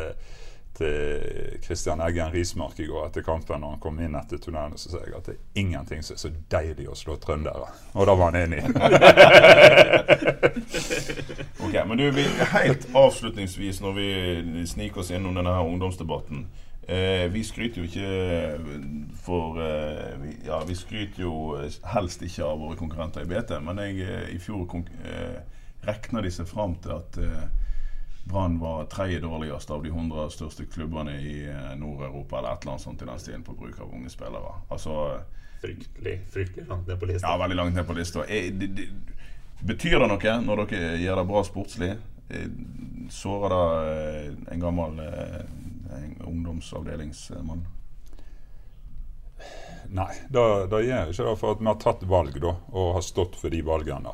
til 0.78 1.58
Christian 1.64 2.02
Eggen 2.04 2.32
Rismark 2.34 2.78
i 2.80 2.86
går 2.86 3.08
etter 3.08 3.24
kampen 3.26 3.64
når 3.64 3.74
han 3.74 3.82
kom 3.82 3.98
inn 4.04 4.14
etter 4.18 4.40
tunnelen. 4.42 4.76
Så 4.78 4.92
sa 4.92 5.02
jeg 5.04 5.16
at 5.16 5.26
det 5.30 5.36
er 5.38 5.62
ingenting 5.62 6.04
som 6.04 6.14
er 6.14 6.22
så 6.22 6.32
deilig 6.52 6.88
å 6.92 6.98
slå 6.98 7.18
trøndere. 7.22 7.72
Og 7.94 8.08
da 8.08 8.14
var 8.20 8.32
han 8.32 8.40
enig. 8.44 8.62
ok, 11.64 11.74
men 11.88 11.98
du, 11.98 12.06
vi, 12.14 12.28
Helt 12.54 12.88
avslutningsvis, 12.96 13.82
når 13.84 13.98
vi 13.98 14.08
sniker 14.68 15.02
oss 15.02 15.12
innom 15.12 15.36
denne 15.36 15.56
her 15.56 15.66
ungdomsdebatten. 15.66 16.46
Eh, 16.88 17.26
vi 17.32 17.42
skryter 17.44 17.82
jo 17.82 17.84
ikke 17.84 18.12
for 19.20 19.58
eh, 19.60 20.14
vi, 20.22 20.30
Ja, 20.46 20.62
vi 20.64 20.72
skryter 20.74 21.20
jo 21.20 21.58
helst 21.92 22.22
ikke 22.24 22.46
av 22.46 22.62
våre 22.62 22.78
konkurrenter 22.80 23.26
i 23.26 23.28
BT, 23.28 23.58
men 23.60 23.82
jeg 23.82 23.98
eh, 24.06 24.30
i 24.32 24.38
fjor 24.40 24.64
eh, 25.04 25.36
regna 25.86 26.22
de 26.22 26.30
seg 26.32 26.48
fram 26.50 26.76
til 26.82 26.94
at 26.96 27.18
eh, 27.22 27.46
Brann 28.28 28.58
var 28.60 28.84
tredje 28.92 29.20
dårligst 29.20 29.70
av 29.70 29.82
de 29.82 29.88
100 29.88 30.30
største 30.30 30.66
klubbene 30.68 31.14
i 31.20 31.46
eh, 31.48 31.70
Nord-Europa, 31.80 32.38
eller 32.38 32.52
et 32.52 32.62
eller 32.62 32.74
annet 32.74 32.84
sånt 32.84 33.02
i 33.02 33.08
den 33.08 33.22
stilen 33.22 33.44
på 33.46 33.56
bruk 33.56 33.80
av 33.80 33.94
unge 33.94 34.12
spillere. 34.12 34.54
Altså 34.68 34.98
Fryktelig, 35.62 36.20
fryktelig 36.30 36.68
langt 36.68 36.86
ned 36.86 37.00
på 37.00 37.08
lista. 37.08 37.26
Ja, 37.26 37.38
veldig 37.40 37.56
langt 37.56 37.74
ned 37.74 37.86
på 37.86 37.96
lista. 37.96 38.22
Betyr 39.66 39.96
det 39.98 40.10
noe 40.12 40.34
når 40.44 40.62
dere 40.70 40.92
gjør 41.02 41.18
det 41.18 41.26
bra 41.32 41.42
sportslig? 41.48 41.90
Eh, 42.28 42.52
sårer 43.10 43.56
det 43.56 43.96
eh, 43.96 44.30
en 44.54 44.62
gammel 44.62 45.02
en 45.02 46.14
ungdomsavdelingsmann? 46.28 47.64
Nei, 49.88 50.12
det 50.28 50.44
gjør 50.84 51.10
ikke 51.14 51.24
det. 51.24 51.36
For 51.40 51.54
at 51.54 51.62
vi 51.62 51.70
har 51.70 51.80
tatt 51.80 52.04
valg 52.08 52.36
da, 52.44 52.58
og 52.76 52.98
har 52.98 53.04
stått 53.08 53.38
for 53.40 53.50
de 53.52 53.64
valgene. 53.64 54.12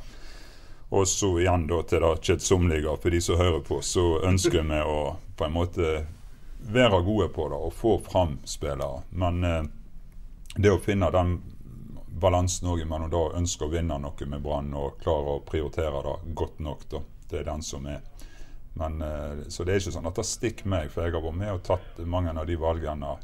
Og 0.90 1.08
så 1.08 1.30
igjen 1.40 1.66
da 1.66 1.80
til 1.88 2.04
det 2.04 2.12
kjedsommelige 2.26 2.96
for 3.02 3.14
de 3.14 3.20
som 3.24 3.40
hører 3.40 3.62
på, 3.64 3.80
så 3.82 4.04
ønsker 4.28 4.66
vi 4.68 4.82
å 4.82 4.98
på 5.36 5.46
en 5.46 5.56
måte 5.56 5.94
være 6.64 7.00
gode 7.04 7.28
på 7.34 7.48
det 7.48 7.56
og 7.56 7.74
få 7.74 7.96
fram 8.04 8.38
spillere. 8.44 9.02
Men 9.10 9.44
eh, 9.44 9.64
det 10.56 10.70
å 10.70 10.82
finne 10.82 11.10
den 11.12 11.38
balansen 12.20 12.70
òg 12.70 12.84
mellom 12.86 13.10
da 13.10 13.24
ønsker 13.40 13.66
å 13.66 13.72
vinne 13.72 13.98
noe 14.00 14.28
med 14.30 14.42
Brann 14.42 14.70
og 14.78 15.00
klare 15.02 15.36
å 15.36 15.42
prioritere 15.44 16.02
det 16.06 16.34
godt 16.38 16.60
nok, 16.62 16.86
da. 16.90 17.02
Det 17.28 17.40
er 17.40 17.48
den 17.48 17.64
som 17.64 17.86
er. 17.90 18.00
Men, 18.78 19.02
eh, 19.02 19.44
så 19.48 19.64
det 19.64 19.74
er 19.74 19.82
ikke 19.82 19.96
sånn 19.96 20.10
at 20.10 20.20
det 20.20 20.26
stikker 20.28 20.70
meg, 20.70 20.90
for 20.92 21.04
jeg 21.04 21.14
har 21.14 21.24
vært 21.24 21.40
med 21.40 21.52
og 21.52 21.64
tatt 21.66 22.00
mange 22.06 22.34
av 22.34 22.46
de 22.46 22.56
valgene 22.60 23.16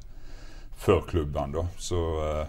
før 0.80 1.04
klubben. 1.06 1.52
da. 1.52 1.66
Så, 1.78 2.00
eh, 2.26 2.46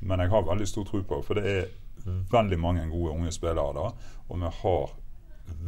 men 0.00 0.20
jeg 0.20 0.30
har 0.30 0.42
veldig 0.42 0.68
stor 0.68 0.84
tro 0.84 1.02
på 1.02 1.16
det, 1.16 1.26
for 1.26 1.34
det 1.34 1.46
er 1.46 1.68
veldig 2.06 2.58
mange 2.60 2.86
gode 2.90 3.16
unge 3.16 3.32
spillere 3.34 3.76
da, 3.76 3.90
og 4.28 4.40
vi 4.40 4.52
har 4.62 4.96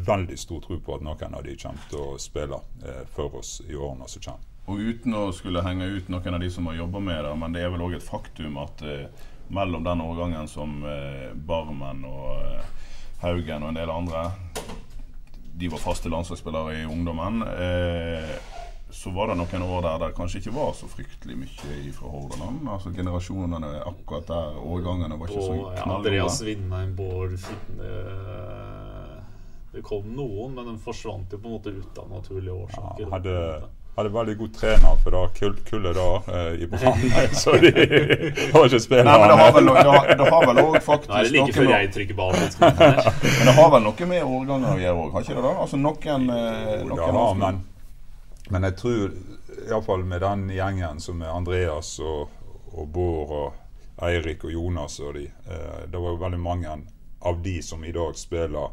veldig 0.07 0.39
stor 0.39 0.61
tro 0.63 0.79
på 0.81 0.97
at 0.97 1.05
noen 1.05 1.35
av 1.35 1.45
de 1.45 1.57
kommer 1.59 1.91
til 1.91 2.01
å 2.01 2.19
spille 2.21 2.59
eh, 2.87 3.03
for 3.15 3.41
oss 3.41 3.61
i 3.67 3.75
årene 3.75 4.09
som 4.09 4.23
kommer. 4.25 4.49
Og 4.71 4.79
uten 4.79 5.15
å 5.19 5.25
skulle 5.35 5.65
henge 5.67 5.89
ut 5.91 6.09
noen 6.13 6.37
av 6.37 6.41
de 6.41 6.51
som 6.55 6.69
har 6.71 6.79
jobba 6.79 7.01
med 7.03 7.25
det, 7.27 7.35
men 7.39 7.55
det 7.55 7.65
er 7.65 7.73
vel 7.75 7.83
òg 7.83 7.97
et 7.99 8.07
faktum 8.07 8.61
at 8.63 8.85
eh, 8.87 9.25
mellom 9.53 9.85
den 9.85 10.01
årgangen 10.01 10.49
som 10.49 10.85
eh, 10.87 11.33
Barmen 11.35 12.05
og 12.09 12.39
eh, 12.39 12.71
Haugen 13.23 13.63
og 13.63 13.71
en 13.71 13.79
del 13.79 13.91
andre 13.93 14.23
De 15.59 15.69
var 15.71 15.83
faste 15.83 16.11
landslagsspillere 16.11 16.81
i 16.81 16.87
ungdommen. 16.89 17.43
Eh, 17.45 18.33
så 18.93 19.11
var 19.11 19.29
det 19.29 19.39
noen 19.41 19.63
år 19.63 19.83
der 19.83 20.01
det 20.03 20.09
kanskje 20.17 20.43
ikke 20.43 20.53
var 20.53 20.73
så 20.77 20.87
fryktelig 20.91 21.37
mye 21.41 21.93
fra 21.97 22.11
Hordaland. 22.13 22.69
Altså 22.69 22.93
Generasjonene 22.93 23.71
akkurat 23.89 24.29
der, 24.29 24.59
årgangene 24.61 25.17
var 25.17 25.31
ikke 25.33 25.45
så 25.47 25.55
knallgode. 25.55 25.77
Ja, 25.79 25.87
Andreas 25.97 26.43
Vindheim, 26.45 26.97
Bård 26.97 27.39
Det 29.73 29.83
kom 29.83 30.11
noen, 30.13 30.53
men 30.53 30.69
de 30.69 30.75
forsvant 30.85 31.33
jo 31.33 31.41
på 31.41 31.49
en 31.49 31.55
måte 31.57 31.73
ut 31.73 32.03
av 32.03 32.11
naturlige 32.13 32.53
årsaker. 32.53 33.07
Ja, 33.07 33.09
hadde, 33.15 33.39
hadde 33.97 34.13
veldig 34.19 34.37
god 34.43 34.55
trener 34.61 35.01
for 35.07 35.17
det 35.17 35.51
kullet 35.71 35.97
da 35.97 36.07
eh, 36.37 36.61
i 36.61 36.69
Brann, 36.69 37.09
så 37.33 37.57
de 37.65 37.73
har 37.73 38.69
ikke 38.69 38.85
spilt 38.85 39.09
Nei, 39.09 39.19
men 39.25 39.29
det 39.33 39.41
har 39.41 39.57
vel, 39.57 39.73
det, 39.73 40.31
har 40.37 40.49
vel 40.53 40.65
også 40.67 40.87
faktisk 40.91 41.17
Nei, 41.17 41.25
det 41.25 41.33
er 41.33 41.37
like 41.39 41.57
før 41.57 41.73
jeg 41.79 41.93
trykker 41.97 42.21
ball. 42.21 42.37
men 43.41 43.49
det 43.49 43.57
har 43.57 43.75
vel 43.79 43.87
noe 43.89 44.15
med 44.15 44.33
årganger 44.37 44.73
å 44.77 44.81
gjøre 44.85 45.05
òg, 45.07 45.13
har 45.17 45.29
ikke 45.31 45.41
det 45.41 45.45
da? 45.49 45.59
Altså 45.65 45.81
noen, 45.89 46.33
eh, 46.37 46.81
noen 46.93 47.47
ja, 47.49 47.53
men 48.53 48.69
jeg 48.69 48.77
tror 48.77 49.15
iallfall 49.65 50.05
med 50.05 50.21
den 50.21 50.47
gjengen 50.53 51.01
som 51.01 51.23
er 51.25 51.33
Andreas 51.33 51.95
og, 52.05 52.29
og 52.73 52.89
Bård 52.93 53.33
og 53.37 54.05
Eirik 54.05 54.45
og 54.45 54.53
Jonas 54.53 54.99
og 55.01 55.15
de, 55.17 55.27
eh, 55.29 55.85
det 55.89 56.01
var 56.01 56.13
jo 56.13 56.21
veldig 56.21 56.41
mange 56.41 56.77
av 57.23 57.43
de 57.43 57.63
som 57.63 57.85
i 57.85 57.93
dag 57.97 58.17
spiller 58.19 58.71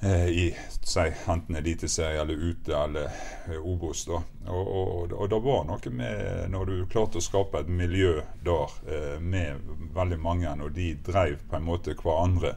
eh, 0.00 0.26
i 0.26 0.56
si, 0.80 1.06
enten 1.26 1.56
eliteserie 1.56 2.20
eller 2.20 2.34
ute 2.34 2.76
eller 2.76 3.10
eh, 3.50 3.58
Obos. 3.60 4.04
da. 4.04 4.22
Og, 4.48 4.68
og, 4.68 5.12
og, 5.12 5.28
det 5.30 5.40
var 5.44 5.64
noe 5.68 5.94
med 5.94 6.50
når 6.54 6.70
du 6.70 6.76
klarte 6.90 7.20
å 7.20 7.24
skape 7.24 7.62
et 7.62 7.70
miljø 7.70 8.20
der 8.44 8.76
eh, 8.88 9.18
med 9.20 9.60
veldig 9.94 10.20
mange, 10.22 10.54
og 10.62 10.72
de 10.76 10.94
drev 11.04 11.42
på 11.50 11.58
en 11.58 11.68
måte 11.68 11.96
hverandre. 11.98 12.56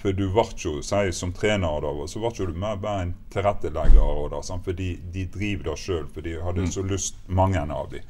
For 0.00 0.12
du 0.12 0.26
ble 0.34 0.44
jo, 0.60 0.78
si, 0.84 1.12
som 1.16 1.32
trener 1.32 1.80
da, 1.80 1.92
så 2.10 2.20
ble 2.20 2.46
du 2.46 2.58
mer 2.60 2.76
bare 2.76 3.06
en 3.06 3.14
tilrettelegger. 3.32 4.28
Da, 4.34 4.42
sant? 4.44 4.64
For 4.66 4.76
de, 4.76 4.94
de 5.14 5.26
driver 5.32 5.70
det 5.70 5.80
sjøl, 5.80 6.06
for 6.12 6.26
de 6.26 6.38
hadde 6.44 6.66
mm. 6.66 6.72
så 6.74 6.84
lyst, 6.84 7.20
mange 7.26 7.62
av 7.64 7.90
dem. 7.92 8.04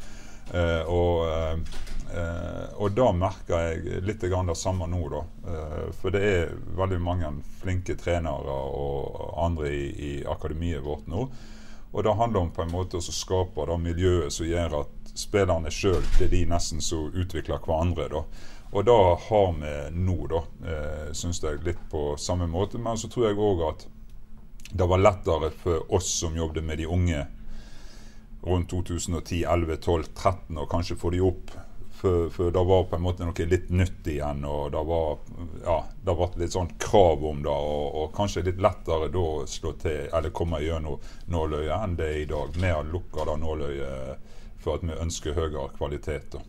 Uh, 0.44 0.82
og, 0.92 1.62
uh, 2.12 2.66
og 2.76 2.90
da 2.92 3.06
merker 3.16 3.62
jeg 3.62 4.02
litt 4.04 4.26
grann 4.28 4.50
det 4.50 4.58
samme 4.60 4.88
nå, 4.90 5.00
da. 5.12 5.22
Uh, 5.46 5.86
for 6.00 6.12
det 6.12 6.24
er 6.28 6.56
veldig 6.76 7.00
mange 7.00 7.30
flinke 7.62 7.96
trenere 8.00 8.58
og 8.74 9.38
andre 9.46 9.70
i, 9.72 9.86
i 9.94 10.12
akademiet 10.28 10.84
vårt 10.84 11.08
nå. 11.08 11.28
Og 11.94 12.02
det 12.02 12.16
handler 12.18 12.40
om 12.42 12.50
på 12.50 12.64
en 12.64 12.74
måte 12.74 12.98
å 12.98 13.06
skape 13.06 13.68
det 13.70 13.78
miljøet 13.78 14.34
som 14.34 14.50
gjør 14.50 14.80
at 14.82 15.14
spillerne 15.14 15.70
sjøl 15.70 16.02
er 16.20 16.30
de 16.32 16.42
nesten 16.50 16.82
som 16.82 17.06
utvikler 17.14 17.62
hverandre. 17.62 18.08
da. 18.10 18.24
Og 18.74 18.84
da 18.84 19.14
har 19.28 19.52
vi 19.60 19.74
nå, 19.94 20.16
da, 20.26 20.40
eh, 20.66 21.12
syns 21.14 21.42
jeg, 21.42 21.62
litt 21.62 21.82
på 21.90 22.16
samme 22.18 22.48
måte. 22.50 22.78
Men 22.82 22.98
så 22.98 23.08
tror 23.08 23.28
jeg 23.28 23.38
òg 23.38 23.62
at 23.68 23.86
det 24.74 24.88
var 24.90 24.98
lettere 24.98 25.52
for 25.62 25.92
oss 25.94 26.08
som 26.18 26.34
jobbet 26.36 26.64
med 26.64 26.82
de 26.82 26.88
unge 26.90 27.20
rundt 28.42 28.70
2010, 28.70 29.44
11, 29.44 29.76
12, 29.76 30.04
13, 30.14 30.58
og 30.58 30.68
kanskje 30.70 30.98
få 30.98 31.14
de 31.14 31.22
opp 31.22 31.54
For, 31.94 32.28
for 32.28 32.50
det 32.50 32.64
var 32.68 32.82
på 32.84 32.96
en 32.98 33.04
måte 33.04 33.24
noe 33.24 33.44
litt 33.48 33.70
nytt 33.70 34.08
igjen, 34.10 34.42
og 34.44 34.72
det 34.74 34.80
var 34.84 35.14
ja, 35.64 35.76
det 36.04 36.14
ble 36.18 36.26
litt 36.42 36.52
sånn 36.52 36.74
krav 36.82 37.22
om 37.24 37.38
det. 37.46 37.54
Og, 37.54 37.86
og 38.02 38.10
kanskje 38.12 38.42
litt 38.44 38.60
lettere 38.60 39.08
da 39.14 39.22
å 39.22 39.46
slå 39.48 39.72
til, 39.80 40.10
eller 40.10 40.34
komme 40.34 40.60
gjennom 40.60 40.98
nåløyet 41.32 41.72
enn 41.78 41.96
det 41.96 42.10
er 42.10 42.18
i 42.20 42.28
dag. 42.28 42.58
Vi 42.58 42.74
har 42.74 42.90
lukka 42.90 43.24
det 43.30 43.38
nåløyet 43.40 44.34
for 44.60 44.76
at 44.76 44.84
vi 44.84 44.98
ønsker 45.06 45.38
høyere 45.38 45.70
kvalitet. 45.78 46.34
da. 46.34 46.42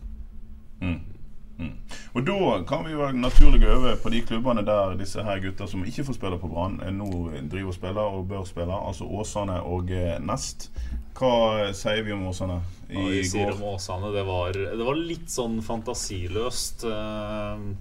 Mm. 0.82 1.15
Mm. 1.58 1.72
Og 2.12 2.24
Da 2.26 2.62
kan 2.68 2.84
vi 2.84 2.92
jo 2.92 3.06
naturlig 3.12 3.64
øve 3.64 3.96
på 3.96 4.10
de 4.12 4.20
klubbene 4.22 4.64
der 4.66 4.96
disse 4.98 5.22
her 5.24 5.40
gutta 5.40 5.66
som 5.66 5.84
ikke 5.84 6.04
får 6.04 6.18
spille 6.18 6.38
på 6.38 6.50
Brann, 6.52 6.80
nå 6.92 7.08
driver 7.50 7.72
og 7.72 7.74
spiller 7.74 8.00
og 8.18 8.28
bør 8.28 8.44
spille. 8.44 8.76
Altså 8.88 9.04
Åsane 9.04 9.60
og 9.62 9.90
eh, 9.90 10.18
Nest. 10.20 10.70
Hva 11.16 11.72
sier 11.72 12.02
vi 12.04 12.12
om 12.12 12.26
Åsane 12.28 12.60
i 12.90 13.00
går? 13.00 13.22
Sier 13.24 13.54
om 13.54 13.62
Åsane, 13.72 14.12
det 14.12 14.26
var, 14.28 14.52
det 14.52 14.84
var 14.84 15.00
litt 15.00 15.32
sånn 15.32 15.62
fantasiløst. 15.64 16.84
Uh, 16.84 17.72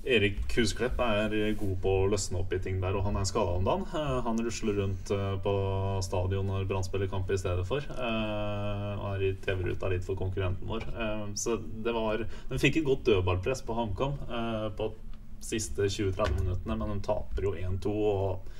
Erik 0.00 0.38
Husklepp 0.56 0.96
er 1.04 1.34
god 1.60 1.74
på 1.82 1.90
å 1.92 2.06
løsne 2.08 2.40
opp 2.40 2.54
i 2.56 2.60
ting 2.62 2.78
der, 2.80 2.96
og 2.96 3.04
han 3.04 3.18
er 3.20 3.26
skada 3.28 3.52
om 3.58 3.66
dagen. 3.66 3.84
Uh, 3.92 4.22
han 4.24 4.40
rusler 4.40 4.78
rundt 4.80 5.12
uh, 5.12 5.34
på 5.44 5.52
stadion 6.04 6.48
når 6.48 6.64
Brann 6.70 6.86
spiller 6.86 7.10
kamp 7.10 7.28
i 7.28 7.36
stedet 7.40 7.66
for. 7.68 7.84
Uh, 7.98 8.96
og 8.96 9.04
er 9.10 9.26
i 9.28 9.34
TV-ruta 9.44 9.92
litt 9.92 10.06
for 10.06 10.16
konkurrenten 10.16 10.70
vår. 10.70 10.88
så 11.36 11.58
det 11.60 11.92
var 11.92 12.24
De 12.24 12.60
fikk 12.60 12.80
et 12.80 12.88
godt 12.88 13.04
dødballpress 13.10 13.62
på 13.66 13.76
HamKam 13.76 14.16
på 14.78 14.88
siste 15.44 15.88
20-30 15.88 16.40
minuttene, 16.40 16.76
men 16.80 16.94
de 16.94 17.04
taper 17.04 17.48
jo 17.48 17.54
1-2 17.56 17.92
og 17.92 18.50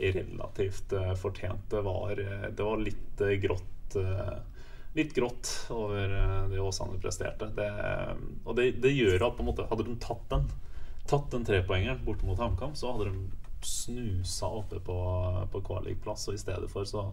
relativt 0.00 0.94
fortjent. 1.20 1.66
Det 1.72 1.82
var, 1.84 2.16
det 2.16 2.64
var 2.64 2.80
litt 2.80 3.26
grått 3.42 3.98
litt 4.96 5.12
grått 5.14 5.50
over 5.70 6.12
det 6.50 6.60
Åsane 6.60 6.98
presterte. 7.02 7.50
Det, 7.54 7.68
og 8.44 8.56
det, 8.58 8.72
det, 8.82 8.90
gjør 8.96 9.28
at 9.28 9.36
på 9.36 9.44
en 9.44 9.48
måte 9.52 9.66
hadde 9.70 9.86
de 9.86 9.94
tatt 10.02 10.24
den 10.32 10.48
tatt 11.10 11.30
den 11.34 11.44
trepoengeren 11.46 12.04
bort 12.04 12.22
mot 12.26 12.38
HamKam, 12.38 12.74
så 12.78 12.92
hadde 12.92 13.10
de 13.10 13.66
snusa 13.66 14.48
oppe 14.60 14.80
på, 14.80 14.96
på 15.52 15.62
kvalikplass. 15.66 16.28
Og 16.30 16.38
i 16.38 16.40
stedet 16.40 16.70
for, 16.70 16.88
så 16.88 17.10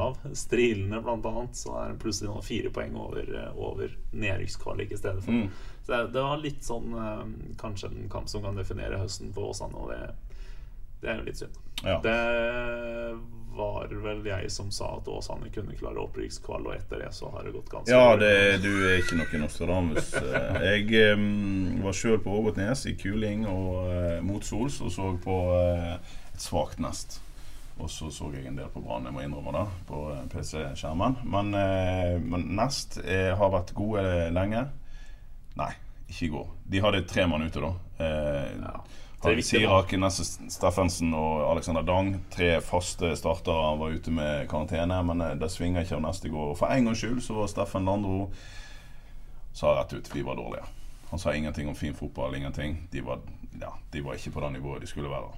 av 0.00 0.16
strilene 0.32 1.00
bl.a., 1.04 1.46
så 1.52 1.74
er 1.76 1.92
det 1.92 2.00
plutselig 2.00 2.30
nå 2.30 2.42
fire 2.44 2.70
poeng 2.72 2.94
over, 2.96 3.28
over 3.52 3.92
nedrykkskvalik 4.12 4.92
i 4.92 4.96
stedet 4.96 5.24
for. 5.24 5.32
Mm. 5.32 5.50
Så 5.84 5.92
det, 5.92 5.98
det, 6.14 6.22
var 6.22 6.40
litt 6.40 6.64
sånn 6.64 6.94
eh, 6.96 7.24
kanskje 7.60 7.90
en 7.90 8.08
kamp 8.12 8.30
som 8.32 8.44
kan 8.44 8.56
definere 8.56 9.00
høsten 9.02 9.32
for 9.36 9.52
Åsane, 9.52 9.76
og 9.76 9.92
det, 9.92 10.38
det 11.02 11.12
er 11.12 11.20
jo 11.20 11.28
litt 11.28 11.42
synd. 11.42 11.60
Ja. 11.82 11.98
Det 12.04 12.16
var 13.56 13.92
vel 14.02 14.22
jeg 14.26 14.50
som 14.50 14.70
sa 14.72 14.88
at 14.96 15.08
Åsane 15.08 15.50
kunne 15.52 15.76
klare 15.76 16.00
opprykkskval, 16.02 16.66
og 16.68 16.76
etter 16.76 17.02
det 17.04 17.10
så 17.16 17.30
har 17.34 17.44
det 17.46 17.54
gått 17.56 17.70
ganske 17.72 17.92
Ja, 17.92 18.16
det, 18.18 18.62
du 18.64 18.70
er 18.88 19.00
ikke 19.00 19.18
noen 19.20 19.44
Nostradamus. 19.44 20.12
Eh, 20.22 20.62
jeg 20.62 21.16
um, 21.18 21.82
var 21.84 21.96
sjøl 21.96 22.20
på 22.22 22.32
Ågotnes 22.38 22.86
i 22.88 22.94
kuling 22.98 23.44
og 23.50 23.82
uh, 23.84 24.18
mot 24.24 24.44
sols 24.46 24.78
og 24.84 24.92
så 24.94 25.10
på 25.22 25.36
uh, 25.52 25.98
et 26.32 26.42
svakt 26.42 26.80
nest. 26.82 27.20
Og 27.80 27.90
så 27.90 28.10
så 28.12 28.28
jeg 28.34 28.46
en 28.46 28.58
del 28.58 28.70
på 28.72 28.82
Brann, 28.84 29.06
jeg 29.08 29.16
må 29.16 29.24
innrømme 29.24 29.54
det, 29.56 29.64
på 29.88 30.02
PC-skjermen. 30.32 31.20
Men, 31.24 31.52
uh, 31.56 32.16
men, 32.22 32.48
Nest 32.56 33.00
er, 33.02 33.34
har 33.40 33.52
vært 33.52 33.74
gode 33.76 34.04
lenge. 34.32 34.66
Nei, 35.58 35.72
ikke 36.08 36.26
i 36.28 36.32
går. 36.36 36.50
De 36.72 36.84
hadde 36.84 37.06
tre 37.08 37.28
mann 37.28 37.48
ute, 37.48 37.60
da. 37.60 37.72
ja. 38.02 38.76
Harry 39.22 39.42
Sirak, 39.42 39.92
Nesse 39.92 40.24
Steffensen 40.50 41.12
og 41.14 41.44
Alexander 41.52 41.84
Dang. 41.86 42.16
Tre 42.34 42.56
faste 42.60 43.12
startere 43.16 43.76
var 43.78 43.94
ute 43.94 44.10
med 44.10 44.48
karantene, 44.50 44.98
men 45.06 45.22
eh, 45.22 45.36
det 45.38 45.50
svinger 45.54 45.86
ikke 45.86 46.00
av 46.00 46.02
neste 46.08 46.32
går. 46.32 46.48
Og 46.50 46.58
for 46.58 46.74
en 46.74 46.88
gangs 46.90 47.04
skyld 47.04 47.20
så 47.22 47.36
var 47.36 47.50
Steffen 47.52 47.86
Landro 47.86 48.32
sa 49.54 49.76
rett 49.76 49.94
ut 49.94 50.10
vi 50.10 50.24
var 50.26 50.40
dårlige. 50.40 50.66
Han 51.12 51.22
sa 51.22 51.36
ingenting 51.36 51.70
om 51.70 51.78
fin 51.78 51.94
fotball, 51.94 52.34
ingenting. 52.34 52.80
De 52.90 53.04
var, 53.06 53.22
ja, 53.60 53.70
de 53.92 54.02
var 54.02 54.18
ikke 54.18 54.34
på 54.34 54.42
det 54.42 54.52
nivået 54.56 54.82
de 54.82 54.90
skulle 54.90 55.12
være. 55.12 55.30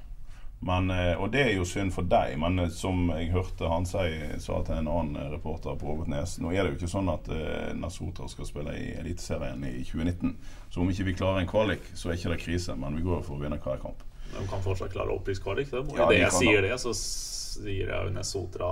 Men, 0.65 0.91
eh, 0.91 1.13
og 1.21 1.29
det 1.33 1.43
er 1.43 1.51
jo 1.59 1.67
synd 1.69 1.93
for 1.93 2.07
deg, 2.09 2.39
men 2.41 2.63
eh, 2.63 2.71
som 2.73 3.11
jeg 3.13 3.29
hørte 3.35 3.69
han 3.69 3.85
si, 3.85 4.07
sa 4.41 4.63
til 4.65 4.79
en 4.79 4.89
annen 4.89 5.19
eh, 5.21 5.27
reporter 5.35 5.77
på 5.77 5.91
Ågotnes 5.93 6.39
Nå 6.41 6.55
er 6.55 6.65
det 6.65 6.73
jo 6.73 6.79
ikke 6.79 6.89
sånn 6.95 7.11
at 7.13 7.29
uh, 7.29 7.75
Nasota 7.77 8.25
skal 8.33 8.49
spille 8.49 8.73
i 8.81 8.87
Eliteserien 8.97 9.61
i 9.69 9.83
2019. 9.85 10.33
Så 10.73 10.81
om 10.81 10.89
ikke 10.89 11.09
vi 11.11 11.17
klarer 11.19 11.43
en 11.43 11.51
kvalik, 11.51 11.85
så 11.93 12.09
er 12.09 12.17
ikke 12.17 12.33
det 12.33 12.41
krise, 12.47 12.79
men 12.81 12.97
vi 12.97 13.05
går 13.05 13.21
for 13.27 13.37
å 13.37 13.43
vinne 13.45 13.61
hver 13.61 13.83
kamp. 13.83 14.01
De 14.31 14.47
kan 14.49 14.65
fortsatt 14.65 14.95
klare 14.95 15.13
opprykkskvalik. 15.19 15.75
Ja, 15.75 16.09
Idet 16.09 16.23
jeg 16.23 16.35
sier 16.39 16.65
det, 16.65 16.79
så 16.81 16.97
sier 16.97 17.93
jeg 17.93 17.93
jo 17.93 18.15
Nesotra 18.17 18.71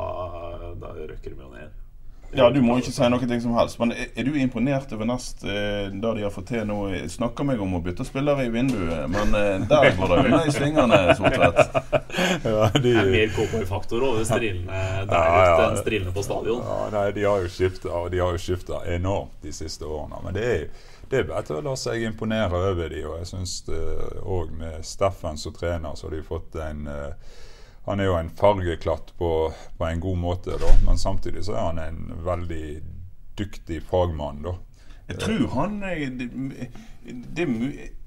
Da 0.81 0.95
røkker 0.97 1.37
de 1.37 1.45
jo 1.45 1.53
ned. 1.53 1.77
Ja, 2.33 2.51
Du 2.51 2.63
må 2.65 2.79
ikke 2.81 2.93
si 2.95 3.09
noe 3.13 3.41
som 3.41 3.57
helst. 3.59 3.79
Men 3.81 3.93
er, 3.93 4.25
du 4.25 4.37
imponert 4.41 4.93
over 4.97 5.09
Nest, 5.09 5.43
eh, 5.45 5.91
det 5.93 6.13
de 6.17 6.25
har 6.25 6.33
fått 6.33 6.49
til 6.53 6.65
nå? 6.69 6.79
Snakker 7.13 7.45
meg 7.45 7.61
om 7.61 7.77
å 7.77 7.81
bytte 7.85 8.07
spillere 8.09 8.47
i 8.47 8.53
vinduet, 8.53 9.05
men 9.13 9.37
eh, 9.37 9.67
der 9.69 9.93
går 9.99 10.15
det 10.15 10.21
unna 10.23 10.41
i 10.47 10.55
svingene, 10.55 11.03
Soltvedt. 11.19 11.61
Ja, 12.45 12.69
de... 12.75 12.81
Det 12.83 12.93
er 13.01 13.11
mer 13.13 13.31
KK-faktor 13.33 14.03
over 14.05 14.25
strilene 14.29 14.81
der 15.09 15.15
ja, 15.17 15.45
ja. 15.49 15.69
enn 15.69 15.79
strilene 15.81 16.13
på 16.13 16.25
stadion. 16.25 16.65
Ja, 16.65 16.89
nei, 16.93 17.07
De 17.17 17.25
har 17.25 17.45
jo 18.35 18.41
skifta 18.41 18.83
enormt 18.93 19.39
de 19.45 19.53
siste 19.57 19.89
årene. 19.89 20.21
Men 20.25 20.37
det 20.37 20.49
er, 20.49 20.67
det 21.09 21.23
er 21.23 21.29
bare 21.29 21.45
til 21.49 21.61
å 21.61 21.65
la 21.65 21.77
seg 21.77 22.05
imponere 22.09 22.61
over 22.73 22.93
de, 22.93 23.05
og 23.09 23.19
jeg 23.21 23.31
syns 23.33 23.57
òg 23.69 24.51
eh, 24.51 24.59
med 24.61 24.85
Steffen 24.89 25.41
som 25.41 25.57
trener, 25.57 25.97
så 25.97 26.09
har 26.09 26.17
de 26.17 26.23
fått 26.27 26.57
en 26.61 26.87
uh, 26.89 27.41
han 27.87 28.01
er 28.01 28.11
jo 28.11 28.19
en 28.19 28.31
fargeklatt 28.39 29.15
på, 29.19 29.31
på 29.79 29.87
en 29.87 30.01
god 30.01 30.19
måte, 30.19 30.59
da, 30.61 30.75
men 30.87 30.99
samtidig 30.99 31.45
så 31.49 31.57
er 31.57 31.65
han 31.71 31.81
en 31.83 32.13
veldig 32.25 32.67
dyktig 33.39 33.83
fagmann. 33.89 34.45
da. 34.45 34.55
Jeg 35.09 35.19
tror 35.19 35.49
han 35.57 35.81
det, 35.83 36.31
det, 37.37 37.47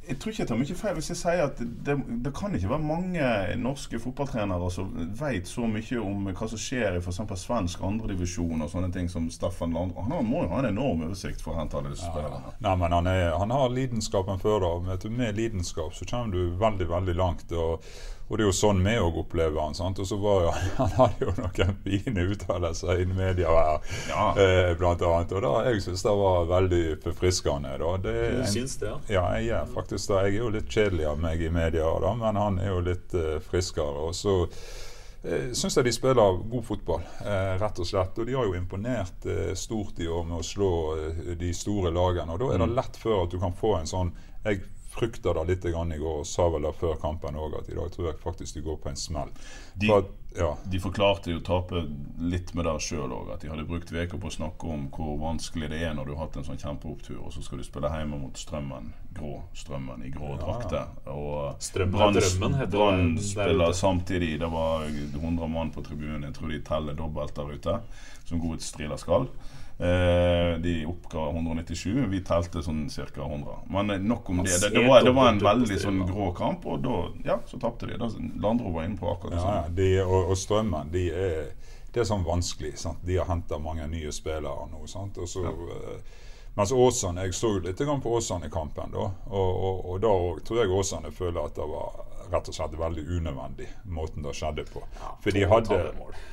jeg 0.08 0.18
tror 0.22 0.32
ikke 0.32 0.42
jeg 0.42 0.50
tar 0.50 0.60
mye 0.60 0.78
feil 0.78 0.96
hvis 0.98 1.10
jeg 1.12 1.20
sier 1.20 1.42
at 1.48 1.60
det, 1.60 1.96
det 2.24 2.32
kan 2.38 2.54
ikke 2.56 2.70
være 2.70 2.86
mange 2.86 3.30
norske 3.60 4.00
fotballtrenere 4.00 4.70
som 4.74 4.92
vet 5.20 5.50
så 5.50 5.68
mye 5.70 6.00
om 6.02 6.30
hva 6.30 6.50
som 6.50 6.62
skjer 6.62 6.98
i 6.98 7.02
f.eks. 7.02 7.22
svensk 7.42 7.84
andredivisjon 7.86 8.62
og 8.62 8.72
sånne 8.72 8.92
ting 8.96 9.10
som 9.12 9.28
Staffan 9.34 9.76
Landro. 9.76 10.06
Han 10.08 10.30
må 10.30 10.46
jo 10.46 10.52
ha 10.54 10.62
en 10.62 10.72
enorm 10.72 11.06
oversikt 11.08 11.44
for 11.44 11.56
å 11.56 11.60
hente 11.60 11.80
alle 11.80 11.94
disse 11.94 12.08
ja, 12.08 12.14
spillerne. 12.14 12.56
Nei, 12.64 12.76
men 12.84 12.98
han, 13.00 13.10
er, 13.12 13.32
han 13.42 13.56
har 13.56 13.74
lidenskapen 13.74 14.42
før, 14.42 14.68
da. 14.68 14.98
Med 15.10 15.40
lidenskap 15.40 15.98
så 15.98 16.08
kommer 16.10 16.38
du 16.38 16.60
veldig, 16.62 16.90
veldig 16.94 17.18
langt. 17.18 17.52
og 17.52 17.84
og 18.28 18.38
det 18.38 18.42
er 18.42 18.48
jo 18.48 18.56
sånn 18.58 18.80
vi 18.82 18.96
òg 18.98 19.20
opplever 19.22 19.62
han. 19.62 19.76
sant? 19.78 20.00
Og 20.02 20.08
så 20.10 20.18
var 20.18 20.48
jo, 20.48 20.54
Han 20.80 20.94
hadde 20.98 21.28
jo 21.28 21.34
noen 21.38 21.76
fine 21.84 22.26
uttalelser 22.34 23.04
i 23.04 23.06
media 23.06 23.54
her, 23.54 23.92
ja. 24.10 24.24
eh, 24.42 24.72
blant 24.80 25.04
annet. 25.06 25.36
Og 25.38 25.46
da, 25.46 25.52
jeg 25.70 25.84
syns 25.86 26.06
det 26.08 26.16
var 26.22 26.50
veldig 26.50 26.82
forfriskende. 27.04 27.76
da. 27.82 27.92
Det, 28.02 28.16
du 28.40 28.42
syns 28.50 28.80
det? 28.82 28.90
Ja, 28.90 28.98
ja 29.14 29.28
jeg 29.38 29.54
er 29.60 29.70
faktisk 29.76 30.10
det. 30.10 30.24
Jeg 30.26 30.34
er 30.34 30.42
jo 30.42 30.50
litt 30.58 30.74
kjedelig 30.74 31.08
av 31.12 31.22
meg 31.22 31.46
i 31.46 31.54
media, 31.54 31.94
da, 32.02 32.18
men 32.18 32.42
han 32.42 32.60
er 32.64 32.74
jo 32.74 32.82
litt 32.90 33.14
eh, 33.14 33.38
friskere. 33.46 34.10
Og 34.10 34.18
så 34.18 34.40
eh, 34.50 35.52
syns 35.54 35.78
jeg 35.78 35.86
de 35.86 35.94
spiller 35.94 36.42
god 36.50 36.66
fotball, 36.66 37.06
eh, 37.22 37.56
rett 37.62 37.84
og 37.84 37.94
slett. 37.94 38.18
Og 38.18 38.26
de 38.26 38.40
har 38.40 38.50
jo 38.50 38.58
imponert 38.58 39.30
eh, 39.30 39.54
stort 39.54 40.02
i 40.02 40.10
år 40.10 40.26
med 40.26 40.42
å 40.42 40.46
slå 40.46 40.72
eh, 40.98 41.36
de 41.38 41.54
store 41.54 41.94
lagene. 41.94 42.34
Og 42.34 42.42
da 42.42 42.56
er 42.56 42.66
det 42.66 42.74
mm. 42.74 42.80
lett 42.82 43.04
før 43.06 43.28
at 43.28 43.38
du 43.38 43.38
kan 43.44 43.54
få 43.54 43.78
en 43.84 43.94
sånn 43.94 44.16
jeg 44.46 44.62
frykta 44.96 45.34
det 45.34 45.46
litt 45.50 45.66
i 45.66 45.72
går 45.72 46.22
og 46.22 46.28
sa 46.28 46.48
vel 46.50 46.68
det 46.68 46.76
før 46.80 46.96
kampen 47.02 47.36
òg, 47.40 47.58
at 47.60 47.72
i 47.72 47.76
dag 47.78 47.92
tror 47.92 48.10
jeg 48.10 48.22
faktisk 48.24 48.56
de 48.56 48.64
går 48.66 48.78
på 48.84 48.92
en 48.92 49.00
smell. 49.00 49.34
De, 49.76 49.90
at, 49.92 50.12
ja. 50.38 50.52
de 50.72 50.80
forklarte 50.80 51.34
jo 51.34 51.42
tapet 51.44 51.90
litt 52.20 52.54
med 52.56 52.68
det 52.68 52.76
sjøl 52.86 53.12
òg, 53.12 53.34
at 53.36 53.44
de 53.44 53.52
hadde 53.52 53.68
brukt 53.68 53.92
uker 53.92 54.16
på 54.16 54.32
å 54.32 54.36
snakke 54.38 54.70
om 54.72 54.88
hvor 54.96 55.18
vanskelig 55.22 55.72
det 55.74 55.82
er 55.84 55.98
når 55.98 56.08
du 56.08 56.14
har 56.16 56.26
hatt 56.26 56.40
en 56.40 56.48
sånn 56.48 56.62
kjempeopptur, 56.62 57.20
og 57.20 57.34
så 57.36 57.44
skal 57.44 57.60
du 57.60 57.68
spille 57.68 57.92
hjemme 57.92 58.22
mot 58.22 58.40
Strømmen, 58.40 58.94
grå 59.18 59.34
Strømmen, 59.58 60.06
i 60.08 60.14
grå 60.16 60.32
ja. 60.36 60.40
drakter. 60.44 60.96
Og 61.12 61.92
Brann 61.92 63.18
spiller 63.20 63.76
samtidig. 63.76 64.36
Det 64.40 64.52
var 64.52 64.88
100 64.88 65.52
mann 65.52 65.76
på 65.76 65.84
tribunen, 65.84 66.30
jeg 66.30 66.40
tror 66.40 66.56
de 66.56 66.64
teller 66.72 66.98
dobbelt 66.98 67.36
der 67.36 67.52
ute, 67.52 67.78
som 68.26 68.42
gode 68.44 68.64
striler 68.64 69.00
skal. 69.02 69.30
Eh, 69.78 70.60
de 70.60 70.86
oppga 70.86 71.20
197. 71.30 72.06
Vi 72.10 72.22
telte 72.24 72.62
sånn 72.64 72.86
ca. 72.88 73.26
100. 73.26 73.56
Men 73.68 73.90
eh, 73.90 74.00
nok 74.00 74.30
om 74.30 74.38
det. 74.46 74.56
Det, 74.62 74.70
det, 74.72 74.84
var, 74.88 75.04
det 75.04 75.12
var, 75.12 75.34
en 75.34 75.42
veldig 75.44 75.80
sånn 75.82 76.00
grå 76.08 76.30
kamp, 76.38 76.64
og 76.66 76.86
da 76.86 77.02
ja, 77.28 77.40
så 77.50 77.60
tapte 77.60 77.90
de. 77.90 78.00
Landro 78.40 78.72
var 78.72 78.88
inne 78.88 78.96
på 79.00 79.10
akkurat 79.12 79.36
det 79.36 79.42
ja, 79.44 79.58
de, 79.70 79.90
og, 80.06 80.30
og, 80.30 80.38
Strømmen 80.40 80.94
de 80.94 81.10
er, 81.12 81.50
det 81.92 82.06
er 82.06 82.08
sånn 82.08 82.24
vanskelig. 82.24 82.78
Sant? 82.80 83.04
De 83.04 83.20
har 83.20 83.28
henta 83.28 83.60
mange 83.60 83.88
nye 83.92 84.16
spillere 84.16 84.70
nå. 84.72 84.86
Sant? 84.88 85.20
Og 85.20 85.28
så, 85.28 85.44
ja. 85.44 85.52
uh, 85.52 86.24
mens 86.56 86.72
Åsane, 86.72 87.28
Jeg 87.28 87.36
så 87.36 87.58
litt 87.60 87.84
på 87.84 88.16
Åsane 88.16 88.48
i 88.48 88.54
kampen, 88.54 88.96
da. 88.96 89.10
Og, 89.28 89.52
og, 89.68 89.86
og 89.92 90.00
da 90.00 90.16
tror 90.48 90.64
jeg 90.64 90.72
Åsane 90.72 91.12
føler 91.12 91.44
at 91.44 91.60
det 91.60 91.68
var 91.68 92.00
rett 92.32 92.50
og 92.50 92.56
slett 92.56 92.76
veldig 92.80 93.06
unødvendig, 93.18 93.68
måten 93.92 94.26
det 94.26 94.34
skjedde 94.38 94.66
på. 94.70 94.84
Ja, 95.00 95.14
For 95.24 95.36
de 95.36 95.46
hadde 95.52 95.80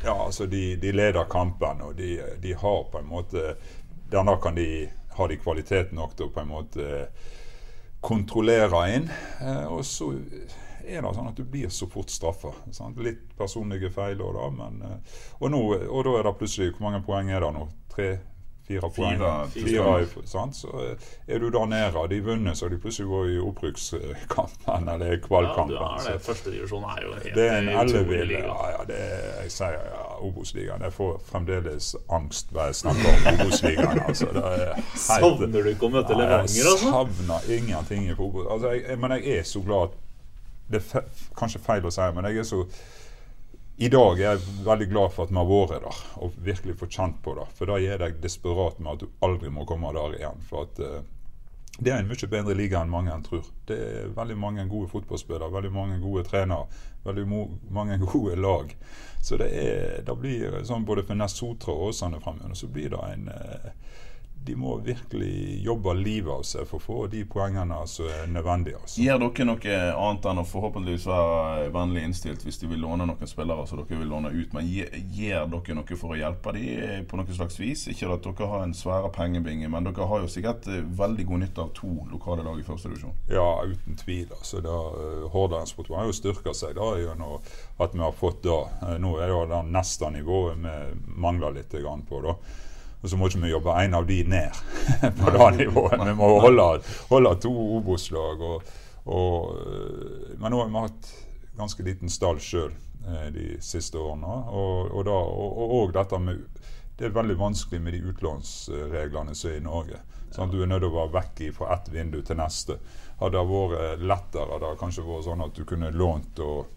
Ja, 0.05 0.17
altså 0.17 0.47
de, 0.47 0.77
de 0.77 0.93
leder 0.93 1.29
kampen, 1.31 1.83
og 1.83 1.95
de, 1.97 2.17
de, 2.43 2.55
har 2.59 2.83
på 2.93 2.99
en 2.99 3.09
måte 3.09 3.55
Denne 4.13 4.37
kan 4.43 4.55
de 4.55 4.91
ha 5.17 5.29
de 5.29 5.39
kvalitet 5.41 5.93
nok 5.97 6.17
til 6.17 6.29
å 6.29 6.33
på 6.35 6.43
en 6.43 6.51
måte 6.51 6.89
kontrollere 8.03 8.83
inn. 8.93 9.07
Eh, 9.41 9.65
og 9.73 9.85
så 9.87 10.11
er 10.83 11.05
det 11.05 11.13
sånn 11.15 11.31
at 11.31 11.39
du 11.39 11.47
blir 11.49 11.71
så 11.73 11.87
fort 11.89 12.11
straffa. 12.13 12.53
Litt 13.01 13.31
personlige 13.39 13.93
feil 13.95 14.21
òg, 14.21 14.35
da. 14.37 14.51
Men, 14.57 14.83
eh, 14.89 15.17
og, 15.39 15.49
nå, 15.55 15.63
og 15.87 16.05
da 16.09 16.19
er 16.19 16.29
det 16.29 16.35
plutselig 16.41 16.75
Hvor 16.75 16.89
mange 16.89 17.03
poeng 17.07 17.31
er 17.31 17.41
det 17.45 17.53
nå? 17.57 17.67
Tre? 17.93 18.09
Fire 18.81 18.91
poeng. 18.97 19.19
Fire- 19.53 19.67
Fire, 19.67 20.03
i- 20.03 20.53
Så 20.53 20.69
eh, 20.81 21.35
er 21.35 21.39
du 21.39 21.49
der 21.51 21.67
nede, 21.67 21.97
og 21.97 22.11
de 22.11 22.21
vunnet, 22.25 22.57
så 22.59 22.69
de 22.69 22.79
plutselig 22.79 23.09
går 23.09 23.25
i 23.27 23.39
opprykkskampen 23.39 24.89
eller 24.89 25.07
Ja, 25.07 25.17
du 25.17 25.27
kvalkampen. 25.27 25.77
er 25.77 25.97
det. 25.97 26.23
så 26.23 26.33
Førstedivisjon 26.33 26.83
er 26.85 27.03
jo 27.03 27.13
helt 27.13 27.35
det 27.35 27.49
er 27.51 27.59
en 27.59 27.69
ellevill 27.69 28.31
ja, 28.31 28.69
ja, 28.71 28.85
det 28.87 28.97
er, 28.97 29.43
Jeg 29.43 29.51
sier 29.51 29.73
ja, 29.73 30.03
Obos-ligaen. 30.23 30.83
Jeg 30.83 30.93
får 30.93 31.21
fremdeles 31.27 31.97
angst 32.11 32.51
hver 32.53 32.65
jeg 32.71 32.75
snakker 32.75 33.09
om 33.09 33.41
Obos-ligaen. 33.41 34.03
Altså, 34.09 34.27
det 34.33 34.45
er 34.45 34.83
Savner 34.97 35.63
du 35.63 35.69
ikke 35.69 35.87
å 35.87 35.91
møte 35.91 36.15
Levanger, 36.15 36.39
altså? 36.43 36.63
Jeg 36.63 36.79
savner 36.79 37.51
ingenting 37.59 38.09
i 38.11 38.15
fotball. 38.15 38.47
Altså, 38.53 38.71
jeg, 38.71 38.99
men 38.99 39.11
jeg 39.19 39.39
er 39.39 39.43
så 39.43 39.61
glad 39.67 39.89
Det 40.71 40.79
er 40.79 40.85
fe, 40.87 41.01
kanskje 41.37 41.59
feil 41.61 41.85
å 41.85 41.91
si, 41.93 42.01
men 42.15 42.25
jeg 42.25 42.39
er 42.39 42.43
så 42.49 42.63
I 43.77 43.89
dag 43.89 44.21
er 44.21 44.35
jeg 44.35 44.65
veldig 44.67 44.87
glad 44.91 45.15
for 45.15 45.25
at 45.25 45.33
vi 45.33 45.39
har 45.41 45.49
vært 45.49 45.87
der 45.87 46.03
og 46.23 46.35
virkelig 46.45 46.77
fått 46.83 46.99
kjent 46.99 47.23
på 47.25 47.35
det. 47.39 47.49
For 47.57 47.71
da 47.71 47.79
er 47.81 48.05
jeg 48.05 48.21
desperat 48.23 48.79
med 48.83 48.93
at 48.93 49.05
du 49.05 49.25
aldri 49.25 49.51
må 49.51 49.65
komme 49.69 49.95
der 49.97 50.19
igjen. 50.19 50.43
For 50.49 50.69
at 50.69 50.81
uh, 50.83 51.01
det 51.79 51.91
er 51.91 52.03
en 52.03 52.11
mye 52.11 52.29
bedre 52.29 52.55
liga 52.55 52.83
enn 52.83 52.93
mange 52.93 53.15
en 53.15 53.25
tror. 53.25 53.47
Det 53.67 53.79
er 53.81 54.13
veldig 54.13 54.37
mange 54.37 54.67
gode 54.69 54.91
fotballspillere, 54.93 55.49
veldig 55.55 55.73
mange 55.73 55.99
gode 56.03 56.27
trenere, 56.29 56.69
veldig 57.07 57.25
mange 57.73 57.99
gode 58.13 58.37
lag. 58.37 58.75
Så 59.23 59.39
det, 59.41 59.49
er, 59.57 60.03
det 60.05 60.17
blir 60.21 60.61
sånn 60.69 60.85
både 60.85 61.07
for 61.09 61.17
Nessotra 61.17 61.73
og 61.73 61.93
Åsane 61.93 62.21
fremover, 62.21 62.55
så 62.59 62.69
blir 62.69 62.93
det 62.93 63.01
en 63.09 63.29
eh, 63.33 63.71
De 64.47 64.57
må 64.59 64.77
virkelig 64.83 65.63
jobbe 65.63 65.95
livet 65.95 66.33
av 66.33 66.43
seg 66.47 66.67
for 66.67 66.81
å 66.81 66.83
få 66.83 67.07
de 67.13 67.23
poengene 67.29 67.77
som 67.87 68.09
er 68.11 68.31
nødvendige. 68.33 68.81
Altså. 68.81 69.01
Gir 69.03 69.21
dere 69.23 69.47
noe 69.47 69.77
annet 69.93 70.29
enn 70.31 70.43
å 70.43 70.47
forhåpentligvis 70.49 71.07
være 71.07 71.69
vennlig 71.75 72.03
innstilt 72.09 72.43
hvis 72.47 72.59
de 72.63 72.71
vil 72.71 72.83
låne 72.83 73.07
noen 73.07 73.31
spillere 73.31 73.67
som 73.69 73.83
dere 73.83 74.01
vil 74.01 74.11
låne 74.11 74.33
ut, 74.35 74.55
men 74.57 74.67
gir, 74.67 74.91
dere 75.53 75.77
noe 75.79 75.99
for 75.99 76.15
å 76.15 76.19
hjelpe 76.19 76.55
dem 76.57 77.07
på 77.11 77.21
noe 77.21 77.37
slags 77.37 77.61
vis? 77.61 77.87
Ikke 77.93 78.11
at 78.11 78.27
dere 78.27 78.51
har 78.51 78.67
en 78.67 78.75
svære 78.77 79.13
pengebinge, 79.15 79.71
men 79.71 79.87
dere 79.87 80.09
har 80.11 80.25
jo 80.25 80.31
sikkert 80.33 80.67
eh, 80.71 80.83
veldig 81.03 81.29
god 81.29 81.45
nytte 81.45 81.65
av 81.65 81.73
to 81.79 81.93
lokale 82.11 82.47
lag 82.47 82.59
i 82.59 82.67
første 82.67 82.91
divisjon. 82.91 83.15
Ja, 83.31 83.49
uten 83.63 83.99
tvil. 84.01 84.27
altså 84.39 84.63
uh, 84.65 85.29
Hordalandsfotballen 85.33 86.03
har 86.03 86.11
jo 86.11 86.19
styrka 86.19 86.55
seg 86.57 86.77
da 86.79 86.93
gjennom 86.99 87.39
at 87.83 87.95
vi 87.95 88.03
har 88.03 88.19
fått 88.19 88.43
da. 88.47 88.59
Eh, 88.89 88.99
nå 89.03 89.15
er 89.21 89.33
det 89.33 89.41
det 89.55 89.63
neste 89.71 90.11
nivået 90.15 90.59
vi 90.63 90.77
mangler 91.23 91.55
litt 91.57 91.73
grann 91.79 92.05
på. 92.09 92.21
da. 92.27 92.37
Og 93.03 93.11
så 93.11 93.19
må 93.19 93.29
ikke 93.29 93.43
vi 93.43 93.51
jobbe 93.51 93.75
en 93.83 93.99
av 93.99 94.07
de 94.07 94.21
ned 94.31 94.63
på 95.19 95.35
det 95.35 95.51
nivået. 95.59 95.99
Vi 96.07 96.15
må 96.19 96.31
holde, 96.45 96.69
holde 97.11 97.35
to 97.43 97.53
Obos-lag. 97.79 98.47
Eh, 98.47 100.39
men 100.39 100.55
nå 100.55 100.63
har 100.63 100.71
vi 100.71 100.87
hatt 100.87 101.13
ganske 101.59 101.85
liten 101.87 102.11
stall 102.11 102.41
sjøl 102.41 102.73
de 103.35 103.57
siste 103.59 103.99
årene. 103.99 104.37
Og, 104.55 104.93
og, 104.93 105.03
da, 105.09 105.17
og, 105.19 105.57
og, 105.59 105.75
og 105.81 105.97
dette 105.99 106.23
med 106.23 106.45
det 107.03 107.09
er 107.09 107.15
veldig 107.17 107.35
vanskelig 107.35 107.81
med 107.83 107.97
de 107.97 108.03
utlånsreglene 108.13 109.35
som 109.35 109.51
er 109.51 109.57
i 109.59 109.65
Norge. 109.65 109.97
Sånn, 110.33 110.53
du 110.53 110.61
er 110.63 110.69
nødt 110.71 110.85
til 110.85 110.93
å 110.93 110.99
være 111.01 111.15
vekk 111.17 111.41
fra 111.57 111.73
ett 111.75 111.89
vindu 111.93 112.21
til 112.23 112.39
neste. 112.39 112.77
Hadde 113.19 113.41
det 113.41 113.49
vært 113.49 114.05
lettere, 114.07 114.53
hadde 114.53 114.71
det 114.71 114.81
kanskje 114.81 115.07
vært 115.09 115.27
sånn 115.27 115.45
at 115.45 115.57
du 115.57 115.65
kunne 115.69 115.91
lånt 115.97 116.39
og 116.45 116.71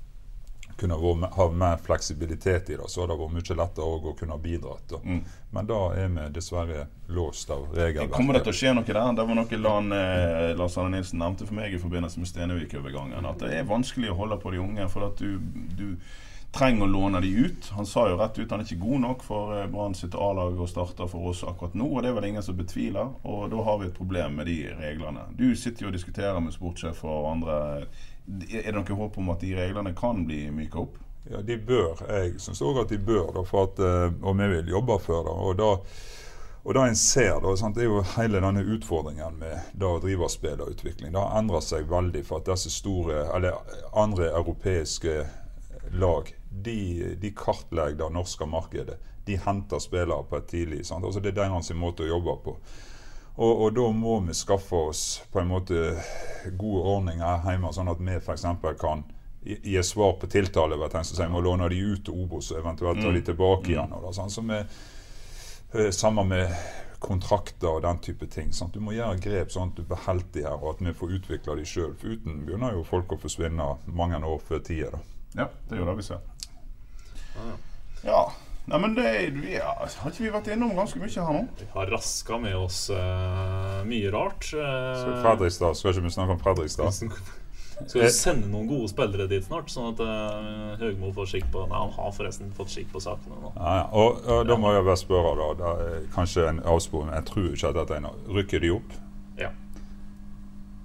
kunne 0.79 0.97
vært, 0.99 1.33
ha 1.37 1.47
mer 1.51 1.77
fleksibilitet 1.83 2.69
i 2.69 2.77
det, 2.77 2.89
så 2.91 3.03
hadde 3.03 3.15
det 3.15 3.21
vært 3.21 3.35
mye 3.37 3.57
lettere 3.61 3.85
å 3.85 4.13
kunne 4.19 4.37
bidratt. 4.43 4.95
Mm. 5.03 5.23
Men 5.55 5.69
da 5.69 5.79
er 5.95 6.11
vi 6.11 6.27
dessverre 6.35 6.85
låst 7.15 7.49
av 7.53 7.67
regelverket. 7.71 8.15
Kommer 8.17 8.35
det 8.35 8.43
til 8.47 8.53
å 8.53 8.59
skje 8.59 8.75
noe 8.75 8.87
der? 8.89 9.15
Det 9.15 9.27
var 9.29 9.39
noe 9.39 9.61
Lan, 9.65 9.91
eh, 9.95 10.51
Lars 10.59 10.77
Arne 10.77 10.97
Nilsen 10.97 11.21
nevnte 11.21 11.47
for 11.47 11.55
meg 11.55 11.73
i 11.73 11.81
forbindelse 11.81 12.19
med 12.19 12.31
Stenevik-overgangen. 12.31 13.29
At 13.29 13.43
det 13.43 13.53
er 13.55 13.67
vanskelig 13.69 14.11
å 14.11 14.19
holde 14.19 14.39
på 14.41 14.51
de 14.51 14.63
unge, 14.63 14.87
for 14.91 15.07
at 15.07 15.21
du, 15.21 15.39
du 15.79 15.95
trenger 16.55 16.85
å 16.85 16.91
låne 16.91 17.21
de 17.21 17.31
ut. 17.45 17.69
Han 17.75 17.87
sa 17.87 18.05
jo 18.09 18.17
rett 18.19 18.37
ut 18.39 18.51
han 18.51 18.63
er 18.63 18.67
ikke 18.67 18.83
god 18.83 19.03
nok 19.03 19.23
for 19.27 19.55
eh, 19.57 19.67
Brann 19.71 19.95
sitt 19.97 20.15
A-lag 20.15 20.59
å 20.59 20.67
starte 20.69 21.07
for 21.11 21.31
oss 21.31 21.43
akkurat 21.47 21.75
nå, 21.75 21.87
og 21.87 22.03
det 22.03 22.11
er 22.11 22.17
vel 22.19 22.29
ingen 22.31 22.45
som 22.45 22.57
betviler. 22.57 23.15
Og 23.27 23.47
da 23.51 23.63
har 23.67 23.79
vi 23.81 23.89
et 23.89 23.97
problem 23.97 24.39
med 24.39 24.51
de 24.51 24.59
reglene. 24.79 25.27
Du 25.39 25.47
sitter 25.55 25.85
jo 25.85 25.93
og 25.93 25.97
diskuterer 25.97 26.43
med 26.43 26.55
sportssjefer 26.55 27.11
og 27.11 27.31
andre. 27.35 27.57
Er 28.25 28.71
det 28.71 28.77
noe 28.79 28.99
håp 28.99 29.17
om 29.21 29.33
at 29.35 29.43
de 29.45 29.53
reglene 29.57 29.93
kan 29.97 30.23
bli 30.25 30.47
myka 30.51 30.81
opp? 30.81 30.97
Ja, 31.29 31.41
de 31.41 31.57
bør. 31.57 32.01
Jeg 32.09 32.35
syns 32.41 32.61
òg 32.65 32.83
at 32.83 32.91
de 32.93 32.99
bør, 33.01 33.31
da, 33.33 33.45
at, 33.61 33.81
eh, 33.81 34.11
og 34.21 34.37
vi 34.37 34.51
vil 34.51 34.75
jobbe 34.75 34.99
for 35.01 35.25
det. 35.25 35.33
og 35.33 35.57
da 35.61 35.71
og 36.65 36.73
det 36.73 36.81
en 36.81 36.95
ser, 36.97 37.35
da, 37.43 37.51
sant, 37.57 37.75
det 37.77 37.83
er 37.85 37.91
jo 37.91 37.99
hele 38.15 38.39
denne 38.41 38.63
utfordringen 38.73 39.35
med 39.37 39.67
da 39.77 39.91
å 39.93 39.99
drive 40.01 40.25
spillerutvikling. 40.33 41.11
Det 41.13 41.21
har 41.21 41.37
endret 41.37 41.61
seg 41.61 41.85
veldig 41.91 42.23
for 42.25 42.41
at 42.41 42.49
disse 42.49 42.71
store, 42.73 43.19
eller 43.35 43.59
andre 43.93 44.31
europeiske 44.31 45.19
lag 45.93 46.31
de, 46.49 47.13
de 47.21 47.31
kartlegger 47.37 47.99
det 48.07 48.09
norske 48.17 48.49
markedet. 48.49 48.97
De 49.29 49.37
henter 49.45 49.81
spillere 49.83 50.25
på 50.25 50.39
et 50.39 50.49
tidlig. 50.49 50.81
Sant? 50.89 51.05
Altså, 51.05 51.21
det 51.21 51.35
er 51.35 51.43
deres 51.43 51.69
måte 51.77 52.05
å 52.05 52.09
jobbe 52.15 52.35
på. 52.47 52.57
Og, 53.35 53.61
og, 53.65 53.73
da 53.75 53.89
må 53.91 54.19
vi 54.23 54.33
skaffe 54.33 54.79
oss 54.89 55.03
på 55.31 55.41
en 55.41 55.49
måte 55.51 55.75
gode 56.55 56.83
ordninger 56.87 57.43
hjemme, 57.49 57.71
sånn 57.75 57.91
at 57.91 57.99
vi 57.99 58.15
f.eks. 58.15 58.45
kan 58.79 59.03
gi 59.45 59.83
svar 59.83 60.15
på 60.21 60.29
tiltale 60.31 60.77
ved 60.79 60.95
at 60.95 61.19
en 61.19 61.33
må 61.33 61.41
låne 61.43 61.67
de 61.69 61.81
ut 61.83 62.05
til 62.07 62.23
Obos 62.23 62.53
og 62.53 62.61
eventuelt 62.61 63.03
ta 63.03 63.11
de 63.11 63.21
tilbake 63.27 63.73
igjen. 63.73 63.91
Og 63.93 64.07
da, 64.07 64.13
sånn, 64.15 64.31
så 64.31 64.41
vi, 64.45 64.61
eh, 65.75 65.91
Sammen 65.91 66.31
med 66.31 66.55
kontrakter 67.05 67.75
og 67.75 67.83
den 67.83 67.99
type 67.99 68.27
ting. 68.31 68.53
Sant? 68.53 68.73
Du 68.73 68.81
må 68.81 68.95
gjøre 68.95 69.19
grep 69.21 69.51
sånn 69.53 69.73
at 69.73 69.77
du 69.77 69.83
beholder 69.85 70.31
de 70.33 70.45
her, 70.47 70.55
og 70.55 70.75
at 70.75 70.85
vi 70.87 70.95
får 70.95 71.13
utvikle 71.19 71.57
de 71.59 71.67
sjøl. 71.67 71.93
For 71.99 72.15
uten 72.15 72.41
begynner 72.47 72.73
jo 72.73 72.87
folk 72.87 73.13
å 73.13 73.19
forsvinne 73.21 73.67
mange 73.85 74.21
år 74.23 74.41
før 74.47 74.63
tida. 74.65 75.03
Ja, 75.35 75.49
det 75.69 75.77
gjør 75.77 75.91
det 75.91 75.97
vi 75.99 76.07
ser. 76.07 76.23
Ja. 78.05 78.23
Nei, 78.65 78.79
men 78.81 78.95
det, 78.97 79.09
vi, 79.35 79.55
Har 79.61 80.09
ikke 80.09 80.23
vi 80.23 80.33
vært 80.33 80.47
innom 80.55 80.71
ganske 80.73 80.97
mye 80.97 81.11
her 81.13 81.33
nå? 81.37 81.43
Vi 81.59 81.67
har 81.75 81.91
raska 81.93 82.39
med 82.41 82.55
oss 82.57 82.87
uh, 82.89 83.83
mye 83.85 84.09
rart. 84.13 84.47
Uh, 84.57 84.93
Så 84.97 85.17
Fredrikstad, 85.21 85.77
Skal 85.77 85.93
ikke 85.93 86.07
vi 86.07 86.13
snakke 86.15 86.37
om 86.37 86.41
Fredrikstad? 86.41 86.95
Skal 86.95 88.05
vi 88.05 88.09
sende 88.15 88.47
noen 88.49 88.69
gode 88.69 88.87
spillere 88.89 89.27
dit 89.29 89.43
snart, 89.45 89.69
sånn 89.69 89.91
at 89.91 90.01
uh, 90.01 90.75
Høgmo 90.79 91.11
får 91.13 91.29
skikk 91.33 91.49
på 91.53 91.65
Nei, 91.69 91.77
han 91.77 91.93
har 91.97 92.13
forresten 92.15 92.53
fått 92.57 92.71
skikk 92.73 92.89
på 92.95 93.03
sakene 93.03 93.37
nå. 93.37 93.51
Ja, 93.59 93.73
ja. 93.81 93.87
Og, 93.91 94.21
og 94.25 94.45
da 94.49 94.57
må 94.57 94.73
jeg 94.73 94.85
bare 94.87 95.01
spørre, 95.01 95.35
da. 95.41 95.49
Det 95.59 95.73
er 95.85 96.05
kanskje 96.15 96.49
en 96.49 96.63
avsporing. 96.65 97.11
Jeg 97.13 97.29
tror 97.29 97.49
ikke 97.51 97.73
at 97.73 97.81
dette 97.83 97.99
er 97.99 98.05
noe. 98.07 98.21
Rykker 98.39 98.63
de 98.65 98.71
opp? 98.79 98.95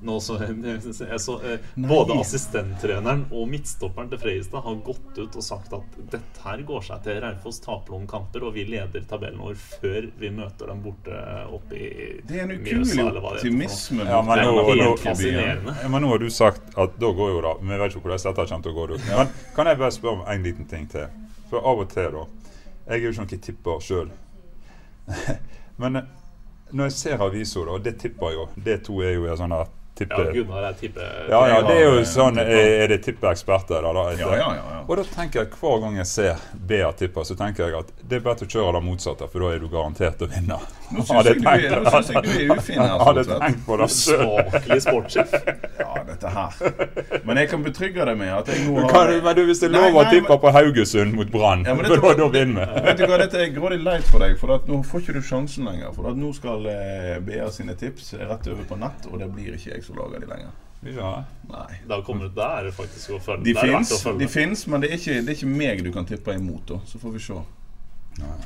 Nå 0.03 0.21
så, 0.21 0.39
jeg 0.41 1.21
så, 1.21 1.35
eh, 1.45 1.59
både 1.77 2.15
assistenttreneren 2.23 3.27
og 3.37 3.49
midtstopperen 3.51 4.09
til 4.09 4.21
Freistad 4.23 4.65
har 4.65 4.79
gått 4.85 5.19
ut 5.19 5.35
og 5.37 5.45
sagt 5.45 5.75
at 5.77 5.99
dette 6.13 6.45
her 6.45 6.63
går 6.65 6.87
seg 6.87 7.03
til. 7.05 7.19
Raufoss 7.21 7.61
taper 7.61 7.93
noen 7.93 8.07
kamper, 8.09 8.47
og 8.49 8.55
vi 8.57 8.65
leder 8.71 9.05
tabellen 9.11 9.43
vår 9.45 9.59
før 9.61 10.07
vi 10.23 10.31
møter 10.33 10.73
dem 10.73 10.81
borte 10.85 11.19
oppe 11.53 11.77
i 11.77 11.91
Det 12.25 12.39
er 12.41 12.47
en 12.47 12.55
ukuelig 12.57 13.07
optimisme. 13.21 14.07
Ja, 14.09 14.23
men 14.25 14.41
Det 14.41 14.47
er 14.47 14.83
helt 14.87 15.05
fascinerende. 15.05 15.75
Ja, 15.83 15.91
men 15.93 16.07
nå 16.07 16.13
har 16.15 16.23
du 16.23 16.31
sagt 16.33 16.79
at 16.79 16.97
da 17.01 17.11
går 17.21 17.35
jo 17.35 17.43
det. 17.45 17.55
Vi 17.61 17.81
vet 17.83 17.93
ikke 17.93 18.05
hvordan 18.07 18.23
dette 18.25 18.47
kommer 18.53 18.63
til 18.65 18.73
å 18.73 18.79
gå. 18.79 19.01
Men 19.11 19.35
kan 19.57 19.69
jeg 19.69 19.81
bare 19.83 19.97
spørre 19.99 20.17
om 20.17 20.25
en 20.33 20.47
liten 20.49 20.71
ting 20.71 20.89
til? 20.89 21.11
For 21.51 21.67
av 21.67 21.83
og 21.83 21.91
til, 21.91 22.15
da 22.15 22.25
Jeg 22.87 22.97
er 22.97 23.05
jo 23.05 23.13
ikke 23.13 23.25
noen 23.27 23.43
tipper 23.45 23.85
sjøl. 23.85 24.09
Men 25.83 25.97
eh, 25.97 26.09
når 26.73 26.89
jeg 26.89 26.97
ser 26.97 27.23
aviser, 27.25 27.67
da, 27.67 27.77
og 27.77 27.85
det 27.85 27.97
tipper 27.99 28.33
jo 28.35 28.49
Det 28.55 28.77
to 28.87 29.01
er 29.03 29.17
jo 29.17 29.27
en 29.27 29.39
sånn 29.39 29.55
der 30.01 30.07
Ja, 30.11 30.17
tippe... 30.17 30.33
Gunnar, 30.35 30.67
jeg 30.71 30.77
tipper 30.81 31.31
Ja, 31.31 31.41
ja, 31.49 31.61
det 31.69 31.77
er 31.77 31.85
jo 31.87 32.05
sånn 32.09 32.39
Er 32.43 32.51
er 32.81 32.89
det 32.95 33.01
tippeeksperter 33.05 33.85
da? 33.85 34.07
Ja, 34.19 34.35
ja, 34.39 34.51
ja. 34.57 34.81
Og 34.91 34.97
da 34.99 35.05
tenker 35.07 35.45
jeg 35.45 35.53
hver 35.61 35.81
gang 35.85 35.97
jeg 36.01 36.07
ser 36.11 36.41
BA 36.67 36.89
tipper, 36.99 37.23
så 37.29 37.37
tenker 37.39 37.69
jeg 37.69 37.77
at 37.79 37.93
det 38.11 38.19
er 38.19 38.23
bedre 38.25 38.47
å 38.49 38.51
kjøre 38.51 38.73
det 38.75 38.83
motsatte, 38.89 39.29
for 39.31 39.45
da 39.45 39.51
er 39.55 39.61
du 39.63 39.69
garantert 39.71 40.23
å 40.25 40.27
vinne. 40.31 40.57
Nå 40.91 41.05
syns 41.07 41.27
jeg, 41.31 41.37
er- 41.47 41.63
jeg 41.71 42.23
du 42.25 42.31
er 42.35 42.57
ufin 42.57 42.81
her. 42.81 42.97
Hadde 43.07 43.23
tenkt 43.31 43.61
på 43.69 43.77
det. 43.79 43.87
Usmakelig 43.91 44.81
sportssjef. 44.87 45.37
Ja, 45.81 46.03
dette 46.05 46.29
her. 46.29 47.21
Men 47.25 47.39
jeg 47.41 47.49
kan 47.51 47.63
betrygge 47.65 48.05
deg 48.05 48.19
med 48.21 48.29
at 48.35 48.51
jeg 48.53 48.67
nå 48.67 48.83
har 48.93 49.13
men 49.25 49.37
du, 49.39 49.41
hvis 49.49 49.63
det 49.63 49.71
er 49.71 49.73
lov 49.75 49.97
å 49.97 50.05
tippe 50.11 50.37
på 50.43 50.53
Haugesund 50.55 51.15
mot 51.17 51.31
Brann, 51.33 51.65
for 52.03 52.19
da, 52.19 52.27
vinner 52.35 52.69
vi. 52.75 52.83
Vet 52.85 53.01
du 53.01 53.07
hva, 53.09 53.19
Dette 53.23 53.41
er 53.41 53.55
grådig 53.55 53.81
leit 53.87 54.07
for 54.11 54.23
deg, 54.23 54.37
for 54.41 54.61
nå 54.69 54.81
får 54.91 55.03
ikke 55.05 55.17
du 55.17 55.23
sjansen 55.25 55.67
lenger. 55.71 55.95
For 55.97 56.11
nå 56.21 56.33
skal 56.37 56.67
eh, 56.71 57.17
BA 57.25 57.49
sine 57.55 57.75
tips 57.81 58.13
rett 58.21 58.51
over 58.53 58.67
på 58.69 58.79
nett, 58.83 59.09
og 59.11 59.23
det 59.23 59.31
blir 59.33 59.57
ikke 59.57 59.73
jeg 59.73 59.87
som 59.91 59.99
lager 59.99 60.23
de 60.25 60.33
lenger. 60.33 60.59
Ja. 60.97 61.25
Nei. 61.51 61.81
Da 61.89 62.01
kommer 62.03 62.31
det 62.31 62.35
der 62.39 62.71
faktisk 62.73 63.17
å 63.17 63.21
følge. 63.21 63.45
De 63.45 63.53
det 63.53 63.63
er 63.63 63.75
fins, 63.75 64.05
de 64.23 64.29
finnes, 64.33 64.67
men 64.67 64.81
det 64.81 64.91
er, 64.91 65.01
ikke, 65.01 65.17
det 65.27 65.35
er 65.35 65.37
ikke 65.37 65.51
meg 65.53 65.83
du 65.85 65.91
kan 65.93 66.07
tippe 66.09 66.35
imot. 66.39 66.63
da 66.71 66.79
Så 66.89 67.01
får 67.03 67.13
vi 67.19 67.25
se. 67.27 67.41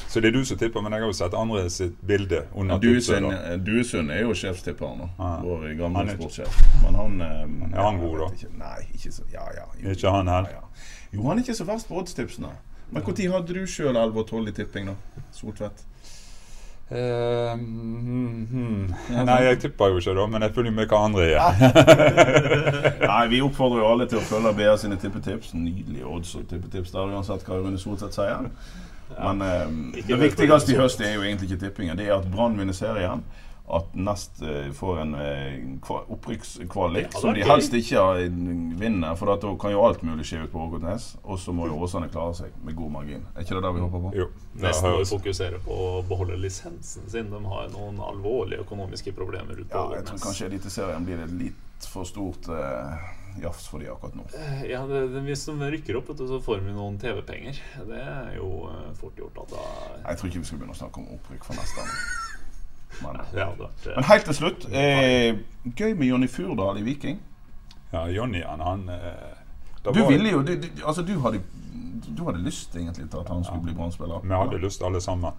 Så 0.09 0.21
det 0.21 0.29
er 0.29 0.35
du 0.37 0.45
som 0.45 0.59
tipper, 0.59 0.83
men 0.85 0.93
jeg 0.93 1.03
har 1.03 1.09
jo 1.09 1.17
sett 1.17 1.35
andre 1.35 1.63
sitt 1.73 1.95
bilde 2.07 2.45
under 2.55 2.79
Duesund 2.79 3.33
Duesund 3.65 4.13
er 4.13 4.21
jo 4.23 4.35
sjefstipperen 4.37 5.01
nå. 5.01 5.09
Ja. 5.19 5.31
Vår 5.43 5.65
gamle 5.79 6.05
er- 6.05 6.19
sportssjef. 6.19 6.59
Men 6.83 6.95
han 7.01 7.17
um, 7.23 7.57
Er 7.73 7.81
han 7.83 7.99
god, 8.03 8.19
da? 8.19 8.29
Ikke. 8.37 8.53
Nei, 8.59 8.77
ikke 8.95 9.13
så 9.13 9.25
Ja, 9.33 9.47
ja. 9.57 9.65
Jo, 9.81 9.91
Ikke 9.91 10.11
han 10.15 10.29
heller? 10.29 10.51
ja, 10.53 10.61
ja. 10.61 10.93
Jo, 11.15 11.23
han 11.29 11.39
er 11.39 11.43
ikke 11.43 11.57
så 11.57 11.67
verst 11.67 11.89
på 11.89 11.99
oddstipsene. 12.03 12.53
Men 12.91 13.03
når 13.03 13.33
hadde 13.33 13.55
du 13.55 13.67
sjøl 13.67 13.97
11 13.97 14.19
og 14.21 14.27
12 14.29 14.49
i 14.49 14.53
tipping, 14.53 14.87
da? 14.93 15.23
Soltvedt? 15.33 15.85
Hmm. 16.91 18.85
Nei, 19.09 19.39
jeg 19.49 19.59
tipper 19.63 19.89
jo 19.89 19.97
ikke, 20.03 20.15
da, 20.19 20.27
men 20.31 20.43
jeg 20.45 20.55
følger 20.55 20.75
med 20.77 20.87
hva 20.91 20.99
andre 21.09 21.23
gjør. 21.31 21.41
Nei, 23.13 23.23
vi 23.33 23.41
oppfordrer 23.47 23.81
jo 23.81 23.87
alle 23.89 24.07
til 24.11 24.19
å 24.21 24.27
følge 24.29 24.53
BA 24.59 24.75
sine 24.81 24.99
tippetips. 25.01 25.55
Nydelige 25.57 26.07
odds 26.07 26.35
og 26.39 26.45
tippetips 26.51 26.93
der, 26.95 27.15
uansett 27.15 27.47
hva 27.49 27.55
Rune 27.61 27.81
Solseth 27.81 28.17
sier. 28.19 28.51
Men 29.15 29.43
eh, 29.45 29.67
det 30.09 30.19
viktigste 30.21 30.75
i 30.75 30.79
høst 30.79 31.01
er 31.05 31.17
jo 31.17 31.25
egentlig 31.25 31.51
ikke 31.51 31.63
tippingen. 31.67 31.97
Det 31.99 32.07
er 32.09 32.19
at 32.19 32.29
Brann 32.31 32.59
vinner 32.59 32.77
serien. 32.77 33.25
At 33.65 33.95
Nest 33.97 34.43
eh, 34.45 34.67
får 34.77 34.99
en 35.01 35.15
eh, 35.17 35.55
kva- 35.81 36.03
opprykkskvalik 36.13 37.15
som 37.17 37.33
de 37.35 37.41
helst 37.49 37.73
ikke 37.73 37.97
har- 37.97 38.21
vinner. 38.79 39.15
For 39.17 39.27
da 39.33 39.55
kan 39.57 39.73
jo 39.73 39.81
alt 39.87 40.03
mulig 40.05 40.27
skje 40.29 40.43
ut 40.45 40.53
på 40.53 40.61
Ågotnes. 40.67 41.17
Og 41.25 41.39
så 41.41 41.53
må 41.57 41.67
jo 41.71 41.79
Åsane 41.81 42.11
klare 42.13 42.35
seg 42.37 42.53
med 42.63 42.77
god 42.77 42.93
margin. 42.93 43.25
Er 43.35 43.41
ikke 43.47 43.57
det 43.57 43.63
det 43.65 43.73
vi 43.79 43.81
håper 43.87 44.03
på? 44.05 44.13
Jo. 44.21 44.27
Nesten 44.61 44.91
må 44.93 45.05
fokusere 45.09 45.63
på 45.65 45.73
å 45.73 46.03
beholde 46.07 46.37
lisensen 46.43 47.09
sin. 47.09 47.31
De 47.33 47.41
har 47.45 47.69
noen 47.73 47.97
alvorlige 48.05 48.61
økonomiske 48.67 49.15
problemer 49.17 49.57
ute 49.57 49.71
på 49.73 49.81
Ja, 49.81 49.97
jeg 49.97 50.05
tror 50.05 50.19
Ågotnes. 50.19 50.27
kanskje 50.29 50.47
Eliteserien 50.53 51.05
blir 51.09 51.25
et 51.25 51.33
litt 51.33 51.89
for 51.89 52.05
stort 52.05 52.47
eh, 52.53 53.09
jafs 53.41 53.67
for 53.73 53.81
de 53.81 53.89
akkurat 53.89 54.15
nå. 54.21 54.27
Ja, 54.69 54.85
det, 54.87 55.07
det, 55.15 55.25
Hvis 55.25 55.47
de 55.49 55.57
rykker 55.73 55.97
opp, 56.03 56.13
så 56.21 56.37
får 56.45 56.61
vi 56.69 56.77
noen 56.77 57.01
TV-penger. 57.01 57.59
Det 57.89 57.97
er 58.05 58.37
jo 58.37 58.69
eh, 58.69 58.93
fort 59.01 59.17
gjort 59.17 59.41
at 59.47 59.57
da 59.57 59.65
Jeg 60.11 60.21
tror 60.21 60.29
ikke 60.31 60.45
vi 60.45 60.51
skal 60.53 60.59
begynne 60.61 60.77
å 60.77 60.83
snakke 60.85 61.01
om 61.01 61.09
opprykk 61.17 61.49
for 61.49 61.57
neste 61.57 61.81
år. 61.81 61.97
Men, 63.03 63.19
vært 63.35 63.87
eh, 63.87 63.95
men 63.97 64.05
helt 64.05 64.25
til 64.29 64.35
slutt, 64.39 64.67
eh, 64.73 65.39
gøy 65.77 65.95
med 65.99 66.07
Jonny 66.07 66.29
Furdal 66.29 66.79
i 66.79 66.83
Viking. 66.87 67.19
Ja, 67.93 68.07
Jonny, 68.11 68.43
han, 68.43 68.61
han 68.61 68.89
eh, 68.89 69.35
Du 69.85 70.01
ville 70.09 70.31
jo 70.31 70.43
du, 70.43 70.57
du, 70.57 70.69
Altså, 70.85 71.03
du 71.03 71.15
hadde, 71.23 71.41
du 72.09 72.25
hadde 72.25 72.39
lyst 72.43 72.75
egentlig 72.77 73.09
til 73.11 73.21
at 73.21 73.29
han 73.29 73.45
skulle 73.45 73.63
bli 73.63 73.75
Brann-spiller. 73.75 74.21
Vi 74.25 74.35
hadde 74.35 74.59
lyst 74.63 74.83
alle 74.83 75.01
sammen. 75.01 75.33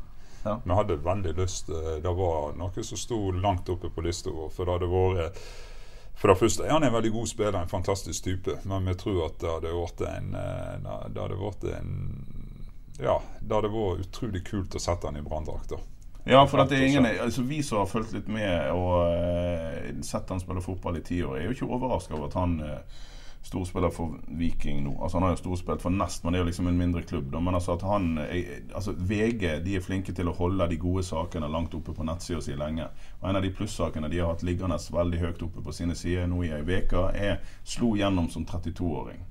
Ja. 0.46 0.60
Vi 0.64 0.74
hadde 0.78 0.96
veldig 1.04 1.34
lyst. 1.40 1.70
eh, 1.70 1.96
Det 2.04 2.14
var 2.18 2.54
noe 2.58 2.84
som 2.84 2.98
sto 2.98 3.32
langt 3.32 3.70
oppe 3.70 3.90
på 3.90 4.02
lista 4.06 4.30
vår. 4.30 4.52
For 4.54 4.66
det 4.66 4.76
hadde 4.78 4.92
vært 4.92 5.40
For 6.16 6.32
det 6.32 6.38
første, 6.40 6.70
Han 6.72 6.84
er 6.84 6.88
en 6.88 6.94
veldig 6.94 7.12
god 7.12 7.28
spiller, 7.28 7.58
en 7.60 7.68
fantastisk 7.68 8.24
type. 8.24 8.60
Men 8.64 8.86
vi 8.86 8.94
tror 8.96 9.26
at 9.26 9.40
det 9.42 9.52
hadde 9.52 9.74
vært 9.76 10.06
en 10.12 10.32
Det 10.36 11.22
hadde 11.22 11.42
vært 11.42 11.64
en 11.80 11.92
Ja, 13.00 13.18
det 13.42 13.56
hadde 13.58 13.74
vært 13.74 14.06
utrolig 14.06 14.46
kult 14.48 14.76
å 14.76 14.80
sette 14.80 15.08
han 15.10 15.18
i 15.20 15.22
branndrakter. 15.26 15.82
Ja, 16.28 16.48
for 16.50 16.58
at 16.58 16.70
det 16.70 16.80
er 16.80 16.88
ingen, 16.88 17.06
altså 17.06 17.44
Vi 17.46 17.64
som 17.64 17.84
har 17.84 17.90
fulgt 17.90 18.14
litt 18.16 18.30
med 18.34 18.72
og 18.74 19.12
eh, 19.14 19.92
sett 20.02 20.32
han 20.34 20.42
spille 20.42 20.64
fotball 20.66 20.98
i 20.98 21.04
ti 21.06 21.20
år, 21.22 21.38
er 21.38 21.46
jo 21.46 21.54
ikke 21.54 21.68
overraska 21.70 22.16
over 22.18 22.32
at 22.32 22.38
han 22.40 22.56
eh, 22.66 23.04
storspiller 23.46 23.94
for 23.94 24.16
Viking 24.40 24.80
nå. 24.84 24.96
Altså 24.98 25.20
Han 25.20 25.28
har 25.28 25.36
jo 25.36 25.42
storspilt 25.44 25.84
for 25.86 25.94
Nest, 25.94 26.24
men 26.24 26.34
det 26.34 26.40
er 26.40 26.42
jo 26.42 26.48
liksom 26.50 26.72
en 26.72 26.80
mindre 26.80 27.04
klubb. 27.06 27.30
Da. 27.30 27.44
Men 27.46 27.60
altså 27.60 27.76
at 27.76 27.86
han 27.86 28.18
er, 28.24 28.64
altså 28.74 28.96
VG 28.98 29.46
de 29.68 29.78
er 29.78 29.86
flinke 29.86 30.18
til 30.18 30.32
å 30.32 30.34
holde 30.34 30.66
de 30.72 30.82
gode 30.82 31.06
sakene 31.06 31.52
langt 31.52 31.78
oppe 31.78 31.94
på 31.94 32.08
nettsida 32.10 32.42
si 32.42 32.58
lenge. 32.58 32.90
Og 33.22 33.30
En 33.30 33.38
av 33.38 33.46
de 33.46 33.54
plussakene 33.54 34.10
de 34.10 34.24
har 34.24 34.34
hatt 34.34 34.44
liggende 34.44 34.82
veldig 34.98 35.22
høyt 35.28 35.46
oppe 35.46 35.62
på 35.62 35.78
sine 35.78 35.94
sider 35.94 36.26
nå 36.26 36.42
i 36.42 36.52
ei 36.58 36.66
uke, 36.66 37.06
er 37.14 37.38
slo 37.62 37.94
gjennom 38.02 38.34
som 38.34 38.50
32-åring 38.50 39.22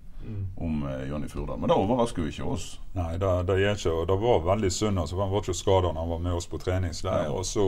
om 0.57 0.87
eh, 0.89 1.09
Jonny 1.09 1.29
Furdal. 1.29 1.59
Men 1.61 1.69
det 1.69 1.77
overrasker 1.77 2.25
jo 2.25 2.33
ikke 2.33 2.49
oss. 2.57 2.67
Nei, 2.97 3.15
det, 3.21 3.33
det 3.49 3.61
gjør 3.61 3.79
ikke. 3.79 3.95
Og 4.01 4.09
det 4.11 4.19
var 4.25 4.45
veldig 4.49 4.73
synd. 4.73 5.01
Altså, 5.03 5.21
han 5.21 5.33
var 5.33 5.45
ikke 5.45 5.57
skada 5.59 5.91
da 5.93 6.01
han 6.01 6.13
var 6.15 6.23
med 6.27 6.39
oss 6.39 6.51
på 6.51 6.61
treningsleir. 6.63 7.33
Og 7.35 7.47
så 7.49 7.67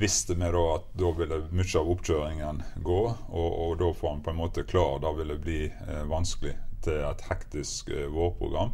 visste 0.00 0.34
vi 0.34 0.48
da 0.54 0.64
at 0.76 0.88
da 0.96 1.12
ville 1.18 1.42
mye 1.50 1.76
av 1.76 1.92
oppkjøringen 1.92 2.62
gå, 2.86 3.00
og, 3.28 3.50
og 3.64 3.72
da 3.82 3.90
får 3.92 4.14
han 4.14 4.24
på 4.24 4.32
en 4.32 4.40
måte 4.40 4.64
klar. 4.64 4.98
Det 5.02 5.14
ville 5.18 5.38
bli 5.42 5.60
eh, 5.68 6.02
vanskelig 6.08 6.56
til 6.84 7.04
et 7.04 7.24
hektisk 7.28 7.92
eh, 7.92 8.08
vårprogram. 8.12 8.72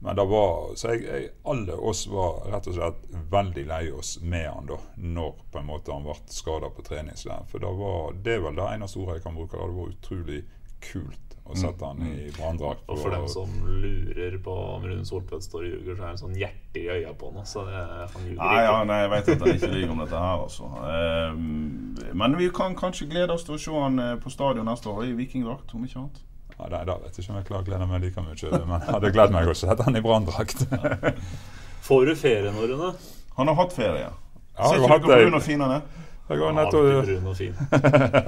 Men 0.00 0.14
det 0.14 0.24
var, 0.30 0.76
så 0.78 0.92
jeg, 0.92 1.06
jeg, 1.08 1.30
alle 1.50 1.74
oss 1.74 2.04
var 2.06 2.44
rett 2.52 2.68
og 2.70 2.76
slett 2.76 3.06
veldig 3.32 3.64
lei 3.66 3.80
oss 3.90 4.12
med 4.22 4.46
han 4.46 4.68
da, 4.68 4.76
når 4.94 5.40
på 5.50 5.58
en 5.58 5.66
måte 5.66 5.90
han 5.90 6.06
ble 6.06 6.14
skada 6.30 6.70
på 6.70 6.84
treningsleir. 6.86 7.48
For 7.50 7.64
det, 7.64 7.72
var, 7.80 8.12
det 8.22 8.36
er 8.36 8.44
vel 8.44 8.60
det 8.60 8.68
eneste 8.76 9.02
ordet 9.02 9.18
jeg 9.18 9.26
kan 9.26 9.40
bruke. 9.40 9.58
Det 9.58 9.80
var 9.80 9.96
utrolig 9.96 10.44
kult 10.84 11.27
å 11.52 11.56
sette 11.58 11.88
han 11.88 12.02
i 12.04 12.28
branndrakt. 12.36 12.82
Og 12.92 12.98
for 13.00 13.14
dem 13.14 13.24
som 13.32 13.52
lurer 13.66 14.36
på 14.44 14.54
om 14.76 14.84
Rune 14.88 15.04
Soltvedt 15.08 15.46
står 15.46 15.64
og 15.64 15.70
ljuger, 15.72 15.96
så 15.96 16.02
er 16.02 16.06
det 16.06 16.10
en 16.14 16.20
sånn 16.22 16.36
hjerte 16.38 16.82
i 16.82 16.86
øya 16.92 17.12
på 17.18 17.32
han. 17.34 17.46
Så 17.48 17.64
det, 17.68 17.82
han 18.14 18.26
ljuger 18.28 18.40
Nei, 18.42 18.60
ja, 18.62 18.74
ikke. 18.74 18.88
nei, 18.90 18.98
jeg 19.02 19.10
vet 19.14 19.28
at 19.34 19.44
han 19.46 19.52
ikke 19.56 19.70
lyver 19.74 19.92
om 19.96 20.00
dette 20.04 20.22
her, 20.24 20.44
altså. 20.46 20.70
Eh, 20.92 22.14
men 22.22 22.38
vi 22.40 22.48
kan 22.60 22.76
kanskje 22.78 23.08
glede 23.12 23.36
oss 23.36 23.44
til 23.48 23.56
å 23.56 23.60
se 23.64 23.74
han 23.76 23.98
eh, 24.04 24.14
på 24.22 24.32
stadion 24.34 24.68
neste 24.68 24.92
år 24.92 25.04
i 25.08 25.12
vikingdrakt, 25.18 25.74
om 25.74 25.84
ikke 25.88 26.02
annet. 26.04 26.24
Ja, 26.58 26.68
det, 26.72 26.80
da 26.90 26.96
vet 26.98 27.14
jeg 27.14 27.22
ikke 27.24 27.32
om 27.32 27.38
jeg 27.38 27.46
klarer 27.52 27.62
å 27.62 27.68
glede 27.70 27.86
meg 27.86 28.02
like 28.02 28.22
mye, 28.24 28.64
men 28.66 28.80
jeg 28.80 28.90
hadde 28.90 29.12
gledet 29.14 29.34
meg 29.36 29.50
å 29.52 29.54
sette 29.54 29.84
han 29.86 29.96
i 29.98 30.02
branndrakt. 30.02 30.64
Får 31.88 32.08
du 32.10 32.14
ferie 32.18 32.50
nå, 32.52 32.64
Rune? 32.72 32.92
Han 33.38 33.48
har 33.52 33.54
hatt 33.60 33.76
ferie. 33.76 34.08
Ja, 34.58 34.66
Ser 34.66 34.80
ikke 34.80 34.88
dere 34.88 34.94
hatt 34.96 35.04
brun 35.06 35.38
og 35.38 35.44
fin 35.44 35.62
han 35.62 35.76
er? 35.76 36.06
Har 36.28 36.36
Ja, 36.36 36.50
nettopp 36.52 36.84
alltid 36.84 37.14
brun 37.14 37.26
og 37.30 37.36
fin. 37.36 37.54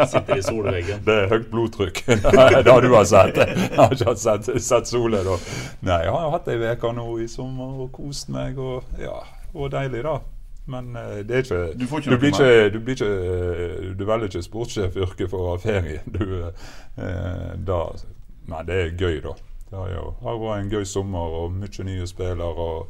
Sitter 0.08 0.36
i 0.36 0.42
solveggen. 0.42 1.02
Det 1.06 1.16
er 1.22 1.28
høyt 1.28 1.50
blodtrykk. 1.52 2.02
det 2.64 2.72
har 2.72 2.80
du 2.80 2.94
har 2.94 3.04
sett. 3.04 3.36
Jeg 3.36 3.76
har 3.76 3.92
ikke 3.92 4.14
sett, 4.16 4.48
sett 4.62 4.88
solen 4.88 5.26
da. 5.26 5.36
Nei, 5.84 5.98
jeg 6.06 6.14
har 6.14 6.24
jo 6.24 6.30
hatt 6.32 6.48
ei 6.48 6.58
uke 6.64 6.92
nå 6.96 7.06
i 7.20 7.28
sommer 7.28 7.82
og 7.84 7.90
kost 7.92 8.32
meg, 8.32 8.58
og 8.58 8.88
ja, 9.00 9.18
det 9.50 9.60
var 9.60 9.74
deilig, 9.76 10.02
da. 10.08 10.16
Men 10.70 10.96
eh, 10.96 11.20
det 11.26 11.36
er 11.36 11.44
ikke 11.44 11.60
Du 11.80 11.86
får 11.90 11.98
ikke 11.98 12.10
du 12.10 12.18
blir 12.22 12.34
ikke, 12.34 12.70
du 12.70 12.80
blir 12.84 12.94
ikke 12.94 13.94
Du 13.98 14.04
velger 14.04 14.28
ikke 14.28 14.42
sportssjefyrket 14.44 15.30
for 15.32 15.44
å 15.44 15.54
ha 15.54 15.60
ferie. 15.60 16.00
Du, 16.16 16.24
eh, 16.40 17.54
da, 17.68 17.80
men 18.48 18.68
det 18.68 18.82
er 18.82 18.92
gøy, 18.96 19.20
da. 19.24 19.36
Det 19.70 19.78
har 19.78 19.92
jo 19.92 20.36
vært 20.40 20.64
en 20.64 20.72
gøy 20.72 20.84
sommer 20.88 21.40
og 21.44 21.52
mye 21.54 21.84
nye 21.86 22.06
spillere. 22.08 22.48
og 22.48 22.88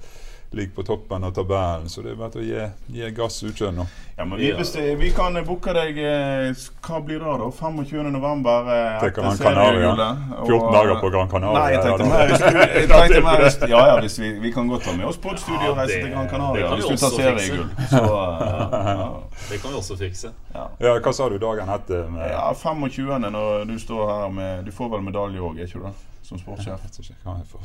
Ligger 0.52 0.72
på 0.74 0.82
toppen 0.82 1.24
av 1.24 1.30
tabellen, 1.30 1.84
så 1.88 2.02
det 2.02 2.10
er 2.10 2.16
bare 2.18 2.40
å 2.40 2.42
gi, 2.42 2.62
gi 2.90 3.10
gass 3.14 3.36
utkjønn 3.46 3.76
nå. 3.78 3.84
Ja, 4.16 4.24
men 4.26 4.40
vi, 4.40 4.48
hvis 4.58 4.72
det, 4.74 4.96
vi 4.98 5.12
kan 5.14 5.38
booke 5.46 5.70
deg 5.76 5.96
eh, 6.02 6.48
Hva 6.82 6.98
blir 7.06 7.22
det, 7.22 7.36
da? 7.38 7.46
25. 7.54 8.10
november 8.10 8.66
eh, 8.66 8.96
Til 8.98 9.12
etter 9.12 9.14
Gran 9.22 9.38
Canaria. 9.38 9.70
seriehjulet, 9.70 10.24
14 10.48 10.74
dager 10.74 10.98
på 11.04 11.10
Gran 11.14 11.30
Canaria. 11.30 11.54
Nei, 11.54 11.70
jeg 11.76 11.84
tenkte 11.86 12.02
Ja, 12.02 12.10
mer 12.10 12.32
hvis 12.32 12.42
jeg 12.42 12.90
tenkte 12.90 13.22
mer 13.28 13.44
hvis, 13.44 13.58
Ja 13.70 13.84
ja, 13.92 13.94
hvis 14.02 14.18
vi, 14.24 14.32
vi 14.42 14.52
kan 14.58 14.68
godt 14.74 14.84
ta 14.90 14.96
med 14.98 15.06
oss 15.12 15.22
podstudio 15.22 15.62
Ja, 15.62 15.70
og 15.70 15.78
reise 15.84 15.94
det- 15.94 16.02
til 16.02 16.12
Gran 16.16 16.26
det 16.26 16.34
Canaria 16.34 16.66
kan 16.66 16.76
vi 16.76 16.82
hvis 16.82 16.90
du 16.90 17.06
tar 17.06 17.16
seriegull. 17.16 17.70
Så 17.94 18.04
eh, 18.10 18.90
ja. 18.90 19.08
Det 19.54 19.62
kan 19.62 19.70
vi 19.70 19.80
også 19.84 19.96
fikse. 20.02 20.34
Ja, 20.58 20.66
hva 20.98 21.14
sa 21.14 21.30
du 21.30 21.38
dagen 21.46 21.70
etter? 21.78 22.10
Med, 22.10 22.26
ja, 22.34 22.44
25. 22.58 23.30
når 23.30 23.64
du 23.70 23.76
står 23.86 24.06
her 24.16 24.30
med 24.34 24.66
Du 24.66 24.74
får 24.74 24.90
vel 24.98 25.06
medalje 25.06 25.38
òg, 25.46 25.62
er 25.62 25.70
ikke 25.70 25.78
du 25.78 25.86
det? 25.92 25.94
Som 26.30 26.38
sportssjef. 26.38 26.82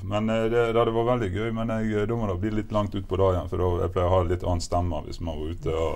Men 0.10 0.30
eh, 0.34 0.48
det, 0.50 0.62
det 0.74 0.80
hadde 0.80 0.94
vært 0.96 1.10
veldig 1.12 1.28
gøy. 1.36 1.50
Men 1.54 1.70
jeg, 1.76 1.92
eh, 2.02 2.06
da 2.10 2.16
må 2.18 2.26
det 2.32 2.38
bli 2.42 2.52
litt 2.58 2.72
langt 2.74 2.96
utpå 2.98 3.20
dagen, 3.22 3.46
for 3.52 3.62
da 3.62 3.68
jeg 3.84 3.94
pleier 3.94 4.10
å 4.10 4.14
ha 4.16 4.22
litt 4.26 4.46
annen 4.46 4.64
stemme 4.66 5.02
hvis 5.06 5.20
man 5.22 5.38
var 5.38 5.52
ute. 5.54 5.76
og 5.76 5.94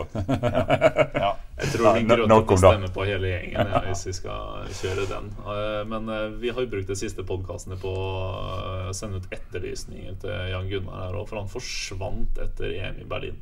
Ja. 1.23 1.31
Jeg 1.59 1.73
tror 1.73 1.89
vi 1.97 2.03
gråter 2.07 2.53
å 2.55 2.57
stemme 2.61 2.89
på 2.95 3.03
hele 3.09 3.31
gjengen 3.33 3.73
ja, 3.73 3.81
hvis 3.89 4.05
vi 4.07 4.13
skal 4.15 4.69
kjøre 4.79 5.07
den. 5.09 5.31
Eh, 5.43 5.81
Men 5.91 6.13
eh, 6.13 6.27
vi 6.39 6.53
har 6.53 6.63
jo 6.63 6.71
brukt 6.71 6.93
de 6.93 6.95
siste 7.01 7.25
podkastene 7.27 7.75
på 7.81 7.89
å 7.91 8.93
sende 8.95 9.19
ut 9.23 9.33
etterlysninger 9.35 10.21
til 10.21 10.37
Jan 10.53 10.69
Gunnar 10.71 11.07
her, 11.07 11.17
òg, 11.19 11.25
for 11.31 11.41
han 11.41 11.49
forsvant 11.51 12.37
etter 12.45 12.77
EM 12.77 13.01
i 13.01 13.09
Berlin. 13.09 13.41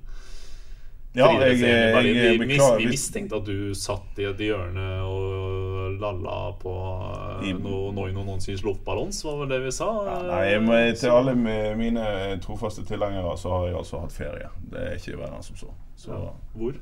Ja, 1.17 1.27
Friidretts-EM 1.31 1.67
jeg, 1.67 2.15
jeg, 2.15 2.33
vi, 2.37 2.41
beklager 2.45 2.81
vi 2.81 2.89
mistenkte 2.91 3.39
at 3.39 3.47
du 3.47 3.71
satt 3.77 4.19
i 4.21 4.27
et 4.29 4.41
hjørne 4.47 4.87
og 5.01 5.95
lalla 5.97 6.35
på 6.61 6.73
uh, 6.73 7.47
noe 7.57 7.93
Noi 7.95 8.11
no 8.13 8.25
nonsens 8.27 8.61
luftballons, 8.65 9.23
var 9.25 9.39
vel 9.41 9.55
det 9.55 9.61
vi 9.63 9.71
sa? 9.73 9.87
Ja, 10.05 10.17
nei, 10.27 10.59
men 10.61 10.93
til 10.99 11.15
alle 11.15 11.33
mine 11.79 12.05
trofaste 12.43 12.85
tilhengere 12.85 13.33
så 13.41 13.55
har 13.55 13.71
jeg 13.71 13.79
altså 13.81 14.03
hatt 14.03 14.13
ferie. 14.13 14.51
Det 14.69 14.83
er 14.83 14.99
ikke 14.99 15.17
verre 15.17 15.39
enn 15.39 15.47
som 15.47 15.57
så. 15.57 15.73
så. 15.97 16.21
Hvor? 16.53 16.77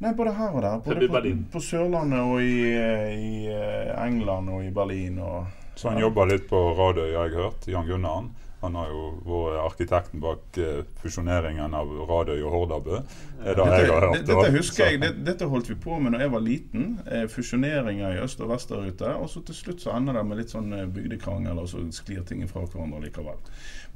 Nei, 0.00 0.14
både 0.16 0.32
her 0.32 0.54
og 0.56 0.62
der. 0.64 0.78
Både 0.84 1.08
på, 1.12 1.20
på 1.52 1.60
Sørlandet 1.60 2.20
og 2.24 2.40
i, 2.40 2.54
i 2.72 3.32
eh, 3.52 3.90
England 4.00 4.48
og 4.48 4.64
i 4.64 4.70
Berlin. 4.72 5.18
Og, 5.20 5.50
Så 5.76 5.92
han 5.92 6.00
jobber 6.00 6.30
litt 6.30 6.46
på 6.48 6.60
Radøy, 6.78 7.10
har 7.12 7.28
jeg 7.28 7.36
hørt. 7.36 7.68
Jan 7.68 7.86
Gunnaren. 7.88 8.30
Han 8.60 8.74
har 8.76 8.90
jo 8.92 9.02
vært 9.24 9.58
arkitekten 9.64 10.20
bak 10.20 10.58
eh, 10.60 10.82
fusjoneringen 11.00 11.72
av 11.76 11.88
Radøy 12.10 12.42
og 12.44 12.50
Hordabø. 12.52 12.98
Det 13.40 13.54
dette, 13.56 13.78
jeg 13.80 13.88
har 13.94 14.04
hørt. 14.04 14.26
dette 14.28 14.50
husker 14.52 14.90
jeg, 14.90 15.12
dette 15.24 15.48
holdt 15.48 15.70
vi 15.70 15.76
på 15.80 15.96
med 15.96 16.12
når 16.12 16.24
jeg 16.26 16.32
var 16.34 16.44
liten. 16.44 16.86
Eh, 17.08 17.24
fusjoneringer 17.32 18.18
i 18.18 18.22
øst 18.24 18.42
og 18.44 18.50
vest 18.52 18.68
der 18.68 18.84
ute. 18.90 19.14
Og 19.16 19.30
så 19.32 19.40
til 19.48 19.56
slutt 19.56 19.80
så 19.80 19.94
ender 19.96 20.18
det 20.20 20.24
med 20.28 20.42
litt 20.42 20.52
sånn 20.52 20.68
eh, 20.76 20.84
bygdekrangel, 20.92 21.62
og 21.62 21.70
så 21.72 21.80
sklir 21.96 22.20
ting 22.28 22.44
fra 22.50 22.66
hverandre 22.66 23.00
likevel. 23.06 23.40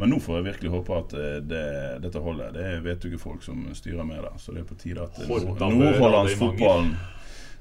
Men 0.00 0.10
nå 0.10 0.18
får 0.24 0.40
jeg 0.40 0.46
virkelig 0.48 0.72
håpe 0.78 0.96
at 0.98 1.12
det, 1.46 1.64
dette 2.02 2.22
holder. 2.24 2.54
Det 2.56 2.64
er 2.72 2.80
vettuge 2.82 3.20
folk 3.20 3.44
som 3.46 3.60
styrer 3.78 4.02
med 4.08 4.24
det. 4.24 4.32
Så 4.42 4.56
det 4.56 4.64
er 4.64 4.70
på 4.72 4.78
tide 4.80 5.04
at 5.04 5.20
nordhollandsfotballen 5.28 6.94
Nord- 6.96 7.13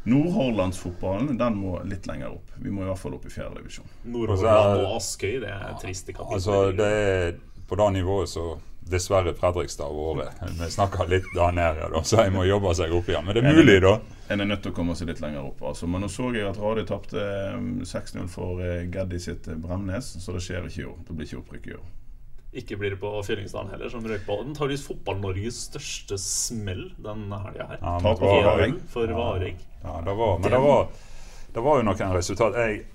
Nordhordlandsfotballen 0.04 1.38
den 1.40 1.56
må 1.56 1.78
litt 1.88 2.08
lenger 2.10 2.34
opp. 2.36 2.52
Vi 2.60 2.72
må 2.74 2.84
i 2.84 2.90
hvert 2.90 3.00
fall 3.00 3.16
opp 3.16 3.26
i 3.30 3.32
fjerde 3.32 3.62
divisjon. 3.62 3.88
Nordhordland 4.04 4.84
og 4.84 4.98
Askøy, 4.98 5.38
det 5.44 5.52
er 5.54 5.74
triste 5.82 6.16
kapitler. 6.16 6.36
Altså, 6.40 6.60
det 6.76 6.92
er 7.00 7.36
på 7.70 7.80
det 7.80 7.90
nivået 7.96 8.30
så 8.30 8.58
dessverre 8.92 9.32
Fredrikstad 9.38 9.88
har 9.88 10.18
vært. 10.20 10.42
Vi 10.60 10.70
snakker 10.76 11.08
litt 11.08 11.30
der 11.36 11.56
nede, 11.56 11.88
da, 11.94 12.02
så 12.04 12.26
jeg 12.26 12.34
må 12.36 12.44
jobbe 12.44 12.74
seg 12.76 12.92
opp 12.96 13.08
igjen. 13.08 13.24
Men 13.26 13.38
det 13.38 13.44
er 13.46 13.56
mulig, 13.56 13.80
da. 13.86 13.94
En 14.34 14.44
er 14.44 14.50
nødt 14.50 14.64
til 14.66 14.74
å 14.74 14.76
komme 14.76 14.96
seg 15.00 15.08
litt 15.12 15.24
lenger 15.24 15.48
opp. 15.48 15.64
Altså. 15.72 15.88
Men 15.88 16.04
nå 16.04 16.12
så 16.12 16.30
jeg 16.36 16.48
at 16.50 16.60
Radøy 16.60 16.84
tapte 16.90 17.24
eh, 17.24 17.58
6-0 17.88 18.28
for 18.32 18.60
Geddi 18.92 19.20
sitt 19.24 19.48
eh, 19.48 19.60
Bremnes, 19.60 20.14
så 20.20 20.36
det 20.36 20.44
skjer 20.44 20.68
ikke 20.68 20.82
i 20.84 20.88
år. 20.90 20.98
Det 21.08 21.16
blir 21.16 21.30
ikke 21.30 21.42
opprykk 21.44 21.70
i 21.72 21.76
år. 21.80 21.92
Ikke 22.54 22.78
blir 22.78 22.94
det 22.94 23.00
på 23.02 23.10
Fjellingsdalen 23.26 23.72
heller, 23.74 23.90
som 23.90 24.04
røyk 24.06 24.26
på. 24.28 24.36
visst 24.70 24.88
Fotball-Norges 24.90 25.58
største 25.72 26.18
smell 26.22 26.92
den 27.02 27.32
helga 27.32 27.68
her. 27.72 27.80
Ja, 27.82 27.98
det 27.98 28.04
var- 28.04 28.18
for 28.18 28.44
Vareg. 28.44 28.76
For 28.90 29.08
Ja, 29.84 30.02
det 30.06 30.14
var, 30.18 30.40
men 30.40 30.52
det 30.52 30.60
var, 30.60 30.88
det 31.54 31.64
var 31.64 31.78
jo 31.78 31.84
noen 31.84 32.14
resultat. 32.14 32.54
Jeg 32.56 32.86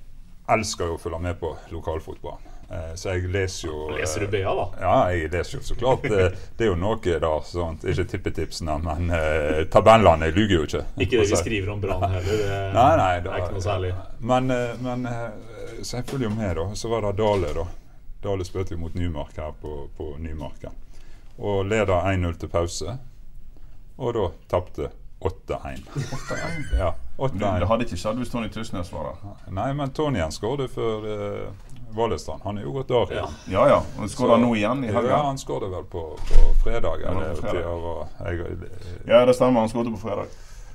elsker 0.49 0.87
jo 0.87 0.95
å 0.97 1.01
følge 1.01 1.21
med 1.21 1.41
på 1.41 1.57
lokalfotball. 1.71 2.39
Eh, 2.71 2.93
så 2.95 3.15
jeg 3.15 3.31
leser 3.33 3.69
jo 3.71 3.89
Leser 3.97 4.21
du 4.21 4.27
BA, 4.29 4.51
da? 4.55 4.65
Ja, 4.81 4.97
jeg 5.09 5.31
leser 5.33 5.57
jo 5.59 5.65
så 5.65 5.75
klart. 5.75 6.05
eh, 6.05 6.35
Det 6.57 6.67
er 6.67 6.69
jo 6.69 6.75
noe 6.77 6.97
da, 7.21 7.31
sånt, 7.41 7.85
ikke 7.89 8.05
tippetipsene, 8.13 8.75
men 8.85 9.09
uh, 9.11 9.65
tabellene 9.73 10.29
luger 10.35 10.59
jo 10.59 10.67
ikke. 10.67 10.83
Ikke 11.01 11.17
det 11.23 11.31
vi 11.31 11.37
skriver 11.41 11.71
om 11.73 11.81
Brann 11.81 12.05
heller. 12.13 12.37
Det 12.45 12.75
Nei, 12.75 12.97
nei, 13.01 13.09
er 13.17 13.41
ikke 13.41 13.57
noe 13.57 13.65
særlig. 13.65 13.95
Men, 14.21 14.51
eh, 14.51 14.75
men 14.85 15.07
eh, 15.07 15.31
så 15.83 15.97
jeg 15.97 16.07
følger 16.11 16.29
jo 16.29 16.35
med, 16.35 16.57
da. 16.61 16.67
Så 16.77 16.91
var 16.93 17.07
det 17.09 17.17
Dale, 17.17 17.55
da. 17.57 17.65
Dale 18.23 18.45
spilte 18.45 18.77
mot 18.77 18.95
Nymark 18.95 19.37
her 19.39 19.53
på, 19.63 19.89
på 19.97 20.15
Nymarken. 20.19 20.73
Og 21.39 21.65
leder 21.71 22.01
1-0 22.11 22.39
til 22.41 22.49
pause. 22.51 22.97
Og 23.99 24.15
da 24.15 24.25
tapte 24.51 24.89
8-1. 25.21 25.85
Ja, 26.79 26.93
Det 27.19 27.41
8-1. 27.43 27.65
hadde 27.67 27.85
ikke 27.87 27.99
skjedd 27.99 28.19
hvis 28.23 28.31
Tony 28.31 28.49
Tysnes 28.55 28.91
var 28.95 29.09
der. 29.13 29.33
Nei, 29.55 29.73
men 29.75 29.91
Tony 29.95 30.19
igjen 30.21 30.35
skåret 30.35 30.71
for 30.71 31.07
uh, 31.07 31.95
Valestrand. 31.97 32.43
Han 32.47 32.59
er 32.59 32.67
jo 32.67 32.75
gått 32.77 32.91
av 32.95 33.11
Ja. 33.15 33.25
Ja 33.51 33.65
ja. 33.71 33.79
Han 33.99 34.11
nå 34.43 34.53
igjen 34.59 34.85
i 34.87 34.93
helga. 34.95 35.11
Ja, 35.17 35.23
han 35.27 35.39
skåret 35.39 35.71
vel 35.75 35.87
på, 35.91 36.05
på 36.29 36.43
fredag. 36.63 37.03
Ja, 37.03 37.15
eller 37.15 37.35
fredag. 37.39 37.65
være- 38.21 38.35
jeg, 38.35 38.71
Ja, 39.11 39.25
det 39.27 39.35
stemmer. 39.39 39.61
Han 39.67 39.73
skåret 39.73 39.91
på 39.95 40.03
fredag. 40.09 40.27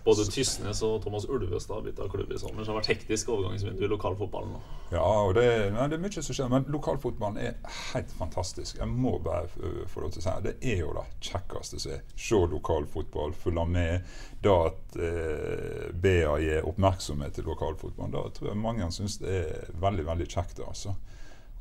Både 0.04 0.26
Tysnes 0.28 0.82
og 0.84 0.97
Thomas 1.04 1.26
Ulvestad 1.32 1.86
bytta 1.86 2.10
klubb 2.12 2.32
i 2.36 2.39
sommer, 2.39 2.64
så 2.64 2.68
det 2.68 2.74
har 2.74 2.80
vært 2.82 2.89
hektisk 2.91 3.30
overgangsvindu 3.32 3.86
i 3.86 3.89
lokalfotballen. 3.91 4.58
Ja, 4.91 5.04
og 5.04 5.38
det, 5.38 5.45
nei, 5.72 5.86
det 5.88 5.95
er 5.95 6.04
mye 6.04 6.24
som 6.26 6.36
skjer. 6.36 6.49
Men 6.51 6.68
lokalfotballen 6.74 7.39
er 7.39 7.78
helt 7.93 8.12
fantastisk. 8.18 8.82
Jeg 8.82 8.89
må 8.91 9.16
bare 9.24 9.47
få 9.47 10.04
lov 10.04 10.12
til 10.12 10.20
å 10.20 10.26
si 10.26 10.34
det. 10.43 10.56
Det 10.60 10.74
er 10.74 10.84
jo 10.84 10.91
det 10.97 11.06
kjekkeste 11.30 11.80
som 11.86 11.95
er. 11.95 12.04
Se 12.20 12.41
lokalfotball, 12.51 13.38
følge 13.45 13.66
med. 13.72 14.12
Det 14.43 14.58
at 14.58 14.99
eh, 14.99 15.88
BA 16.04 16.36
gir 16.43 16.68
oppmerksomhet 16.68 17.39
til 17.39 17.47
lokalfotballen, 17.47 18.12
da 18.18 18.28
tror 18.36 18.51
jeg 18.51 18.60
mange 18.60 18.91
syns 18.91 19.22
det 19.24 19.39
er 19.39 19.74
veldig, 19.80 20.08
veldig 20.12 20.30
kjekt. 20.36 20.60
Altså. 20.68 20.97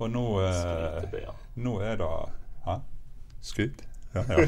Og 0.03 0.11
nå, 0.11 0.27
eh, 0.43 1.31
nå 1.63 1.79
er 1.87 2.03
det 2.03 2.13
Hæ? 2.67 2.81
Skryt? 3.43 3.87
Ja, 4.15 4.23
ja. 4.29 4.47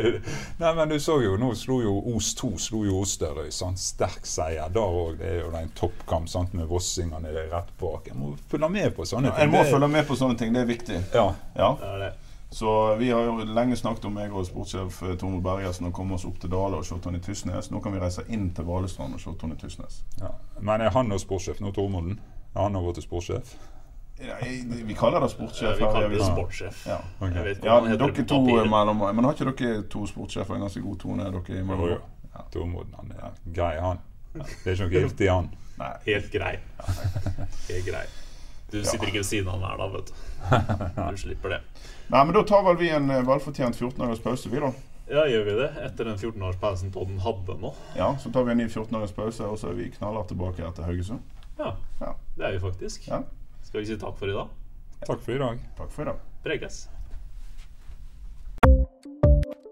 Nei, 0.60 0.74
men 0.76 0.88
du 0.88 0.96
så 1.02 1.16
jo, 1.22 1.36
nå 1.40 1.48
slo 1.58 1.80
jo 1.82 1.94
Os 2.16 2.28
2 2.38 2.50
slo 2.62 2.84
jo 2.86 3.00
Osterøy. 3.02 3.50
Sant? 3.54 3.78
Sterk 3.82 4.26
seier. 4.28 4.68
der 4.70 4.80
òg. 5.02 5.16
Det 5.18 5.26
er 5.28 5.40
jo 5.44 5.50
en 5.58 5.70
toppkamp 5.78 6.28
sant? 6.30 6.54
med 6.54 6.66
vossingene 6.70 7.32
rett 7.50 7.72
bak. 7.80 8.06
Jeg 8.06 8.16
må 8.16 8.34
følge 8.50 8.68
med 8.70 8.94
på 8.96 9.04
sånne 9.08 9.32
ting. 9.34 9.42
En 9.48 9.50
må 9.54 9.62
Det- 9.64 9.72
følge 9.72 9.88
med 9.88 10.06
på 10.06 10.16
sånne 10.16 10.38
ting. 10.38 10.52
Det 10.54 10.62
er 10.62 10.66
viktig. 10.66 11.00
Ja. 11.14 11.32
Ja. 11.56 11.72
Det 11.80 11.98
det. 12.04 12.12
Så 12.52 12.96
vi 12.98 13.10
har 13.10 13.22
jo 13.24 13.44
lenge 13.46 13.76
snakket 13.76 14.04
om 14.04 14.14
meg 14.14 14.32
og 14.34 14.46
sportssjef 14.46 15.02
eh, 15.06 15.14
Tormod 15.16 15.42
Bergersen 15.42 15.86
å 15.86 15.92
komme 15.94 16.14
oss 16.14 16.24
opp 16.26 16.40
til 16.42 16.50
Dale 16.50 16.80
og 16.80 16.84
se 16.84 16.96
Tony 16.98 17.18
Tysnes. 17.22 17.70
Nå 17.70 17.78
kan 17.82 17.92
vi 17.94 18.00
reise 18.02 18.24
inn 18.28 18.48
til 18.50 18.64
Valestrand 18.66 19.14
og 19.14 19.20
se 19.20 19.30
Tony 19.38 19.54
Tysnes. 19.54 20.00
ja. 20.20 20.32
Men 20.60 20.80
er 20.80 20.90
han 20.90 21.06
nå 21.08 21.18
sportssjef 21.18 21.60
nå, 21.60 21.70
Tormoden? 21.72 22.18
Er 22.56 22.62
han 22.62 22.72
nå 22.72 22.82
blitt 22.82 23.04
sportssjef? 23.04 23.54
Ja, 24.20 24.36
vi 24.86 24.94
kaller 24.94 25.20
det 25.20 25.30
Ja, 25.62 25.72
vi 25.74 25.84
kaller 25.84 26.08
det 26.12 26.24
sportssjef. 26.24 26.86
Ja. 26.86 26.98
Okay. 27.20 27.54
Ja, 27.62 27.80
dere 27.80 28.24
to 28.28 28.40
mellom 28.44 28.98
Men 29.16 29.24
har 29.24 29.32
ikke 29.34 29.52
dere 29.56 29.82
to 29.88 30.06
sportssjefer 30.06 30.54
en 30.54 30.66
ganske 30.66 30.82
god 30.84 30.98
tone? 31.00 31.24
Dere 31.24 31.60
Jo, 31.64 31.86
jo. 31.94 32.00
Ja. 32.34 32.44
Tormoden, 32.52 32.94
han 32.96 33.12
er 33.16 33.32
grei, 33.54 33.74
han. 33.80 33.98
Det 34.34 34.44
er 34.66 34.76
ikke 34.76 34.84
noe 34.84 34.92
gildt 34.94 35.20
i 35.24 35.30
han. 35.30 35.48
Nei. 35.80 35.94
Helt 36.06 36.28
grei. 36.32 36.58
Helt 37.68 37.86
grei. 37.86 38.04
Du 38.70 38.84
sitter 38.84 39.08
ikke 39.08 39.18
ved 39.24 39.26
siden 39.26 39.48
av 39.50 39.58
han 39.58 39.70
her, 39.70 39.80
da, 39.80 39.88
vet 39.96 40.12
du. 40.12 40.14
Du 41.10 41.16
slipper 41.18 41.56
det. 41.56 41.60
Nei, 42.10 42.22
men 42.24 42.34
da 42.36 42.44
tar 42.46 42.62
vel 42.66 42.78
vi 42.78 42.90
en 42.94 43.10
eh, 43.10 43.24
velfortjent 43.26 43.76
14 43.78 43.98
dagers 43.98 44.22
pause, 44.22 44.50
vi, 44.52 44.60
da. 44.62 44.70
Ja, 45.10 45.24
gjør 45.26 45.44
vi 45.48 45.56
det? 45.58 45.68
Etter 45.88 46.06
den 46.06 46.18
14-årspausen 46.20 46.92
Todden 46.94 47.18
hadde 47.24 47.56
nå? 47.58 47.72
Ja, 47.96 48.12
Så 48.22 48.30
tar 48.30 48.44
vi 48.46 48.52
en 48.54 48.60
ny 48.62 48.68
14 48.68 48.94
dagers 48.94 49.14
pause, 49.16 49.46
og 49.46 49.58
så 49.58 49.72
er 49.72 49.78
vi 49.80 49.88
knallhardt 49.96 50.30
tilbake 50.30 50.62
etter 50.68 50.86
Haugesund. 50.86 51.24
Ja, 51.58 51.72
Ja. 52.00 52.12
det 52.38 52.46
er 52.46 52.52
vi 52.54 52.60
faktisk. 52.62 53.08
Ja. 53.10 53.22
Skal 53.70 53.84
vi 53.84 53.86
si 53.86 53.96
takk 54.02 54.16
for 54.18 54.26
i 54.26 54.32
dag? 54.34 54.48
Takk 55.06 55.20
for 55.22 55.30
i 55.30 55.38
dag. 55.38 55.58
Takk 55.78 55.92
for 55.94 56.02
i 56.02 56.08
dag. 56.08 56.16
Preges. 56.42 56.78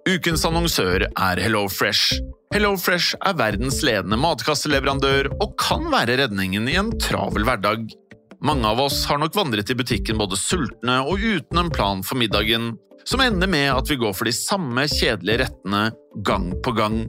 Ukens 0.06 0.44
annonsør 0.46 1.02
er 1.08 1.40
HelloFresh. 1.42 2.20
HelloFresh 2.54 3.18
er 3.26 3.34
verdens 3.40 3.80
ledende 3.82 4.20
matkasseleverandør 4.22 5.32
og 5.42 5.56
kan 5.58 5.90
være 5.90 6.20
redningen 6.22 6.70
i 6.70 6.78
en 6.78 6.92
travel 7.02 7.42
hverdag. 7.48 7.90
Mange 8.38 8.70
av 8.70 8.84
oss 8.86 9.02
har 9.10 9.18
nok 9.18 9.34
vandret 9.34 9.74
i 9.74 9.76
butikken 9.76 10.22
både 10.22 10.38
sultne 10.38 11.00
og 11.02 11.18
uten 11.18 11.58
en 11.58 11.74
plan 11.74 12.06
for 12.06 12.22
middagen, 12.22 12.76
som 13.02 13.24
ender 13.24 13.50
med 13.50 13.72
at 13.74 13.90
vi 13.90 13.98
går 13.98 14.14
for 14.14 14.30
de 14.30 14.36
samme 14.36 14.86
kjedelige 14.94 15.42
rettene 15.42 15.88
gang 16.22 16.52
på 16.62 16.78
gang. 16.78 17.08